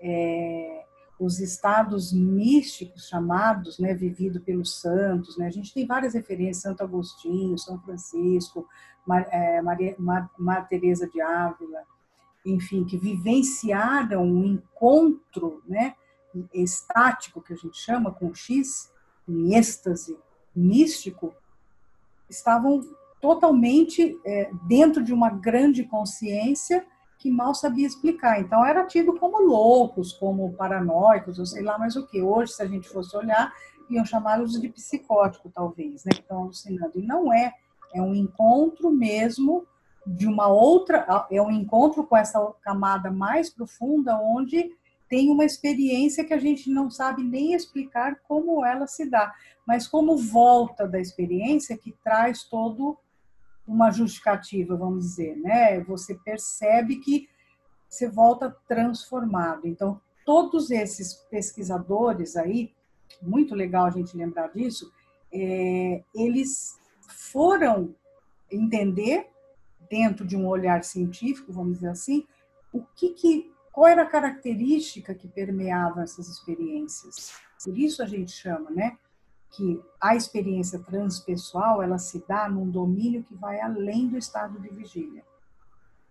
é, 0.00 0.84
os 1.18 1.38
estados 1.38 2.12
místicos 2.12 3.08
chamados, 3.08 3.78
né, 3.78 3.94
vivido 3.94 4.40
pelos 4.40 4.80
santos, 4.80 5.36
né? 5.38 5.46
A 5.46 5.50
gente 5.50 5.72
tem 5.72 5.86
várias 5.86 6.14
referências, 6.14 6.62
Santo 6.62 6.82
Agostinho, 6.82 7.58
São 7.58 7.78
Francisco, 7.80 8.66
Mar, 9.06 9.26
é, 9.30 9.62
Maria, 9.62 9.94
Mar, 9.98 10.30
Mar 10.38 10.68
Teresa 10.68 11.08
de 11.08 11.20
Ávila, 11.20 11.82
enfim, 12.44 12.84
que 12.84 12.98
vivenciaram 12.98 14.24
um 14.24 14.44
encontro 14.44 15.62
né, 15.66 15.94
estático, 16.52 17.40
que 17.40 17.52
a 17.52 17.56
gente 17.56 17.78
chama, 17.78 18.10
com 18.10 18.34
X, 18.34 18.92
em 19.26 19.54
êxtase 19.54 20.18
místico, 20.54 21.34
estavam 22.28 22.82
totalmente 23.24 24.20
é, 24.22 24.50
dentro 24.68 25.02
de 25.02 25.10
uma 25.10 25.30
grande 25.30 25.82
consciência 25.82 26.84
que 27.18 27.30
mal 27.30 27.54
sabia 27.54 27.86
explicar. 27.86 28.38
Então, 28.38 28.62
era 28.62 28.84
tido 28.84 29.18
como 29.18 29.40
loucos, 29.40 30.12
como 30.12 30.52
paranoicos, 30.52 31.38
ou 31.38 31.46
sei 31.46 31.62
lá 31.62 31.78
mais 31.78 31.96
o 31.96 32.06
que. 32.06 32.20
Hoje, 32.20 32.52
se 32.52 32.62
a 32.62 32.66
gente 32.66 32.86
fosse 32.86 33.16
olhar, 33.16 33.50
iam 33.88 34.04
chamá-los 34.04 34.60
de 34.60 34.68
psicótico, 34.68 35.50
talvez, 35.54 36.04
né, 36.04 36.10
estão 36.12 36.42
alucinando. 36.42 36.92
E 36.96 37.02
não 37.02 37.32
é. 37.32 37.54
É 37.94 38.02
um 38.02 38.14
encontro 38.14 38.90
mesmo 38.90 39.66
de 40.06 40.26
uma 40.26 40.48
outra, 40.48 41.26
é 41.30 41.40
um 41.40 41.50
encontro 41.50 42.04
com 42.04 42.18
essa 42.18 42.38
camada 42.60 43.10
mais 43.10 43.48
profunda, 43.48 44.18
onde 44.18 44.70
tem 45.08 45.30
uma 45.30 45.46
experiência 45.46 46.26
que 46.26 46.34
a 46.34 46.38
gente 46.38 46.68
não 46.68 46.90
sabe 46.90 47.22
nem 47.22 47.54
explicar 47.54 48.20
como 48.28 48.62
ela 48.66 48.86
se 48.86 49.08
dá, 49.08 49.32
mas 49.66 49.88
como 49.88 50.14
volta 50.14 50.86
da 50.86 51.00
experiência 51.00 51.78
que 51.78 51.90
traz 52.04 52.44
todo 52.44 52.98
uma 53.66 53.90
justificativa, 53.90 54.76
vamos 54.76 55.04
dizer, 55.04 55.36
né? 55.36 55.80
Você 55.80 56.14
percebe 56.14 56.96
que 56.96 57.28
você 57.88 58.08
volta 58.08 58.54
transformado. 58.68 59.66
Então, 59.66 60.00
todos 60.24 60.70
esses 60.70 61.14
pesquisadores 61.30 62.36
aí, 62.36 62.72
muito 63.22 63.54
legal 63.54 63.86
a 63.86 63.90
gente 63.90 64.16
lembrar 64.16 64.48
disso, 64.48 64.92
é, 65.32 66.02
eles 66.14 66.78
foram 67.08 67.94
entender 68.50 69.28
dentro 69.88 70.26
de 70.26 70.36
um 70.36 70.46
olhar 70.46 70.82
científico, 70.84 71.52
vamos 71.52 71.74
dizer 71.74 71.88
assim, 71.88 72.26
o 72.72 72.82
que, 72.94 73.10
que 73.10 73.54
qual 73.72 73.88
era 73.88 74.02
a 74.02 74.06
característica 74.06 75.14
que 75.14 75.26
permeava 75.26 76.02
essas 76.02 76.28
experiências. 76.28 77.32
Por 77.62 77.76
isso 77.76 78.02
a 78.02 78.06
gente 78.06 78.30
chama, 78.30 78.70
né, 78.70 78.96
que 79.54 79.82
a 80.00 80.14
experiência 80.14 80.78
transpessoal, 80.78 81.82
ela 81.82 81.98
se 81.98 82.24
dá 82.26 82.48
num 82.48 82.68
domínio 82.68 83.22
que 83.22 83.34
vai 83.34 83.60
além 83.60 84.08
do 84.08 84.16
estado 84.16 84.58
de 84.60 84.68
vigília. 84.68 85.22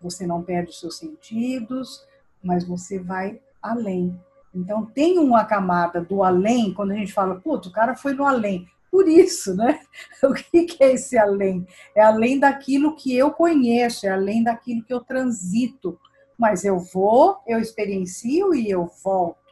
Você 0.01 0.25
não 0.27 0.41
perde 0.41 0.71
os 0.71 0.79
seus 0.79 0.97
sentidos, 0.97 2.05
mas 2.43 2.65
você 2.65 2.99
vai 2.99 3.41
além. 3.61 4.19
Então 4.53 4.85
tem 4.85 5.17
uma 5.17 5.45
camada 5.45 6.01
do 6.01 6.23
além, 6.23 6.73
quando 6.73 6.91
a 6.91 6.95
gente 6.95 7.13
fala, 7.13 7.39
putz, 7.39 7.67
o 7.67 7.71
cara 7.71 7.95
foi 7.95 8.13
no 8.13 8.25
além 8.25 8.67
por 8.93 9.09
isso, 9.09 9.55
né? 9.55 9.79
O 10.21 10.33
que 10.35 10.77
é 10.79 10.93
esse 10.93 11.17
além? 11.17 11.65
É 11.95 12.01
além 12.03 12.39
daquilo 12.39 12.95
que 12.95 13.17
eu 13.17 13.31
conheço, 13.31 14.05
é 14.05 14.09
além 14.09 14.43
daquilo 14.43 14.83
que 14.83 14.93
eu 14.93 15.01
transito. 15.01 15.99
Mas 16.37 16.63
eu 16.63 16.77
vou, 16.77 17.39
eu 17.47 17.59
experiencio 17.59 18.53
e 18.53 18.69
eu 18.69 18.85
volto. 19.03 19.42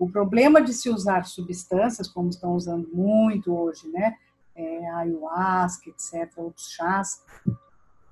O 0.00 0.08
problema 0.08 0.62
de 0.62 0.72
se 0.72 0.88
usar 0.88 1.26
substâncias, 1.26 2.08
como 2.08 2.30
estão 2.30 2.54
usando 2.54 2.88
muito 2.90 3.54
hoje, 3.54 3.86
né? 3.88 4.16
É, 4.56 4.90
ayahuasca, 4.92 5.90
etc., 5.90 6.32
outros 6.38 6.70
chás, 6.70 7.22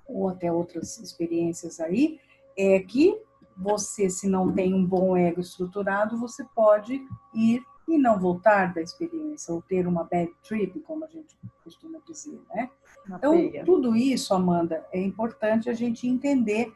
ou 0.07 0.29
até 0.29 0.53
outras 0.53 0.99
experiências 0.99 1.81
aí, 1.81 2.21
é 2.57 2.79
que 2.81 3.19
você, 3.57 4.11
se 4.11 4.29
não 4.29 4.53
tem 4.53 4.75
um 4.75 4.85
bom 4.85 5.17
ego 5.17 5.41
estruturado, 5.41 6.19
você 6.19 6.45
pode 6.55 7.01
ir 7.35 7.63
e 7.89 7.97
não 7.97 8.21
voltar 8.21 8.75
da 8.75 8.83
experiência, 8.83 9.55
ou 9.55 9.63
ter 9.63 9.87
uma 9.87 10.05
bad 10.05 10.31
trip, 10.47 10.79
como 10.81 11.07
a 11.07 11.09
gente 11.09 11.35
costuma 11.65 12.01
dizer, 12.07 12.39
né? 12.55 12.71
Uma 13.07 13.17
então, 13.17 13.65
tudo 13.65 13.97
isso, 13.97 14.35
Amanda, 14.35 14.87
é 14.93 15.01
importante 15.01 15.71
a 15.71 15.73
gente 15.73 16.07
entender 16.07 16.71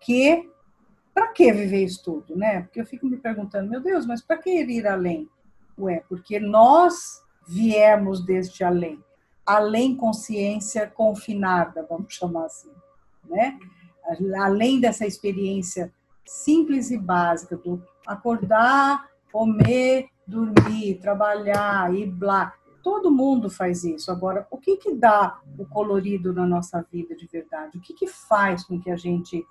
que 0.00 0.50
para 1.14 1.28
que 1.28 1.52
viver 1.52 1.84
isso 1.84 2.02
tudo, 2.02 2.36
né? 2.36 2.62
Porque 2.62 2.80
eu 2.80 2.86
fico 2.86 3.06
me 3.06 3.16
perguntando, 3.16 3.70
meu 3.70 3.80
Deus, 3.80 4.04
mas 4.04 4.20
para 4.20 4.36
que 4.36 4.50
ir 4.50 4.86
além? 4.86 5.30
Ué, 5.78 6.02
porque 6.08 6.40
nós 6.40 7.22
viemos 7.46 8.24
deste 8.24 8.64
além, 8.64 9.02
além 9.46 9.96
consciência 9.96 10.86
confinada, 10.86 11.86
vamos 11.88 12.14
chamar 12.14 12.46
assim, 12.46 12.72
né? 13.26 13.58
Além 14.36 14.80
dessa 14.80 15.06
experiência 15.06 15.92
simples 16.26 16.90
e 16.90 16.98
básica 16.98 17.56
do 17.56 17.82
acordar, 18.06 19.08
comer, 19.32 20.08
dormir, 20.26 20.98
trabalhar 21.00 21.94
e 21.94 22.06
blá. 22.06 22.54
Todo 22.82 23.10
mundo 23.10 23.48
faz 23.48 23.82
isso. 23.82 24.10
Agora, 24.10 24.46
o 24.50 24.58
que 24.58 24.76
que 24.76 24.94
dá 24.94 25.40
o 25.58 25.64
colorido 25.64 26.32
na 26.32 26.46
nossa 26.46 26.86
vida 26.92 27.16
de 27.16 27.26
verdade? 27.26 27.78
O 27.78 27.80
que 27.80 27.94
que 27.94 28.06
faz 28.06 28.64
com 28.64 28.78
que 28.78 28.90
a 28.90 28.96
gente 28.96 29.44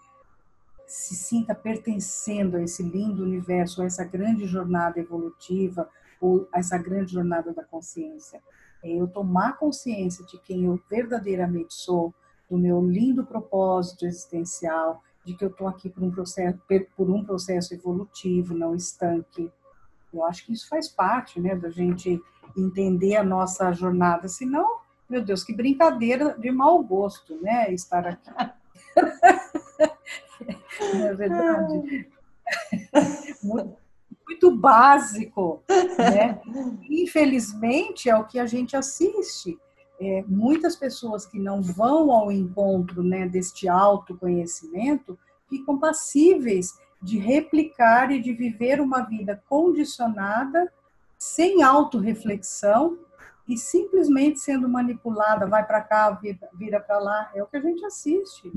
se 0.93 1.15
sinta 1.15 1.55
pertencendo 1.55 2.57
a 2.57 2.61
esse 2.61 2.83
lindo 2.83 3.23
universo, 3.23 3.81
a 3.81 3.85
essa 3.85 4.03
grande 4.03 4.45
jornada 4.45 4.99
evolutiva, 4.99 5.89
ou 6.21 6.47
a 6.53 6.59
essa 6.59 6.77
grande 6.77 7.13
jornada 7.13 7.51
da 7.51 7.63
consciência? 7.63 8.39
É 8.83 8.91
eu 8.91 9.07
tomar 9.07 9.57
consciência 9.57 10.23
de 10.25 10.37
quem 10.37 10.65
eu 10.65 10.79
verdadeiramente 10.87 11.73
sou, 11.73 12.13
do 12.47 12.59
meu 12.59 12.85
lindo 12.85 13.25
propósito 13.25 14.05
existencial, 14.05 15.01
de 15.25 15.33
que 15.33 15.43
eu 15.43 15.49
estou 15.49 15.67
aqui 15.67 15.89
por 15.89 16.03
um 16.03 16.11
processo, 16.11 16.59
por 16.95 17.09
um 17.09 17.23
processo 17.25 17.73
evolutivo, 17.73 18.53
não 18.53 18.75
estanque, 18.75 19.51
eu 20.13 20.23
acho 20.25 20.45
que 20.45 20.53
isso 20.53 20.69
faz 20.69 20.87
parte, 20.87 21.39
né, 21.39 21.55
da 21.55 21.71
gente 21.71 22.21
entender 22.55 23.15
a 23.15 23.23
nossa 23.23 23.71
jornada. 23.73 24.27
Senão, 24.27 24.83
Meu 25.09 25.23
Deus, 25.23 25.43
que 25.43 25.53
brincadeira 25.53 26.37
de 26.37 26.51
mau 26.51 26.81
gosto, 26.83 27.35
né? 27.41 27.71
Estar 27.73 28.07
aqui. 28.07 28.29
Não 30.93 31.07
é 31.07 31.13
verdade? 31.13 32.07
Muito, 33.43 33.77
muito 34.27 34.51
básico, 34.51 35.63
né? 35.97 36.41
Infelizmente 36.89 38.09
é 38.09 38.15
o 38.15 38.25
que 38.25 38.39
a 38.39 38.45
gente 38.45 38.75
assiste. 38.75 39.57
É, 39.99 40.23
muitas 40.27 40.75
pessoas 40.75 41.25
que 41.25 41.39
não 41.39 41.61
vão 41.61 42.11
ao 42.11 42.31
encontro 42.31 43.03
né, 43.03 43.27
deste 43.27 43.69
autoconhecimento 43.69 45.17
ficam 45.47 45.77
passíveis 45.77 46.77
de 47.01 47.17
replicar 47.17 48.11
e 48.11 48.19
de 48.19 48.33
viver 48.33 48.81
uma 48.81 49.01
vida 49.01 49.41
condicionada, 49.47 50.71
sem 51.17 51.61
autorreflexão 51.61 52.97
e 53.47 53.57
simplesmente 53.57 54.39
sendo 54.39 54.67
manipulada, 54.67 55.45
vai 55.45 55.65
para 55.65 55.81
cá, 55.81 56.09
vira, 56.11 56.49
vira 56.53 56.79
para 56.79 56.97
lá. 56.97 57.31
É 57.35 57.43
o 57.43 57.47
que 57.47 57.57
a 57.57 57.61
gente 57.61 57.85
assiste. 57.85 58.51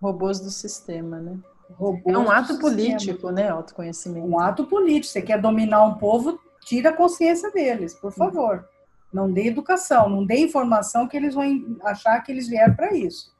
Robôs 0.00 0.38
do 0.40 0.50
sistema, 0.50 1.18
né? 1.18 1.38
Robôs 1.70 2.14
é 2.14 2.18
um 2.18 2.30
ato 2.30 2.58
político, 2.58 3.30
né? 3.30 3.48
Autoconhecimento. 3.48 4.26
Um 4.26 4.38
ato 4.38 4.66
político. 4.66 5.12
Você 5.12 5.22
quer 5.22 5.40
dominar 5.40 5.84
um 5.84 5.94
povo, 5.94 6.38
tira 6.60 6.90
a 6.90 6.96
consciência 6.96 7.50
deles, 7.50 7.94
por 7.94 8.12
favor. 8.12 8.68
Não 9.12 9.32
dê 9.32 9.46
educação, 9.46 10.08
não 10.08 10.24
dê 10.24 10.40
informação 10.40 11.08
que 11.08 11.16
eles 11.16 11.34
vão 11.34 11.78
achar 11.82 12.22
que 12.22 12.30
eles 12.30 12.48
vieram 12.48 12.74
para 12.74 12.94
isso, 12.94 13.34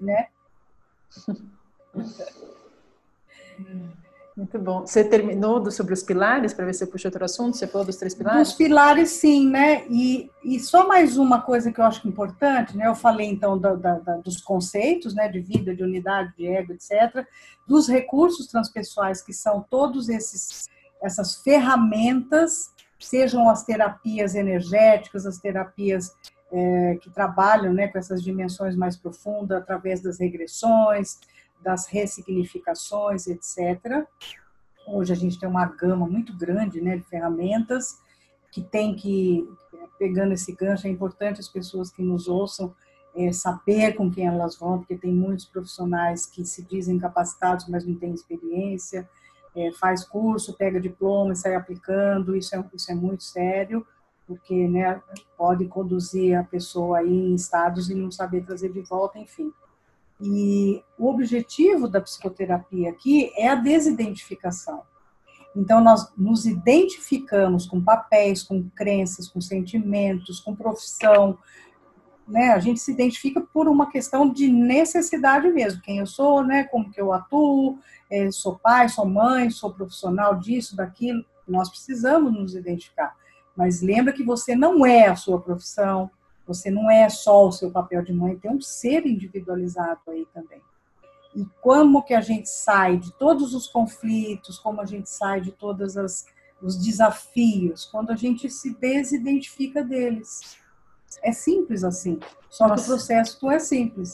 né? 0.00 0.28
Muito 4.36 4.58
bom. 4.58 4.80
Você 4.80 5.04
terminou 5.04 5.60
do, 5.60 5.70
sobre 5.70 5.92
os 5.92 6.02
pilares, 6.02 6.54
para 6.54 6.64
ver 6.64 6.72
se 6.72 6.80
você 6.80 6.86
puxa 6.86 7.08
outro 7.08 7.24
assunto? 7.24 7.56
Você 7.56 7.66
falou 7.66 7.86
dos 7.86 7.96
três 7.96 8.14
pilares? 8.14 8.48
Dos 8.48 8.56
pilares, 8.56 9.10
sim, 9.10 9.48
né? 9.48 9.84
E, 9.90 10.30
e 10.42 10.58
só 10.58 10.88
mais 10.88 11.18
uma 11.18 11.42
coisa 11.42 11.70
que 11.70 11.80
eu 11.80 11.84
acho 11.84 12.08
importante, 12.08 12.76
né? 12.76 12.86
Eu 12.86 12.94
falei, 12.94 13.28
então, 13.28 13.58
da, 13.58 13.74
da, 13.74 14.16
dos 14.16 14.40
conceitos, 14.40 15.14
né? 15.14 15.28
De 15.28 15.38
vida, 15.40 15.76
de 15.76 15.82
unidade, 15.82 16.32
de 16.36 16.46
ego, 16.46 16.72
etc. 16.72 17.26
Dos 17.68 17.88
recursos 17.88 18.46
transpessoais, 18.46 19.20
que 19.20 19.34
são 19.34 19.64
todos 19.68 20.08
esses 20.08 20.70
essas 21.02 21.34
ferramentas, 21.34 22.70
sejam 22.98 23.48
as 23.50 23.64
terapias 23.64 24.34
energéticas, 24.34 25.26
as 25.26 25.38
terapias 25.38 26.14
é, 26.52 26.96
que 27.00 27.10
trabalham 27.10 27.72
né, 27.72 27.88
com 27.88 27.98
essas 27.98 28.22
dimensões 28.22 28.76
mais 28.76 28.96
profundas, 28.96 29.58
através 29.58 30.00
das 30.00 30.20
regressões, 30.20 31.18
das 31.62 31.86
ressignificações, 31.86 33.26
etc. 33.26 34.06
Hoje 34.86 35.12
a 35.12 35.16
gente 35.16 35.38
tem 35.38 35.48
uma 35.48 35.66
gama 35.66 36.06
muito 36.06 36.36
grande 36.36 36.80
né, 36.80 36.96
de 36.96 37.04
ferramentas 37.04 38.00
que 38.50 38.60
tem 38.60 38.94
que, 38.94 39.48
pegando 39.98 40.34
esse 40.34 40.52
gancho, 40.52 40.86
é 40.86 40.90
importante 40.90 41.40
as 41.40 41.48
pessoas 41.48 41.90
que 41.90 42.02
nos 42.02 42.28
ouçam 42.28 42.74
é, 43.14 43.32
saber 43.32 43.94
com 43.94 44.10
quem 44.10 44.26
elas 44.26 44.56
vão, 44.58 44.78
porque 44.78 44.96
tem 44.96 45.12
muitos 45.12 45.44
profissionais 45.44 46.26
que 46.26 46.44
se 46.44 46.62
dizem 46.62 46.98
capacitados, 46.98 47.66
mas 47.68 47.86
não 47.86 47.94
têm 47.94 48.12
experiência, 48.12 49.08
é, 49.54 49.70
faz 49.72 50.04
curso, 50.04 50.54
pega 50.54 50.80
diploma 50.80 51.32
e 51.32 51.36
sai 51.36 51.54
aplicando, 51.54 52.36
isso 52.36 52.54
é, 52.54 52.64
isso 52.74 52.90
é 52.90 52.94
muito 52.94 53.22
sério, 53.22 53.86
porque 54.26 54.66
né, 54.68 55.00
pode 55.36 55.66
conduzir 55.66 56.38
a 56.38 56.44
pessoa 56.44 56.98
aí 56.98 57.10
em 57.10 57.34
estados 57.34 57.90
e 57.90 57.94
não 57.94 58.10
saber 58.10 58.44
trazer 58.44 58.72
de 58.72 58.80
volta, 58.80 59.18
enfim. 59.18 59.52
E 60.24 60.80
o 60.96 61.08
objetivo 61.08 61.88
da 61.88 62.00
psicoterapia 62.00 62.90
aqui 62.90 63.32
é 63.36 63.48
a 63.48 63.56
desidentificação. 63.56 64.84
Então, 65.54 65.82
nós 65.82 66.10
nos 66.16 66.46
identificamos 66.46 67.66
com 67.66 67.82
papéis, 67.82 68.40
com 68.40 68.70
crenças, 68.70 69.28
com 69.28 69.40
sentimentos, 69.40 70.38
com 70.38 70.54
profissão. 70.54 71.36
Né? 72.26 72.52
A 72.52 72.60
gente 72.60 72.78
se 72.78 72.92
identifica 72.92 73.40
por 73.40 73.66
uma 73.66 73.90
questão 73.90 74.32
de 74.32 74.48
necessidade 74.48 75.48
mesmo. 75.48 75.82
Quem 75.82 75.98
eu 75.98 76.06
sou, 76.06 76.44
né? 76.44 76.64
como 76.64 76.88
que 76.88 77.00
eu 77.00 77.12
atuo, 77.12 77.80
é, 78.08 78.30
sou 78.30 78.56
pai, 78.60 78.88
sou 78.88 79.04
mãe, 79.04 79.50
sou 79.50 79.74
profissional 79.74 80.38
disso, 80.38 80.76
daquilo. 80.76 81.24
Nós 81.48 81.68
precisamos 81.68 82.32
nos 82.32 82.54
identificar. 82.54 83.16
Mas 83.56 83.82
lembra 83.82 84.12
que 84.12 84.22
você 84.22 84.54
não 84.54 84.86
é 84.86 85.08
a 85.08 85.16
sua 85.16 85.40
profissão, 85.40 86.08
você 86.46 86.70
não 86.70 86.90
é 86.90 87.08
só 87.08 87.46
o 87.46 87.52
seu 87.52 87.70
papel 87.70 88.02
de 88.02 88.12
mãe, 88.12 88.36
tem 88.36 88.50
um 88.50 88.60
ser 88.60 89.06
individualizado 89.06 90.00
aí 90.08 90.26
também. 90.32 90.60
E 91.34 91.44
como 91.60 92.02
que 92.02 92.14
a 92.14 92.20
gente 92.20 92.48
sai 92.48 92.98
de 92.98 93.12
todos 93.12 93.54
os 93.54 93.66
conflitos, 93.66 94.58
como 94.58 94.80
a 94.80 94.86
gente 94.86 95.08
sai 95.08 95.40
de 95.40 95.52
todos 95.52 95.96
os 96.60 96.76
desafios, 96.76 97.86
quando 97.86 98.10
a 98.10 98.16
gente 98.16 98.50
se 98.50 98.74
desidentifica 98.74 99.82
deles. 99.82 100.56
É 101.22 101.32
simples 101.32 101.84
assim, 101.84 102.18
só 102.48 102.68
Nossa. 102.68 102.82
que 102.82 102.90
o 102.90 102.94
processo 102.94 103.38
não 103.42 103.50
é 103.50 103.58
simples. 103.58 104.12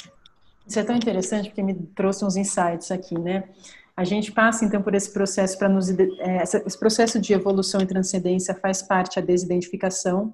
Isso 0.66 0.78
é 0.78 0.84
tão 0.84 0.96
interessante 0.96 1.48
porque 1.48 1.62
me 1.62 1.74
trouxe 1.74 2.24
uns 2.24 2.36
insights 2.36 2.90
aqui, 2.90 3.18
né? 3.18 3.48
A 3.96 4.04
gente 4.04 4.30
passa 4.30 4.64
então 4.64 4.80
por 4.80 4.94
esse 4.94 5.12
processo 5.12 5.58
para 5.58 5.68
nos 5.68 5.90
é, 5.90 6.42
esse 6.42 6.78
processo 6.78 7.18
de 7.18 7.32
evolução 7.32 7.80
e 7.80 7.86
transcendência 7.86 8.54
faz 8.54 8.80
parte 8.80 9.18
a 9.18 9.22
desidentificação, 9.22 10.32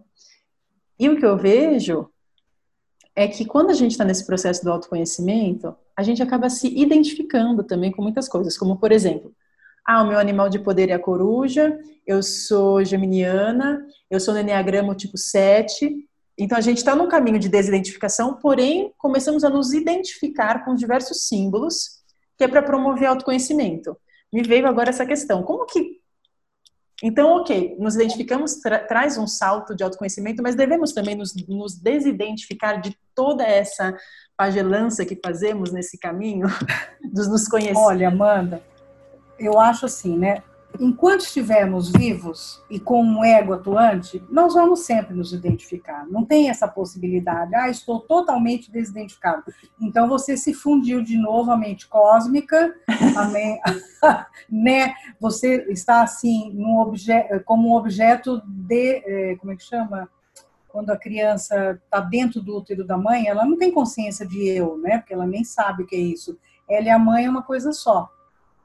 e 0.99 1.09
o 1.09 1.17
que 1.17 1.27
eu 1.27 1.37
vejo 1.37 2.09
é 3.17 3.29
que 3.29 3.45
quando 3.45 3.71
a 3.71 3.75
gente 3.75 3.93
está 3.93 4.05
nesse 4.05 4.27
processo 4.27 4.65
do 4.65 4.73
autoconhecimento, 4.73 5.75
a 5.97 6.03
gente 6.03 6.23
acaba 6.23 6.51
se 6.51 6.67
identificando 6.77 7.63
também 7.63 7.93
com 7.93 8.03
muitas 8.03 8.29
coisas, 8.29 8.59
como 8.59 8.77
por 8.77 8.91
exemplo, 8.91 9.33
ah, 9.87 10.03
o 10.03 10.09
meu 10.09 10.19
animal 10.19 10.49
de 10.49 10.59
poder 10.59 10.89
é 10.89 10.95
a 10.95 10.99
coruja, 10.99 11.79
eu 12.07 12.23
sou 12.23 12.83
geminiana, 12.85 13.87
eu 14.11 14.19
sou 14.19 14.35
no 14.35 14.95
tipo 14.95 15.19
7. 15.19 16.09
Então 16.39 16.57
a 16.57 16.61
gente 16.61 16.79
está 16.79 16.97
num 16.97 17.07
caminho 17.07 17.39
de 17.39 17.49
desidentificação, 17.49 18.35
porém 18.35 18.93
começamos 18.97 19.45
a 19.45 19.51
nos 19.51 19.73
identificar 19.73 20.65
com 20.65 20.75
diversos 20.75 21.29
símbolos, 21.29 22.03
que 22.37 22.45
é 22.45 22.49
para 22.49 22.63
promover 22.63 23.07
autoconhecimento. 23.07 23.97
Me 24.33 24.43
veio 24.43 24.67
agora 24.67 24.89
essa 24.89 25.07
questão: 25.07 25.43
como 25.43 25.67
que 25.67 26.01
então, 27.03 27.39
ok, 27.39 27.77
nos 27.79 27.95
identificamos, 27.97 28.57
tra 28.57 28.79
traz 28.79 29.19
um 29.19 29.27
salto 29.27 29.75
de 29.75 29.83
autoconhecimento, 29.83 30.43
mas 30.43 30.55
devemos 30.55 30.93
também 30.93 31.15
nos, 31.15 31.35
nos 31.49 31.77
desidentificar 31.77 32.81
de 32.81 32.97
toda 33.15 33.45
essa 33.45 33.97
pagelança 34.37 35.05
que 35.05 35.19
fazemos 35.25 35.73
nesse 35.73 35.99
caminho, 35.99 36.47
dos 37.13 37.29
nos 37.29 37.49
conhecer. 37.49 37.77
Olha, 37.77 38.09
Amanda, 38.09 38.63
eu 39.39 39.59
acho 39.59 39.87
assim, 39.87 40.17
né? 40.17 40.43
Enquanto 40.81 41.21
estivermos 41.21 41.91
vivos 41.91 42.63
e 42.69 42.81
com 42.81 43.03
um 43.03 43.25
ego 43.25 43.53
atuante, 43.53 44.23
nós 44.29 44.55
vamos 44.55 44.81
sempre 44.81 45.15
nos 45.15 45.33
identificar. 45.33 46.07
Não 46.09 46.25
tem 46.25 46.51
essa 46.51 46.67
possibilidade. 46.67 47.55
Ah, 47.55 47.69
estou 47.69 48.01
totalmente 48.01 48.71
desidentificado. 48.71 49.45
Então 49.81 50.09
você 50.09 50.37
se 50.37 50.53
fundiu 50.53 51.03
de 51.03 51.17
novo 51.17 51.51
a 51.51 51.57
mente 51.57 51.87
cósmica, 51.89 52.75
a 52.89 54.27
né? 54.51 54.95
Você 55.21 55.67
está 55.71 56.03
assim 56.03 56.53
num 56.53 56.79
obje... 56.79 57.13
como 57.45 57.69
um 57.69 57.75
objeto 57.75 58.43
de, 58.47 59.03
eh, 59.07 59.37
como 59.37 59.53
é 59.53 59.57
que 59.57 59.65
chama? 59.65 60.09
Quando 60.69 60.91
a 60.91 60.97
criança 60.97 61.81
está 61.85 62.01
dentro 62.01 62.43
do 62.43 62.57
útero 62.57 62.85
da 62.85 62.99
mãe, 62.99 63.29
ela 63.29 63.45
não 63.45 63.57
tem 63.57 63.71
consciência 63.71 64.27
de 64.27 64.49
eu, 64.49 64.77
né? 64.79 64.99
Porque 64.99 65.15
ela 65.15 65.27
nem 65.27 65.45
sabe 65.45 65.85
o 65.85 65.87
que 65.87 65.95
é 65.95 66.01
isso. 66.01 66.37
Ela 66.69 66.87
e 66.87 66.91
a 66.91 66.99
mãe 66.99 67.27
é 67.27 67.31
uma 67.31 67.43
coisa 67.43 67.73
só. 67.73 68.11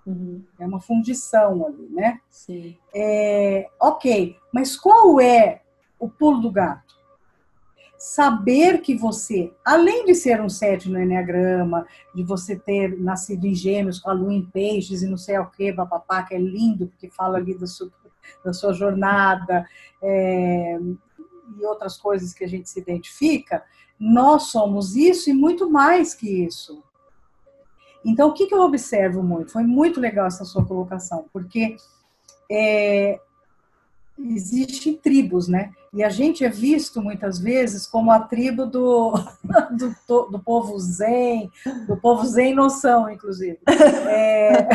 Uhum. 0.06 0.43
É 0.60 0.66
uma 0.66 0.80
fundição 0.80 1.66
ali, 1.66 1.88
né? 1.89 2.20
Sim. 2.30 2.78
É, 2.93 3.70
ok, 3.80 4.38
mas 4.52 4.76
qual 4.76 5.20
é 5.20 5.62
o 6.00 6.10
pulo 6.10 6.41
do 6.41 6.52
gato? 6.52 6.97
Saber 7.97 8.82
que 8.82 8.95
você, 8.95 9.54
além 9.64 10.06
de 10.06 10.16
ser 10.16 10.41
um 10.41 10.47
sete 10.47 10.89
no 10.89 11.02
Enneagrama, 11.02 11.86
de 12.16 12.24
você 12.24 12.56
ter 12.56 12.97
nascido 12.97 13.45
em 13.45 13.54
gêmeos 13.54 14.00
com 14.00 14.10
a 14.10 14.14
lua 14.14 14.34
em 14.34 14.45
peixes 14.45 15.02
e 15.02 15.08
não 15.08 15.18
sei 15.18 15.38
o 15.38 15.47
que, 15.47 15.74
papapá, 15.74 16.24
que 16.24 16.34
é 16.34 16.39
lindo, 16.39 16.88
porque 16.88 17.10
fala 17.10 17.38
ali 17.38 17.58
da 17.58 17.68
sua, 17.68 17.91
da 18.43 18.54
sua 18.54 18.72
jornada 18.72 19.68
é, 20.02 20.80
e 21.60 21.66
outras 21.66 21.97
coisas 21.97 22.34
que 22.34 22.45
a 22.45 22.47
gente 22.47 22.70
se 22.70 22.80
identifica, 22.80 23.64
nós 24.00 24.43
somos 24.43 24.95
isso 24.95 25.30
e 25.30 25.34
muito 25.34 25.70
mais 25.70 26.14
que 26.14 26.45
isso. 26.45 26.82
Então, 28.04 28.30
o 28.30 28.34
que, 28.34 28.47
que 28.47 28.54
eu 28.54 28.62
observo 28.62 29.22
muito? 29.22 29.52
Foi 29.52 29.64
muito 29.64 30.00
legal 30.00 30.28
essa 30.28 30.45
sua 30.45 30.66
colocação, 30.66 31.26
porque 31.34 31.76
é, 32.50 33.20
existem 34.18 34.95
tribos, 34.95 35.47
né? 35.47 35.72
E 35.93 36.04
a 36.04 36.10
gente 36.10 36.45
é 36.45 36.50
visto 36.50 37.02
muitas 37.02 37.39
vezes 37.39 37.88
como 37.88 38.12
a 38.12 38.20
tribo 38.20 38.66
do, 38.66 39.14
do, 40.08 40.26
do 40.28 40.39
povo 40.39 40.78
zen, 40.80 41.50
do 41.88 41.97
povo 41.97 42.26
zen 42.26 42.54
noção, 42.54 43.10
inclusive. 43.10 43.60
É, 44.08 44.68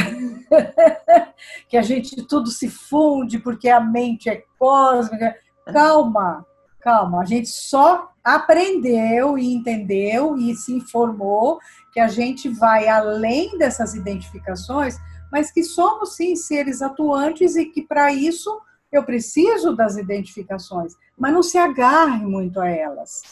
que 1.69 1.77
a 1.77 1.83
gente 1.83 2.23
tudo 2.23 2.51
se 2.51 2.69
funde 2.69 3.39
porque 3.39 3.69
a 3.69 3.81
mente 3.81 4.29
é 4.29 4.43
cósmica. 4.59 5.37
Calma, 5.67 6.45
calma. 6.81 7.23
A 7.23 7.25
gente 7.25 7.49
só 7.49 8.14
aprendeu 8.25 9.37
e 9.37 9.53
entendeu 9.53 10.37
e 10.39 10.55
se 10.55 10.73
informou 10.73 11.61
que 11.93 12.01
a 12.01 12.09
gente 12.09 12.49
vai 12.49 12.89
além 12.89 13.59
dessas 13.59 13.95
identificações, 13.95 14.97
mas 15.31 15.53
que 15.53 15.63
somos 15.63 16.17
sim 16.17 16.35
seres 16.35 16.81
atuantes 16.81 17.55
e 17.55 17.67
que 17.67 17.83
para 17.83 18.13
isso 18.13 18.61
eu 18.91 19.05
preciso 19.05 19.75
das 19.75 19.97
identificações, 19.97 20.95
mas 21.19 21.33
não 21.33 21.43
se 21.43 21.59
agarre 21.59 22.25
muito 22.25 22.61
a 22.61 22.69
elas. 22.69 23.23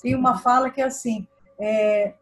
tem 0.00 0.14
uma 0.14 0.38
fala 0.38 0.70
que 0.70 0.80
é 0.80 0.84
assim: 0.84 1.26
é, 1.58 2.14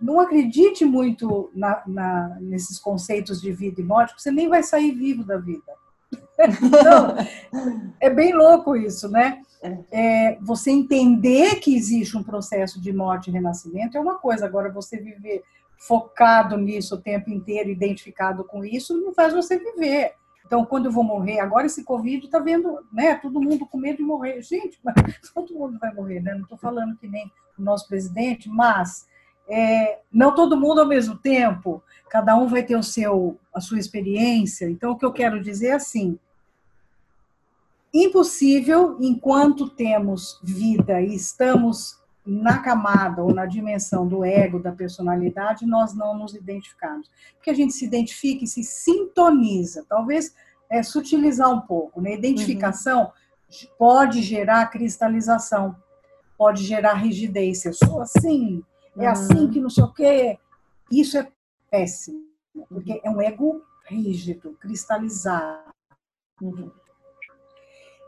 não 0.00 0.18
acredite 0.18 0.84
muito 0.84 1.50
na, 1.54 1.82
na, 1.86 2.38
nesses 2.40 2.78
conceitos 2.78 3.40
de 3.40 3.52
vida 3.52 3.80
e 3.80 3.84
morte, 3.84 4.10
porque 4.10 4.22
você 4.22 4.30
nem 4.30 4.48
vai 4.48 4.62
sair 4.62 4.92
vivo 4.92 5.22
da 5.22 5.36
vida. 5.36 5.72
então, 6.62 7.14
é 8.00 8.08
bem 8.08 8.32
louco 8.32 8.74
isso, 8.74 9.08
né? 9.08 9.42
É. 9.62 10.38
você 10.40 10.70
entender 10.70 11.56
que 11.56 11.76
existe 11.76 12.16
um 12.16 12.22
processo 12.22 12.80
de 12.80 12.92
morte 12.94 13.28
e 13.28 13.32
renascimento 13.32 13.96
é 13.96 14.00
uma 14.00 14.16
coisa, 14.16 14.46
agora 14.46 14.72
você 14.72 14.96
viver 14.96 15.42
focado 15.76 16.56
nisso 16.56 16.94
o 16.94 17.00
tempo 17.00 17.30
inteiro, 17.30 17.70
identificado 17.70 18.44
com 18.44 18.64
isso, 18.64 18.98
não 18.98 19.12
faz 19.12 19.32
você 19.32 19.58
viver. 19.58 20.14
Então, 20.50 20.64
quando 20.64 20.86
eu 20.86 20.92
vou 20.92 21.04
morrer, 21.04 21.40
agora 21.40 21.66
esse 21.66 21.84
Covid 21.84 22.26
está 22.26 22.38
vendo, 22.38 22.84
né, 22.92 23.14
todo 23.14 23.40
mundo 23.40 23.64
com 23.66 23.78
medo 23.78 23.98
de 23.98 24.02
morrer. 24.02 24.42
Gente, 24.42 24.78
mas 24.84 24.94
todo 25.32 25.54
mundo 25.54 25.78
vai 25.78 25.94
morrer, 25.94 26.20
né? 26.20 26.34
Não 26.34 26.42
estou 26.42 26.58
falando 26.58 26.96
que 26.96 27.06
nem 27.06 27.30
o 27.58 27.62
nosso 27.62 27.86
presidente, 27.86 28.48
mas 28.48 29.06
é, 29.48 30.00
não 30.12 30.34
todo 30.34 30.56
mundo 30.56 30.80
ao 30.80 30.88
mesmo 30.88 31.16
tempo, 31.16 31.82
cada 32.08 32.36
um 32.36 32.48
vai 32.48 32.62
ter 32.62 32.76
o 32.76 32.82
seu, 32.82 33.38
a 33.54 33.60
sua 33.60 33.78
experiência. 33.78 34.68
Então, 34.68 34.90
o 34.90 34.98
que 34.98 35.04
eu 35.04 35.12
quero 35.12 35.40
dizer 35.40 35.68
é 35.68 35.74
assim: 35.74 36.18
impossível, 37.92 38.96
enquanto 39.00 39.68
temos 39.68 40.38
vida 40.42 41.00
e 41.00 41.14
estamos 41.14 42.00
na 42.24 42.58
camada 42.58 43.22
ou 43.22 43.34
na 43.34 43.46
dimensão 43.46 44.06
do 44.06 44.24
ego, 44.24 44.60
da 44.60 44.72
personalidade, 44.72 45.66
nós 45.66 45.94
não 45.94 46.16
nos 46.16 46.34
identificarmos. 46.34 47.10
Porque 47.34 47.50
a 47.50 47.54
gente 47.54 47.72
se 47.72 47.84
identifica 47.84 48.44
e 48.44 48.48
se 48.48 48.62
sintoniza. 48.62 49.84
Talvez 49.88 50.34
é, 50.68 50.82
sutilizar 50.82 51.50
um 51.50 51.60
pouco. 51.60 52.00
Né? 52.00 52.14
Identificação 52.14 53.04
uhum. 53.04 53.68
pode 53.76 54.22
gerar 54.22 54.66
cristalização, 54.66 55.74
pode 56.38 56.62
gerar 56.62 56.94
rigidez. 56.94 57.64
Eu 57.64 57.72
sou 57.72 58.00
assim, 58.00 58.62
é 58.96 59.06
uhum. 59.06 59.08
assim 59.08 59.50
que 59.50 59.60
não 59.60 59.70
sei 59.70 59.84
o 59.84 59.92
quê. 59.92 60.38
Isso 60.90 61.18
é 61.18 61.26
péssimo, 61.70 62.24
porque 62.68 63.00
é 63.02 63.10
um 63.10 63.20
ego 63.20 63.62
rígido, 63.86 64.56
cristalizado. 64.60 65.70
Uhum. 66.40 66.70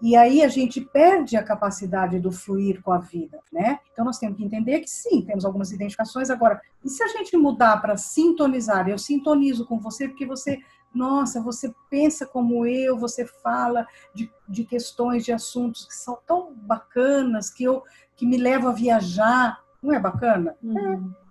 E 0.02 0.16
aí 0.16 0.42
a 0.42 0.48
gente 0.48 0.80
perde 0.80 1.36
a 1.36 1.44
capacidade 1.44 2.18
do 2.18 2.32
fluir 2.32 2.82
com 2.82 2.90
a 2.90 2.98
vida, 2.98 3.38
né? 3.52 3.78
Então 3.92 4.04
nós 4.04 4.18
temos 4.18 4.36
que 4.36 4.44
entender 4.44 4.80
que 4.80 4.90
sim, 4.90 5.22
temos 5.22 5.44
algumas 5.44 5.70
identificações. 5.70 6.28
Agora, 6.28 6.60
e 6.84 6.88
se 6.88 7.04
a 7.04 7.06
gente 7.06 7.36
mudar 7.36 7.80
para 7.80 7.96
sintonizar? 7.96 8.88
Eu 8.88 8.98
sintonizo 8.98 9.64
com 9.64 9.78
você 9.78 10.08
porque 10.08 10.26
você, 10.26 10.58
nossa, 10.92 11.40
você 11.40 11.72
pensa 11.88 12.26
como 12.26 12.66
eu, 12.66 12.98
você 12.98 13.24
fala 13.24 13.86
de, 14.12 14.28
de 14.48 14.64
questões, 14.64 15.24
de 15.24 15.30
assuntos 15.30 15.86
que 15.86 15.94
são 15.94 16.18
tão 16.26 16.52
bacanas, 16.52 17.48
que, 17.48 17.62
eu, 17.62 17.84
que 18.16 18.26
me 18.26 18.36
levam 18.36 18.70
a 18.70 18.74
viajar. 18.74 19.62
Não 19.80 19.94
é 19.94 20.00
bacana? 20.00 20.56
Uhum. 20.60 21.14
É. 21.18 21.21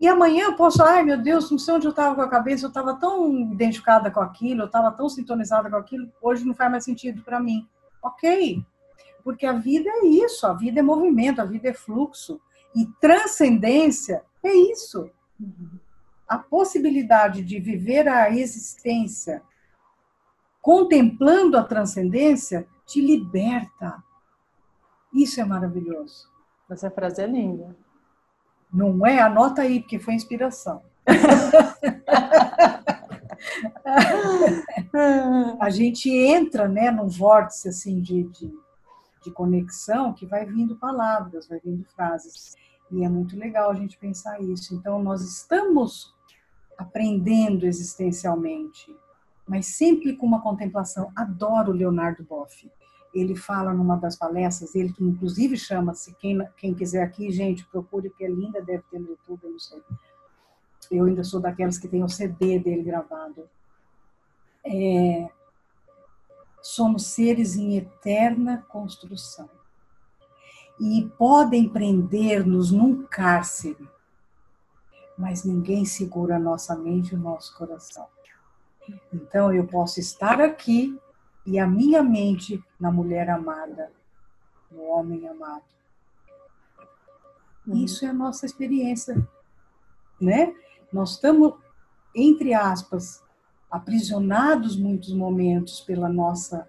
E 0.00 0.08
amanhã 0.08 0.44
eu 0.44 0.56
posso, 0.56 0.82
ai 0.82 1.02
meu 1.02 1.16
Deus, 1.16 1.50
não 1.50 1.58
sei 1.58 1.74
onde 1.74 1.86
eu 1.86 1.90
estava 1.90 2.14
com 2.14 2.20
a 2.20 2.28
cabeça, 2.28 2.66
eu 2.66 2.68
estava 2.68 2.94
tão 2.94 3.52
identificada 3.52 4.10
com 4.10 4.20
aquilo, 4.20 4.62
eu 4.62 4.66
estava 4.66 4.90
tão 4.90 5.08
sintonizada 5.08 5.70
com 5.70 5.76
aquilo, 5.76 6.10
hoje 6.20 6.44
não 6.44 6.54
faz 6.54 6.70
mais 6.70 6.84
sentido 6.84 7.22
para 7.22 7.40
mim. 7.40 7.68
Ok, 8.02 8.62
porque 9.22 9.46
a 9.46 9.52
vida 9.52 9.88
é 9.88 10.06
isso, 10.06 10.46
a 10.46 10.52
vida 10.52 10.80
é 10.80 10.82
movimento, 10.82 11.40
a 11.40 11.44
vida 11.44 11.68
é 11.68 11.72
fluxo. 11.72 12.40
E 12.76 12.86
transcendência 13.00 14.22
é 14.42 14.52
isso. 14.52 15.08
A 16.28 16.38
possibilidade 16.38 17.42
de 17.42 17.58
viver 17.60 18.08
a 18.08 18.30
existência 18.30 19.42
contemplando 20.60 21.56
a 21.56 21.62
transcendência 21.62 22.66
te 22.86 23.00
liberta. 23.00 24.02
Isso 25.12 25.40
é 25.40 25.44
maravilhoso. 25.44 26.28
Essa 26.68 26.90
frase 26.90 27.22
é 27.22 27.26
linda. 27.26 27.76
Não 28.74 29.06
é? 29.06 29.20
Anota 29.20 29.62
aí, 29.62 29.80
porque 29.80 30.00
foi 30.00 30.14
inspiração. 30.14 30.82
a 35.60 35.70
gente 35.70 36.10
entra 36.10 36.66
né, 36.66 36.90
num 36.90 37.06
vórtice 37.06 37.68
assim, 37.68 38.00
de, 38.00 38.24
de, 38.24 38.52
de, 39.22 39.30
conexão 39.30 40.12
que 40.12 40.26
vai 40.26 40.44
vindo 40.44 40.74
palavras, 40.76 41.46
vai 41.46 41.60
vindo 41.60 41.84
frases. 41.94 42.56
E 42.90 43.04
é 43.04 43.08
muito 43.08 43.38
legal 43.38 43.70
a 43.70 43.74
gente 43.74 43.96
pensar 43.96 44.40
isso. 44.40 44.74
Então, 44.74 45.00
nós 45.00 45.22
estamos 45.22 46.12
aprendendo 46.76 47.66
existencialmente, 47.66 48.92
mas 49.46 49.66
sempre 49.66 50.16
com 50.16 50.26
uma 50.26 50.42
contemplação. 50.42 51.12
Adoro 51.14 51.70
Leonardo 51.70 52.24
Boff. 52.24 52.68
Ele 53.14 53.36
fala 53.36 53.72
numa 53.72 53.96
das 53.96 54.16
palestras, 54.16 54.74
ele 54.74 54.92
que 54.92 55.04
inclusive 55.04 55.56
chama-se, 55.56 56.14
quem, 56.14 56.38
quem 56.56 56.74
quiser 56.74 57.02
aqui, 57.02 57.30
gente, 57.30 57.64
procure, 57.66 58.10
que 58.10 58.24
é 58.24 58.28
linda, 58.28 58.60
deve 58.60 58.82
ter 58.90 58.98
no 58.98 59.10
YouTube, 59.10 59.40
eu 59.44 59.52
não 59.52 59.58
sei 59.58 59.80
eu 60.90 61.06
ainda 61.06 61.24
sou 61.24 61.40
daquelas 61.40 61.78
que 61.78 61.88
tem 61.88 62.02
o 62.02 62.08
CD 62.08 62.58
dele 62.58 62.82
gravado. 62.82 63.48
É, 64.64 65.28
somos 66.62 67.06
seres 67.06 67.56
em 67.56 67.76
eterna 67.76 68.64
construção 68.68 69.48
e 70.80 71.10
podem 71.16 71.68
prender-nos 71.68 72.70
num 72.70 73.04
cárcere, 73.06 73.88
mas 75.16 75.44
ninguém 75.44 75.84
segura 75.84 76.38
nossa 76.38 76.74
mente 76.74 77.12
e 77.12 77.14
o 77.14 77.20
nosso 77.20 77.56
coração. 77.56 78.06
Então 79.12 79.52
eu 79.52 79.66
posso 79.66 80.00
estar 80.00 80.40
aqui 80.40 80.98
e 81.46 81.58
a 81.58 81.66
minha 81.66 82.02
mente 82.02 82.62
na 82.78 82.90
mulher 82.90 83.28
amada, 83.28 83.90
no 84.70 84.82
homem 84.84 85.28
amado. 85.28 85.64
Uhum. 87.66 87.84
Isso 87.84 88.04
é 88.04 88.08
a 88.08 88.14
nossa 88.14 88.46
experiência, 88.46 89.26
né? 90.20 90.54
Nós 90.92 91.12
estamos, 91.12 91.54
entre 92.14 92.54
aspas, 92.54 93.22
aprisionados 93.70 94.76
muitos 94.76 95.12
momentos 95.12 95.80
pela 95.80 96.08
nossa 96.08 96.68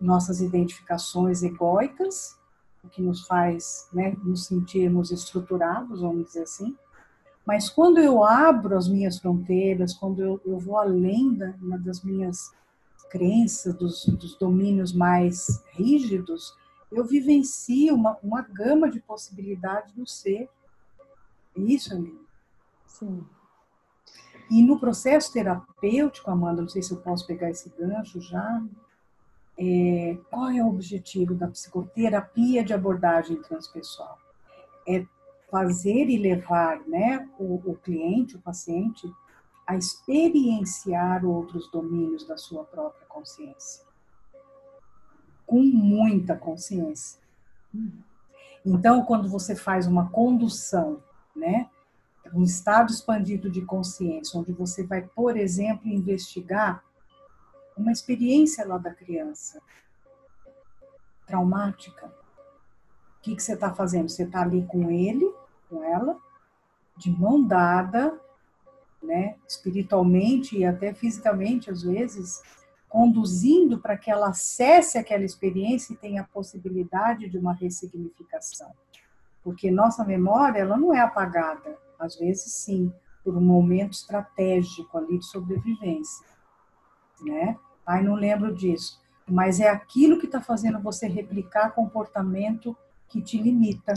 nossas 0.00 0.40
identificações 0.40 1.42
egóicas, 1.42 2.38
o 2.84 2.88
que 2.88 3.02
nos 3.02 3.26
faz 3.26 3.88
né, 3.92 4.16
nos 4.22 4.46
sentirmos 4.46 5.10
estruturados, 5.10 6.00
vamos 6.00 6.26
dizer 6.26 6.42
assim. 6.42 6.76
Mas 7.46 7.68
quando 7.68 7.98
eu 7.98 8.22
abro 8.22 8.76
as 8.76 8.88
minhas 8.88 9.18
fronteiras, 9.18 9.94
quando 9.94 10.22
eu, 10.22 10.40
eu 10.44 10.58
vou 10.58 10.78
além 10.78 11.34
da, 11.34 11.52
das 11.78 12.02
minhas 12.02 12.52
crenças, 13.04 13.74
dos, 13.74 14.04
dos, 14.06 14.36
domínios 14.36 14.92
mais 14.92 15.62
rígidos, 15.72 16.56
eu 16.90 17.04
vivencio 17.04 17.94
uma, 17.94 18.18
uma 18.22 18.42
gama 18.42 18.90
de 18.90 19.00
possibilidades 19.00 19.92
do 19.92 20.06
ser. 20.06 20.48
Isso 21.56 21.92
é 21.92 21.96
lindo. 21.96 22.26
Sim. 22.86 23.24
E 24.50 24.62
no 24.62 24.78
processo 24.78 25.32
terapêutico, 25.32 26.30
Amanda, 26.30 26.62
não 26.62 26.68
sei 26.68 26.82
se 26.82 26.92
eu 26.92 26.98
posso 26.98 27.26
pegar 27.26 27.50
esse 27.50 27.70
gancho 27.70 28.20
já, 28.20 28.62
é, 29.58 30.18
qual 30.30 30.50
é 30.50 30.62
o 30.62 30.68
objetivo 30.68 31.34
da 31.34 31.48
psicoterapia 31.48 32.64
de 32.64 32.72
abordagem 32.72 33.36
transpessoal? 33.36 34.18
É 34.86 35.06
fazer 35.50 36.08
e 36.08 36.16
levar 36.16 36.80
né, 36.88 37.28
o, 37.38 37.54
o 37.70 37.76
cliente, 37.76 38.36
o 38.36 38.40
paciente, 38.40 39.10
a 39.66 39.76
experienciar 39.76 41.24
outros 41.24 41.70
domínios 41.70 42.26
da 42.26 42.36
sua 42.36 42.64
própria 42.64 43.06
consciência. 43.06 43.84
Com 45.46 45.62
muita 45.62 46.36
consciência. 46.36 47.20
Então, 48.64 49.04
quando 49.04 49.28
você 49.28 49.54
faz 49.54 49.86
uma 49.86 50.10
condução, 50.10 51.02
né, 51.34 51.68
um 52.32 52.42
estado 52.42 52.92
expandido 52.92 53.50
de 53.50 53.62
consciência, 53.62 54.38
onde 54.38 54.52
você 54.52 54.84
vai, 54.86 55.02
por 55.02 55.36
exemplo, 55.36 55.88
investigar 55.88 56.82
uma 57.76 57.92
experiência 57.92 58.66
lá 58.66 58.78
da 58.78 58.92
criança 58.92 59.60
traumática. 61.26 62.06
O 62.06 63.22
que, 63.22 63.36
que 63.36 63.42
você 63.42 63.54
está 63.54 63.72
fazendo? 63.72 64.08
Você 64.08 64.24
está 64.24 64.42
ali 64.42 64.64
com 64.66 64.90
ele, 64.90 65.32
com 65.68 65.82
ela, 65.82 66.16
de 66.96 67.10
mão 67.10 67.42
dada, 67.42 68.18
né, 69.02 69.36
espiritualmente 69.48 70.56
e 70.56 70.64
até 70.64 70.94
fisicamente, 70.94 71.70
às 71.70 71.82
vezes, 71.82 72.42
conduzindo 72.88 73.78
para 73.78 73.96
que 73.96 74.10
ela 74.10 74.28
acesse 74.28 74.98
aquela 74.98 75.24
experiência 75.24 75.92
e 75.92 75.96
tenha 75.96 76.22
a 76.22 76.26
possibilidade 76.26 77.28
de 77.28 77.38
uma 77.38 77.54
ressignificação. 77.54 78.70
Porque 79.42 79.70
nossa 79.70 80.04
memória, 80.04 80.60
ela 80.60 80.76
não 80.76 80.94
é 80.94 81.00
apagada, 81.00 81.76
às 81.98 82.16
vezes, 82.16 82.52
sim, 82.52 82.92
por 83.24 83.36
um 83.36 83.40
momento 83.40 83.92
estratégico 83.92 84.98
ali 84.98 85.18
de 85.18 85.24
sobrevivência, 85.24 86.26
né? 87.22 87.56
Ai, 87.86 88.02
não 88.02 88.14
lembro 88.14 88.54
disso. 88.54 89.00
Mas 89.26 89.60
é 89.60 89.68
aquilo 89.68 90.18
que 90.18 90.26
está 90.26 90.40
fazendo 90.40 90.80
você 90.80 91.06
replicar 91.06 91.70
comportamento 91.70 92.76
que 93.08 93.22
te 93.22 93.40
limita. 93.40 93.94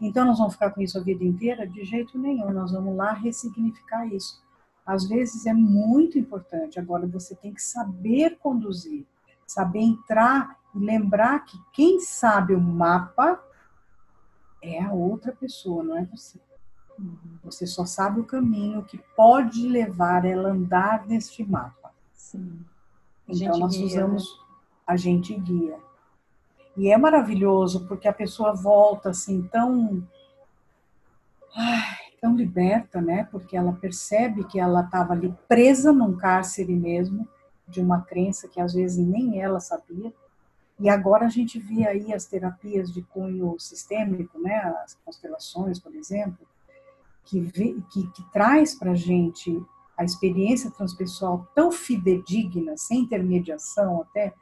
Então, 0.00 0.24
nós 0.24 0.38
vamos 0.38 0.54
ficar 0.54 0.70
com 0.70 0.80
isso 0.80 0.98
a 0.98 1.02
vida 1.02 1.24
inteira? 1.24 1.66
De 1.66 1.84
jeito 1.84 2.18
nenhum. 2.18 2.50
Nós 2.52 2.72
vamos 2.72 2.96
lá 2.96 3.12
ressignificar 3.12 4.06
isso. 4.06 4.42
Às 4.84 5.06
vezes 5.06 5.46
é 5.46 5.52
muito 5.52 6.18
importante. 6.18 6.80
Agora, 6.80 7.06
você 7.06 7.34
tem 7.34 7.52
que 7.52 7.62
saber 7.62 8.38
conduzir, 8.38 9.06
saber 9.46 9.80
entrar 9.80 10.58
e 10.74 10.78
lembrar 10.78 11.40
que 11.40 11.58
quem 11.72 12.00
sabe 12.00 12.54
o 12.54 12.60
mapa 12.60 13.42
é 14.62 14.82
a 14.82 14.92
outra 14.92 15.32
pessoa, 15.32 15.82
não 15.82 15.96
é 15.96 16.04
você. 16.04 16.38
Você 17.42 17.66
só 17.66 17.86
sabe 17.86 18.20
o 18.20 18.24
caminho 18.24 18.84
que 18.84 18.98
pode 19.16 19.66
levar 19.66 20.24
ela 20.24 20.48
a 20.48 20.52
andar 20.52 21.06
neste 21.06 21.44
mapa. 21.44 21.92
Sim. 22.12 22.60
Então 23.26 23.58
nós 23.58 23.74
guia, 23.74 23.86
usamos 23.86 24.24
né? 24.24 24.44
a 24.86 24.96
gente 24.96 25.34
guia. 25.34 25.78
E 26.80 26.88
é 26.88 26.96
maravilhoso 26.96 27.86
porque 27.86 28.08
a 28.08 28.12
pessoa 28.12 28.54
volta 28.54 29.10
assim 29.10 29.42
tão 29.42 30.02
ai, 31.54 32.14
tão 32.18 32.34
liberta, 32.34 33.02
né? 33.02 33.28
Porque 33.30 33.54
ela 33.54 33.74
percebe 33.74 34.44
que 34.44 34.58
ela 34.58 34.80
estava 34.80 35.12
ali 35.12 35.36
presa 35.46 35.92
num 35.92 36.16
cárcere 36.16 36.74
mesmo 36.74 37.28
de 37.68 37.82
uma 37.82 38.00
crença 38.00 38.48
que 38.48 38.58
às 38.58 38.72
vezes 38.72 38.96
nem 38.96 39.42
ela 39.42 39.60
sabia. 39.60 40.10
E 40.78 40.88
agora 40.88 41.26
a 41.26 41.28
gente 41.28 41.58
vê 41.58 41.86
aí 41.86 42.14
as 42.14 42.24
terapias 42.24 42.90
de 42.90 43.02
cunho 43.02 43.54
sistêmico, 43.58 44.40
né? 44.40 44.56
As 44.82 44.94
constelações, 45.04 45.78
por 45.78 45.94
exemplo, 45.94 46.46
que, 47.26 47.40
vê, 47.40 47.76
que, 47.92 48.10
que 48.12 48.22
traz 48.32 48.74
para 48.74 48.92
a 48.92 48.96
gente 48.96 49.62
a 49.98 50.02
experiência 50.02 50.70
transpessoal 50.70 51.46
tão 51.54 51.70
fidedigna, 51.70 52.74
sem 52.78 53.00
intermediação 53.00 54.00
até, 54.00 54.32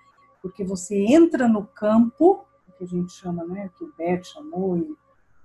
porque 0.40 0.64
você 0.64 0.96
entra 0.96 1.48
no 1.48 1.66
campo, 1.66 2.44
que 2.76 2.84
a 2.84 2.86
gente 2.86 3.12
chama, 3.12 3.44
né, 3.44 3.70
que 3.76 3.84
o 3.84 3.92
Bert 3.96 4.24
chamou 4.24 4.76
e, 4.76 4.96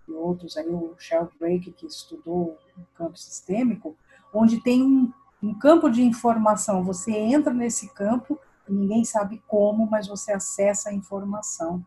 e 0.07 0.11
outros 0.11 0.55
aí, 0.55 0.69
o 0.69 0.95
Sheldrake 0.97 1.71
que 1.71 1.87
estudou 1.87 2.57
o 2.77 2.85
campo 2.95 3.17
sistêmico, 3.17 3.97
onde 4.33 4.61
tem 4.61 4.83
um, 4.83 5.11
um 5.41 5.53
campo 5.57 5.89
de 5.89 6.03
informação. 6.03 6.83
Você 6.83 7.11
entra 7.11 7.53
nesse 7.53 7.91
campo, 7.93 8.39
ninguém 8.69 9.03
sabe 9.03 9.41
como, 9.47 9.89
mas 9.89 10.07
você 10.07 10.31
acessa 10.31 10.89
a 10.89 10.93
informação 10.93 11.83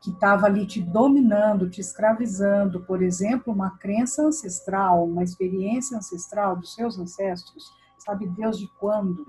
que 0.00 0.10
estava 0.10 0.46
ali 0.46 0.64
te 0.66 0.80
dominando, 0.80 1.68
te 1.68 1.80
escravizando, 1.80 2.80
por 2.84 3.02
exemplo, 3.02 3.52
uma 3.52 3.78
crença 3.78 4.22
ancestral, 4.22 5.04
uma 5.04 5.24
experiência 5.24 5.96
ancestral 5.96 6.56
dos 6.56 6.74
seus 6.74 6.98
ancestros, 6.98 7.72
sabe 7.98 8.26
Deus 8.28 8.58
de 8.58 8.68
quando? 8.78 9.26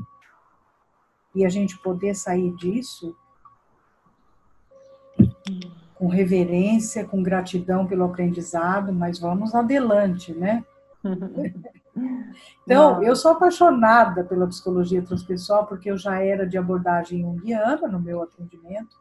E 1.36 1.46
a 1.46 1.50
gente 1.50 1.78
poder 1.80 2.16
sair 2.16 2.52
disso 2.56 3.16
com 5.96 6.08
reverência, 6.08 7.06
com 7.06 7.22
gratidão 7.22 7.86
pelo 7.86 8.06
aprendizado, 8.06 8.94
mas 8.94 9.20
vamos 9.20 9.54
adelante, 9.54 10.34
né? 10.34 10.64
Então, 12.64 13.04
eu 13.04 13.14
sou 13.14 13.32
apaixonada 13.32 14.24
pela 14.24 14.48
psicologia 14.48 15.02
transpessoal 15.02 15.66
porque 15.66 15.92
eu 15.92 15.98
já 15.98 16.22
era 16.24 16.48
de 16.48 16.58
abordagem 16.58 17.24
junguiana 17.24 17.88
no 17.90 18.00
meu 18.00 18.22
atendimento 18.22 18.96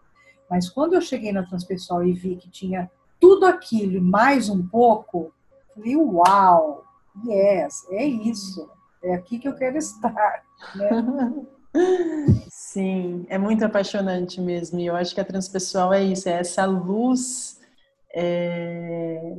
mas 0.48 0.68
quando 0.68 0.94
eu 0.94 1.00
cheguei 1.00 1.32
na 1.32 1.44
Transpessoal 1.44 2.04
e 2.04 2.12
vi 2.12 2.36
que 2.36 2.48
tinha 2.48 2.90
tudo 3.20 3.44
aquilo 3.44 3.96
e 3.96 4.00
mais 4.00 4.48
um 4.48 4.66
pouco, 4.66 5.32
falei, 5.74 5.96
uau, 5.96 6.84
yes, 7.26 7.86
é 7.90 8.04
isso, 8.04 8.70
é 9.02 9.14
aqui 9.14 9.38
que 9.38 9.48
eu 9.48 9.54
quero 9.54 9.76
estar. 9.76 10.42
Né? 10.74 11.44
Sim, 12.50 13.26
é 13.28 13.38
muito 13.38 13.64
apaixonante 13.64 14.40
mesmo. 14.40 14.78
E 14.78 14.86
eu 14.86 14.96
acho 14.96 15.14
que 15.14 15.20
a 15.20 15.24
transpessoal 15.24 15.92
é 15.92 16.02
isso, 16.02 16.28
é 16.28 16.32
essa 16.32 16.64
luz 16.64 17.58
é, 18.14 19.36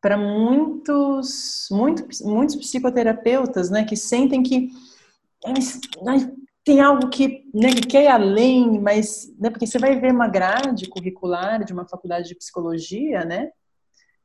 para 0.00 0.18
muitos, 0.18 1.66
muito, 1.70 2.06
muitos 2.22 2.56
psicoterapeutas, 2.56 3.70
né, 3.70 3.84
que 3.84 3.96
sentem 3.96 4.42
que 4.42 4.70
tem 6.64 6.80
algo 6.80 7.08
que, 7.08 7.44
né, 7.54 7.70
que 7.70 7.86
quer 7.86 8.04
ir 8.04 8.08
além, 8.08 8.80
mas 8.80 9.34
né, 9.38 9.50
porque 9.50 9.66
você 9.66 9.78
vai 9.78 9.98
ver 9.98 10.12
uma 10.12 10.28
grade 10.28 10.88
curricular 10.88 11.64
de 11.64 11.72
uma 11.72 11.86
faculdade 11.86 12.28
de 12.28 12.34
psicologia, 12.34 13.24
né? 13.24 13.50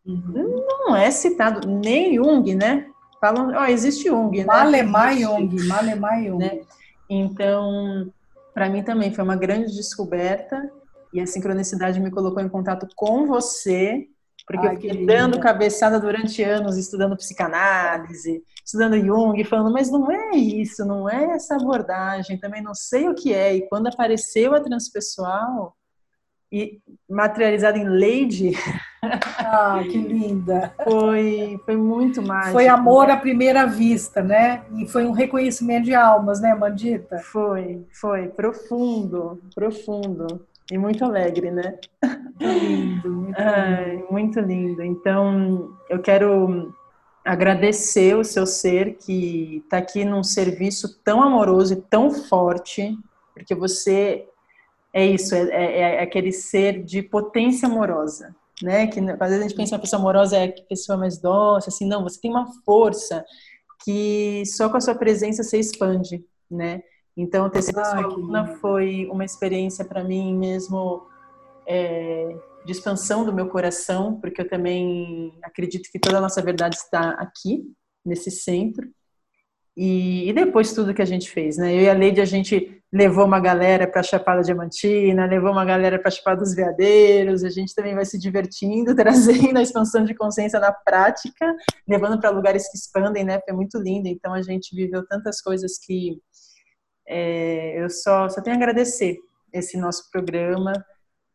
Uhum. 0.05 0.65
Não 0.67 0.95
é 0.95 1.11
citado 1.11 1.67
nem 1.67 2.15
Jung, 2.15 2.55
né? 2.55 2.89
Falam, 3.19 3.53
ó, 3.53 3.65
existe 3.65 4.07
Jung, 4.07 4.37
né? 4.37 4.45
Malemar 4.45 5.17
Jung, 5.17 5.67
Malemar 5.67 6.23
Jung. 6.23 6.39
Né? 6.39 6.61
Então, 7.09 8.11
para 8.53 8.69
mim 8.69 8.83
também 8.83 9.13
foi 9.13 9.23
uma 9.23 9.35
grande 9.35 9.75
descoberta 9.75 10.71
e 11.13 11.19
a 11.19 11.25
sincronicidade 11.25 11.99
me 11.99 12.11
colocou 12.11 12.41
em 12.41 12.49
contato 12.49 12.87
com 12.95 13.25
você 13.25 14.07
porque 14.49 14.65
Ai, 14.65 14.75
eu 14.75 14.81
fiquei 14.81 15.05
dando 15.05 15.39
cabeçada 15.39 15.99
durante 15.99 16.41
anos, 16.41 16.75
estudando 16.75 17.15
psicanálise, 17.15 18.43
estudando 18.65 18.99
Jung, 18.99 19.43
falando, 19.43 19.71
mas 19.71 19.91
não 19.91 20.11
é 20.11 20.31
isso, 20.35 20.83
não 20.85 21.07
é 21.07 21.35
essa 21.35 21.55
abordagem, 21.55 22.39
também 22.39 22.59
não 22.63 22.73
sei 22.73 23.07
o 23.07 23.13
que 23.13 23.31
é. 23.31 23.55
E 23.55 23.69
quando 23.69 23.85
apareceu 23.85 24.55
a 24.55 24.59
transpessoal, 24.59 25.75
e 26.51 26.79
materializada 27.09 27.77
em 27.77 27.87
Lady. 27.87 28.53
Ah, 29.01 29.81
que 29.83 29.97
linda! 29.97 30.73
Foi, 30.83 31.59
foi 31.65 31.77
muito 31.77 32.21
mágico. 32.21 32.53
Foi 32.53 32.67
amor 32.67 33.09
à 33.09 33.17
primeira 33.17 33.65
vista, 33.65 34.21
né? 34.21 34.63
E 34.75 34.85
foi 34.87 35.05
um 35.05 35.11
reconhecimento 35.11 35.85
de 35.85 35.95
almas, 35.95 36.41
né, 36.41 36.53
Mandita? 36.53 37.19
Foi, 37.19 37.85
foi, 37.91 38.27
profundo, 38.27 39.41
profundo. 39.55 40.45
E 40.71 40.77
muito 40.77 41.03
alegre, 41.03 41.49
né? 41.49 41.79
Muito 42.39 42.53
lindo, 42.53 43.11
muito 43.11 43.39
lindo. 43.41 44.07
muito 44.11 44.39
lindo. 44.39 44.83
Então, 44.83 45.73
eu 45.89 45.99
quero 45.99 46.73
agradecer 47.25 48.15
o 48.15 48.23
seu 48.23 48.45
ser 48.45 48.95
que 48.95 49.61
está 49.63 49.77
aqui 49.77 50.05
num 50.05 50.23
serviço 50.23 50.99
tão 51.03 51.21
amoroso 51.21 51.73
e 51.73 51.81
tão 51.81 52.11
forte, 52.11 52.97
porque 53.33 53.55
você 53.55 54.27
é 54.93 55.05
isso, 55.05 55.35
é, 55.35 55.49
é, 55.49 55.79
é 55.95 56.01
aquele 56.01 56.31
ser 56.31 56.83
de 56.83 57.01
potência 57.01 57.67
amorosa, 57.67 58.35
né? 58.61 58.87
Que 58.87 58.99
às 58.99 59.29
vezes 59.29 59.39
a 59.39 59.47
gente 59.47 59.55
pensa 59.55 59.69
que 59.69 59.75
uma 59.75 59.81
pessoa 59.81 59.99
amorosa 59.99 60.37
é 60.37 60.45
a 60.45 60.63
pessoa 60.67 60.97
mais 60.97 61.17
doce, 61.17 61.69
assim, 61.69 61.87
não, 61.87 62.03
você 62.03 62.19
tem 62.19 62.31
uma 62.31 62.47
força 62.63 63.23
que 63.83 64.43
só 64.45 64.69
com 64.69 64.77
a 64.77 64.81
sua 64.81 64.95
presença 64.95 65.43
se 65.43 65.57
expande, 65.57 66.25
né? 66.49 66.81
Então, 67.15 67.49
ter 67.49 67.61
sido 67.61 67.75
sua 67.75 67.97
aluna 67.97 68.47
foi 68.61 69.05
uma 69.11 69.25
experiência 69.25 69.83
para 69.83 70.03
mim 70.03 70.35
mesmo 70.37 71.05
é, 71.67 72.35
de 72.65 72.71
expansão 72.71 73.25
do 73.25 73.33
meu 73.33 73.49
coração, 73.49 74.19
porque 74.19 74.41
eu 74.41 74.47
também 74.47 75.37
acredito 75.43 75.91
que 75.91 75.99
toda 75.99 76.17
a 76.17 76.21
nossa 76.21 76.41
verdade 76.41 76.75
está 76.77 77.11
aqui, 77.11 77.65
nesse 78.05 78.31
centro. 78.31 78.89
E, 79.81 80.29
e, 80.29 80.33
depois 80.33 80.73
tudo 80.73 80.93
que 80.93 81.01
a 81.01 81.05
gente 81.05 81.31
fez, 81.31 81.55
né? 81.55 81.73
Eu 81.73 81.83
e 81.83 81.89
a 81.89 81.93
Leide, 81.93 82.19
a 82.19 82.25
gente 82.25 82.83
levou 82.91 83.23
uma 83.25 83.39
galera 83.39 83.87
para 83.87 84.03
Chapada 84.03 84.41
Diamantina, 84.41 85.25
levou 85.25 85.51
uma 85.53 85.63
galera 85.63 85.97
para 85.97 86.11
Chapada 86.11 86.41
dos 86.41 86.53
Veadeiros, 86.53 87.45
a 87.45 87.49
gente 87.49 87.73
também 87.73 87.95
vai 87.95 88.03
se 88.03 88.19
divertindo, 88.19 88.91
trazendo 88.93 89.57
a 89.57 89.61
expansão 89.61 90.03
de 90.03 90.13
consciência 90.13 90.59
na 90.59 90.73
prática, 90.73 91.55
levando 91.87 92.19
para 92.19 92.29
lugares 92.29 92.69
que 92.69 92.77
expandem, 92.77 93.23
né? 93.23 93.39
Foi 93.45 93.55
muito 93.55 93.77
lindo. 93.79 94.09
Então 94.09 94.33
a 94.33 94.41
gente 94.41 94.75
viveu 94.75 95.07
tantas 95.07 95.39
coisas 95.39 95.77
que 95.79 96.19
é, 97.07 97.81
eu 97.81 97.89
só, 97.89 98.27
só 98.27 98.41
tenho 98.41 98.57
a 98.57 98.59
agradecer 98.59 99.17
esse 99.53 99.77
nosso 99.77 100.11
programa, 100.11 100.73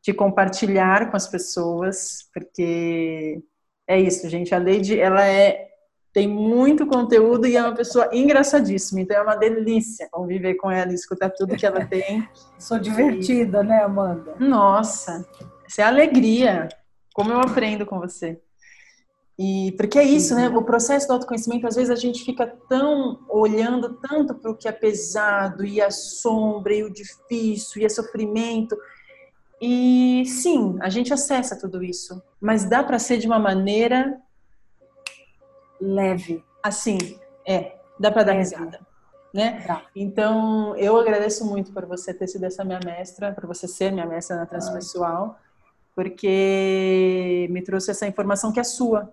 de 0.03 0.13
compartilhar 0.13 1.11
com 1.11 1.17
as 1.17 1.27
pessoas, 1.27 2.29
porque 2.35 3.43
é 3.89 3.99
isso, 3.99 4.29
gente. 4.29 4.55
A 4.55 4.59
Leide, 4.59 5.01
ela 5.01 5.27
é 5.27 5.74
tem 6.15 6.29
muito 6.29 6.87
conteúdo 6.87 7.45
e 7.45 7.57
é 7.57 7.61
uma 7.61 7.75
pessoa 7.75 8.09
engraçadíssima, 8.13 9.01
então 9.01 9.17
é 9.17 9.21
uma 9.21 9.35
delícia 9.35 10.09
conviver 10.13 10.55
com 10.55 10.71
ela 10.71 10.93
e 10.93 10.95
escutar 10.95 11.29
tudo 11.31 11.57
que 11.57 11.67
ela 11.67 11.85
tem. 11.85 12.27
Sou 12.57 12.79
divertida, 12.79 13.65
né, 13.65 13.83
Amanda? 13.83 14.37
Nossa, 14.39 15.27
isso 15.67 15.81
é 15.81 15.85
alegria. 15.85 16.69
Como 17.13 17.33
eu 17.33 17.41
aprendo 17.41 17.85
com 17.85 17.99
você. 17.99 18.41
E 19.37 19.75
porque 19.77 19.99
é 19.99 20.05
isso, 20.05 20.37
né? 20.37 20.49
O 20.49 20.63
processo 20.63 21.09
do 21.09 21.15
autoconhecimento, 21.15 21.67
às 21.67 21.75
vezes 21.75 21.91
a 21.91 21.97
gente 21.97 22.25
fica 22.25 22.47
tão 22.69 23.19
olhando 23.29 23.95
tanto 23.95 24.37
para 24.37 24.53
o 24.53 24.57
que 24.57 24.69
é 24.69 24.73
pesado 24.73 25.65
e 25.65 25.81
a 25.81 25.91
sombra 25.91 26.73
e 26.73 26.85
o 26.85 26.93
difícil 26.93 27.83
e 27.83 27.87
o 27.87 27.91
sofrimento. 27.91 28.77
E 29.61 30.23
sim, 30.27 30.77
a 30.81 30.89
gente 30.89 31.13
acessa 31.13 31.59
tudo 31.59 31.83
isso, 31.83 32.23
mas 32.41 32.65
dá 32.65 32.85
para 32.85 33.01
ser 33.01 33.19
de 33.19 33.27
uma 33.27 33.39
maneira 33.41 34.17
leve. 35.81 36.45
Assim, 36.63 36.99
é, 37.47 37.77
dá 37.99 38.11
para 38.11 38.25
dar 38.25 38.33
risada, 38.33 38.81
né? 39.33 39.65
Dá. 39.67 39.83
Então, 39.95 40.77
eu 40.77 40.97
agradeço 40.97 41.45
muito 41.45 41.73
por 41.73 41.87
você 41.87 42.13
ter 42.15 42.27
sido 42.27 42.45
essa 42.45 42.65
minha 42.65 42.81
mestra, 42.85 43.33
por 43.33 43.47
você 43.47 43.69
ser 43.69 43.93
minha 43.93 44.07
mestra 44.07 44.37
na 44.37 44.47
transpessoal, 44.47 45.39
porque 45.95 47.47
me 47.51 47.63
trouxe 47.63 47.91
essa 47.91 48.07
informação 48.07 48.53
que 48.53 48.61
é 48.61 48.65
sua, 48.65 49.13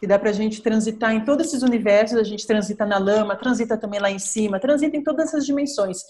que 0.00 0.06
dá 0.06 0.18
para 0.18 0.30
a 0.30 0.32
gente 0.32 0.62
transitar 0.62 1.12
em 1.12 1.24
todos 1.24 1.46
esses 1.46 1.62
universos, 1.62 2.18
a 2.18 2.22
gente 2.22 2.46
transita 2.46 2.86
na 2.86 2.98
lama, 2.98 3.36
transita 3.36 3.76
também 3.76 4.00
lá 4.00 4.10
em 4.10 4.18
cima, 4.18 4.60
transita 4.60 4.96
em 4.96 5.02
todas 5.02 5.28
essas 5.28 5.44
dimensões. 5.44 6.02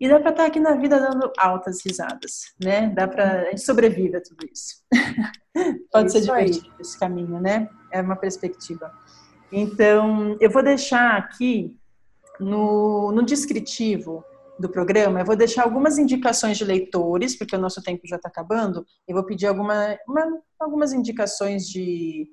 E 0.00 0.08
dá 0.08 0.18
para 0.18 0.30
estar 0.30 0.42
tá 0.44 0.48
aqui 0.48 0.58
na 0.58 0.74
vida 0.76 0.98
dando 0.98 1.30
altas 1.36 1.84
risadas, 1.84 2.54
né? 2.58 2.88
Dá 2.88 3.06
para 3.06 3.42
a 3.42 3.44
gente 3.50 3.60
sobrevive 3.60 4.16
a 4.16 4.22
tudo 4.22 4.46
isso. 4.50 4.76
Pode 5.92 6.08
isso 6.08 6.18
ser 6.18 6.24
divertido 6.24 6.66
aí. 6.70 6.80
esse 6.80 6.98
caminho, 6.98 7.38
né? 7.38 7.68
É 7.92 8.00
uma 8.00 8.16
perspectiva. 8.16 8.90
Então, 9.52 10.38
eu 10.40 10.50
vou 10.50 10.62
deixar 10.62 11.18
aqui 11.18 11.76
no, 12.38 13.12
no 13.12 13.22
descritivo 13.22 14.24
do 14.58 14.70
programa, 14.70 15.20
eu 15.20 15.24
vou 15.24 15.36
deixar 15.36 15.64
algumas 15.64 15.98
indicações 15.98 16.56
de 16.56 16.64
leitores, 16.64 17.36
porque 17.36 17.56
o 17.56 17.60
nosso 17.60 17.82
tempo 17.82 18.06
já 18.06 18.16
está 18.16 18.28
acabando. 18.28 18.86
Eu 19.06 19.14
vou 19.14 19.24
pedir 19.24 19.48
alguma, 19.48 19.98
uma, 20.08 20.40
algumas 20.58 20.92
indicações 20.94 21.66
de, 21.68 22.26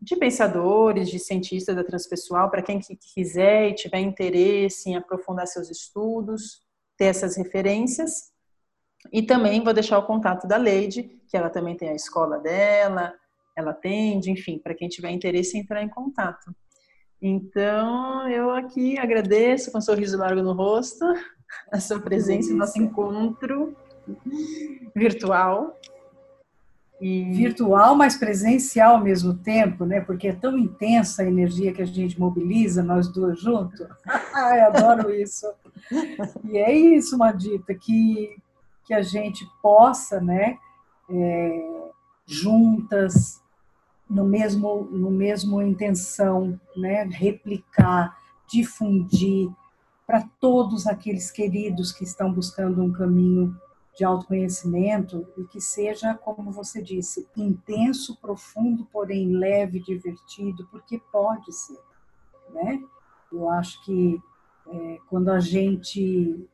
de 0.00 0.16
pensadores, 0.16 1.10
de 1.10 1.18
cientistas 1.18 1.76
da 1.76 1.84
transpessoal, 1.84 2.50
para 2.50 2.62
quem 2.62 2.80
quiser 2.80 3.68
e 3.68 3.74
tiver 3.74 4.00
interesse 4.00 4.88
em 4.88 4.96
aprofundar 4.96 5.46
seus 5.46 5.70
estudos, 5.70 6.62
ter 6.96 7.06
essas 7.06 7.36
referências. 7.36 8.30
E 9.12 9.22
também 9.22 9.62
vou 9.62 9.72
deixar 9.72 9.98
o 9.98 10.06
contato 10.06 10.46
da 10.46 10.56
Leide, 10.56 11.02
que 11.28 11.36
ela 11.36 11.50
também 11.50 11.76
tem 11.76 11.90
a 11.90 11.94
escola 11.94 12.38
dela, 12.38 13.14
ela 13.56 13.72
atende, 13.72 14.30
enfim, 14.30 14.58
para 14.58 14.74
quem 14.74 14.88
tiver 14.88 15.10
interesse 15.10 15.56
em 15.56 15.60
entrar 15.60 15.82
em 15.82 15.88
contato. 15.88 16.54
Então, 17.20 18.28
eu 18.30 18.50
aqui 18.50 18.98
agradeço 18.98 19.70
com 19.70 19.78
um 19.78 19.82
sorriso 19.82 20.16
largo 20.16 20.42
no 20.42 20.52
rosto 20.52 21.04
a 21.70 21.78
sua 21.78 22.00
presença, 22.00 22.54
nosso 22.54 22.78
encontro 22.80 23.76
virtual. 24.94 25.78
E... 27.00 27.32
Virtual, 27.32 27.96
mas 27.96 28.16
presencial 28.16 28.96
ao 28.96 29.02
mesmo 29.02 29.34
tempo, 29.34 29.86
né? 29.86 30.00
Porque 30.00 30.28
é 30.28 30.32
tão 30.32 30.58
intensa 30.58 31.22
a 31.22 31.26
energia 31.26 31.72
que 31.72 31.80
a 31.80 31.86
gente 31.86 32.20
mobiliza, 32.20 32.82
nós 32.82 33.08
duas 33.08 33.40
juntos. 33.40 33.86
Ai, 34.34 34.60
adoro 34.60 35.10
isso. 35.10 35.46
E 36.44 36.58
é 36.58 36.72
isso, 36.72 37.16
Madita, 37.16 37.74
que, 37.74 38.36
que 38.84 38.92
a 38.92 39.00
gente 39.00 39.48
possa, 39.62 40.20
né? 40.20 40.58
É, 41.08 41.90
juntas, 42.26 43.40
no 44.08 44.24
mesmo, 44.24 44.88
no 44.90 45.10
mesmo 45.10 45.62
intenção, 45.62 46.60
né? 46.76 47.04
replicar, 47.04 48.16
difundir 48.46 49.48
para 50.06 50.28
todos 50.40 50.88
aqueles 50.88 51.30
queridos 51.30 51.92
que 51.92 52.02
estão 52.02 52.32
buscando 52.32 52.82
um 52.82 52.92
caminho 52.92 53.56
de 53.96 54.04
autoconhecimento 54.04 55.26
e 55.36 55.44
que 55.44 55.60
seja, 55.60 56.14
como 56.14 56.50
você 56.50 56.80
disse, 56.80 57.28
intenso, 57.36 58.16
profundo, 58.16 58.86
porém 58.92 59.36
leve, 59.36 59.80
divertido, 59.80 60.66
porque 60.70 60.98
pode 61.12 61.52
ser, 61.52 61.78
né? 62.50 62.82
Eu 63.32 63.48
acho 63.48 63.84
que 63.84 64.20
é, 64.68 64.98
quando 65.08 65.30
a 65.30 65.40
gente 65.40 66.48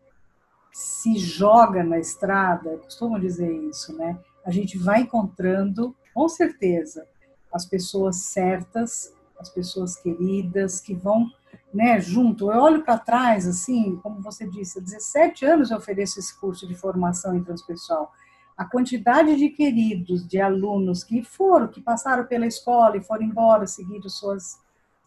se 0.72 1.16
joga 1.16 1.82
na 1.82 1.98
estrada, 1.98 2.78
costumo 2.78 3.18
dizer 3.18 3.50
isso, 3.50 3.96
né? 3.96 4.18
A 4.44 4.50
gente 4.50 4.76
vai 4.76 5.02
encontrando, 5.02 5.94
com 6.14 6.28
certeza, 6.28 7.06
as 7.52 7.64
pessoas 7.64 8.16
certas, 8.16 9.14
as 9.38 9.48
pessoas 9.48 9.96
queridas 9.96 10.80
que 10.80 10.94
vão 10.94 11.30
né, 11.76 12.00
junto. 12.00 12.50
Eu 12.50 12.62
olho 12.62 12.82
para 12.82 12.98
trás, 12.98 13.46
assim, 13.46 13.96
como 14.02 14.22
você 14.22 14.48
disse, 14.48 14.78
há 14.78 14.82
17 14.82 15.44
anos 15.44 15.70
eu 15.70 15.76
ofereço 15.76 16.18
esse 16.18 16.34
curso 16.40 16.66
de 16.66 16.74
formação 16.74 17.36
em 17.36 17.44
transpessoal. 17.44 18.10
A 18.56 18.64
quantidade 18.64 19.36
de 19.36 19.50
queridos, 19.50 20.26
de 20.26 20.40
alunos 20.40 21.04
que 21.04 21.22
foram, 21.22 21.68
que 21.68 21.82
passaram 21.82 22.24
pela 22.24 22.46
escola 22.46 22.96
e 22.96 23.02
foram 23.02 23.24
embora, 23.24 23.66
seguindo 23.66 24.08
suas, 24.08 24.58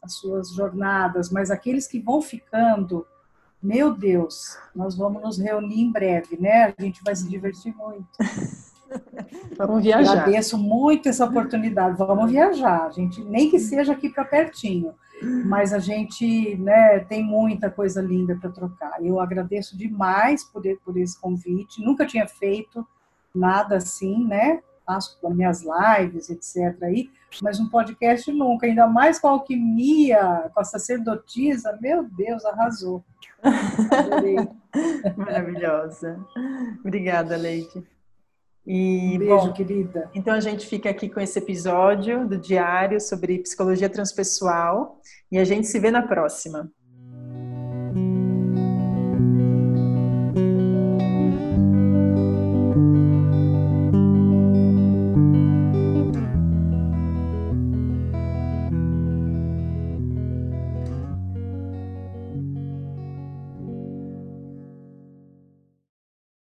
as 0.04 0.14
suas 0.14 0.54
jornadas, 0.54 1.32
mas 1.32 1.50
aqueles 1.50 1.88
que 1.88 2.00
vão 2.00 2.22
ficando, 2.22 3.04
meu 3.62 3.92
Deus, 3.92 4.56
nós 4.76 4.96
vamos 4.96 5.24
nos 5.24 5.40
reunir 5.40 5.82
em 5.82 5.92
breve, 5.92 6.38
né? 6.40 6.66
A 6.78 6.82
gente 6.82 7.04
vai 7.04 7.16
se 7.16 7.28
divertir 7.28 7.76
muito. 7.76 8.08
Vamos 9.56 9.84
viajar. 9.84 10.12
Agradeço 10.14 10.58
muito 10.58 11.10
essa 11.10 11.24
oportunidade. 11.24 11.96
Vamos 11.96 12.32
viajar, 12.32 12.92
gente 12.92 13.24
nem 13.24 13.48
que 13.48 13.60
seja 13.60 13.94
aqui 13.94 14.10
para 14.10 14.26
pertinho, 14.26 14.96
mas 15.22 15.74
a 15.74 15.80
gente, 15.80 16.56
né, 16.58 17.00
tem 17.00 17.24
muita 17.24 17.70
coisa 17.70 18.02
linda 18.02 18.36
para 18.36 18.50
trocar. 18.50 19.04
Eu 19.04 19.20
agradeço 19.20 19.78
demais 19.78 20.44
por, 20.44 20.64
por 20.84 20.98
esse 20.98 21.20
convite. 21.20 21.84
Nunca 21.84 22.06
tinha 22.06 22.28
feito 22.28 22.86
nada 23.34 23.78
assim, 23.78 24.26
né? 24.26 24.62
Faço 24.86 25.18
minhas 25.30 25.64
lives, 25.64 26.30
etc. 26.30 26.82
Aí, 26.84 27.10
mas 27.44 27.60
um 27.60 27.70
podcast 27.70 28.32
nunca, 28.32 28.66
ainda 28.66 28.88
mais 28.88 29.20
com 29.20 29.28
a 29.28 29.32
alquimia, 29.32 30.50
com 30.54 30.60
a 30.60 30.64
sacerdotisa, 30.64 31.78
meu 31.80 32.04
Deus, 32.04 32.44
arrasou. 32.44 33.04
Adorei. 33.92 34.38
Maravilhosa. 35.16 36.20
Obrigada, 36.84 37.38
Leite. 37.38 37.84
E, 38.72 39.16
um 39.16 39.18
beijo, 39.18 39.48
bom, 39.48 39.54
querida. 39.54 40.12
Então 40.14 40.32
a 40.32 40.40
gente 40.40 40.68
fica 40.68 40.92
aqui 40.92 41.10
com 41.10 41.20
esse 41.20 41.40
episódio 41.40 42.28
do 42.28 42.38
diário 42.38 43.02
sobre 43.02 43.40
psicologia 43.40 43.90
transpessoal 43.90 45.02
e 45.32 45.40
a 45.40 45.44
gente 45.44 45.66
se 45.66 45.80
vê 45.80 45.90
na 45.90 46.04
próxima. 46.04 46.72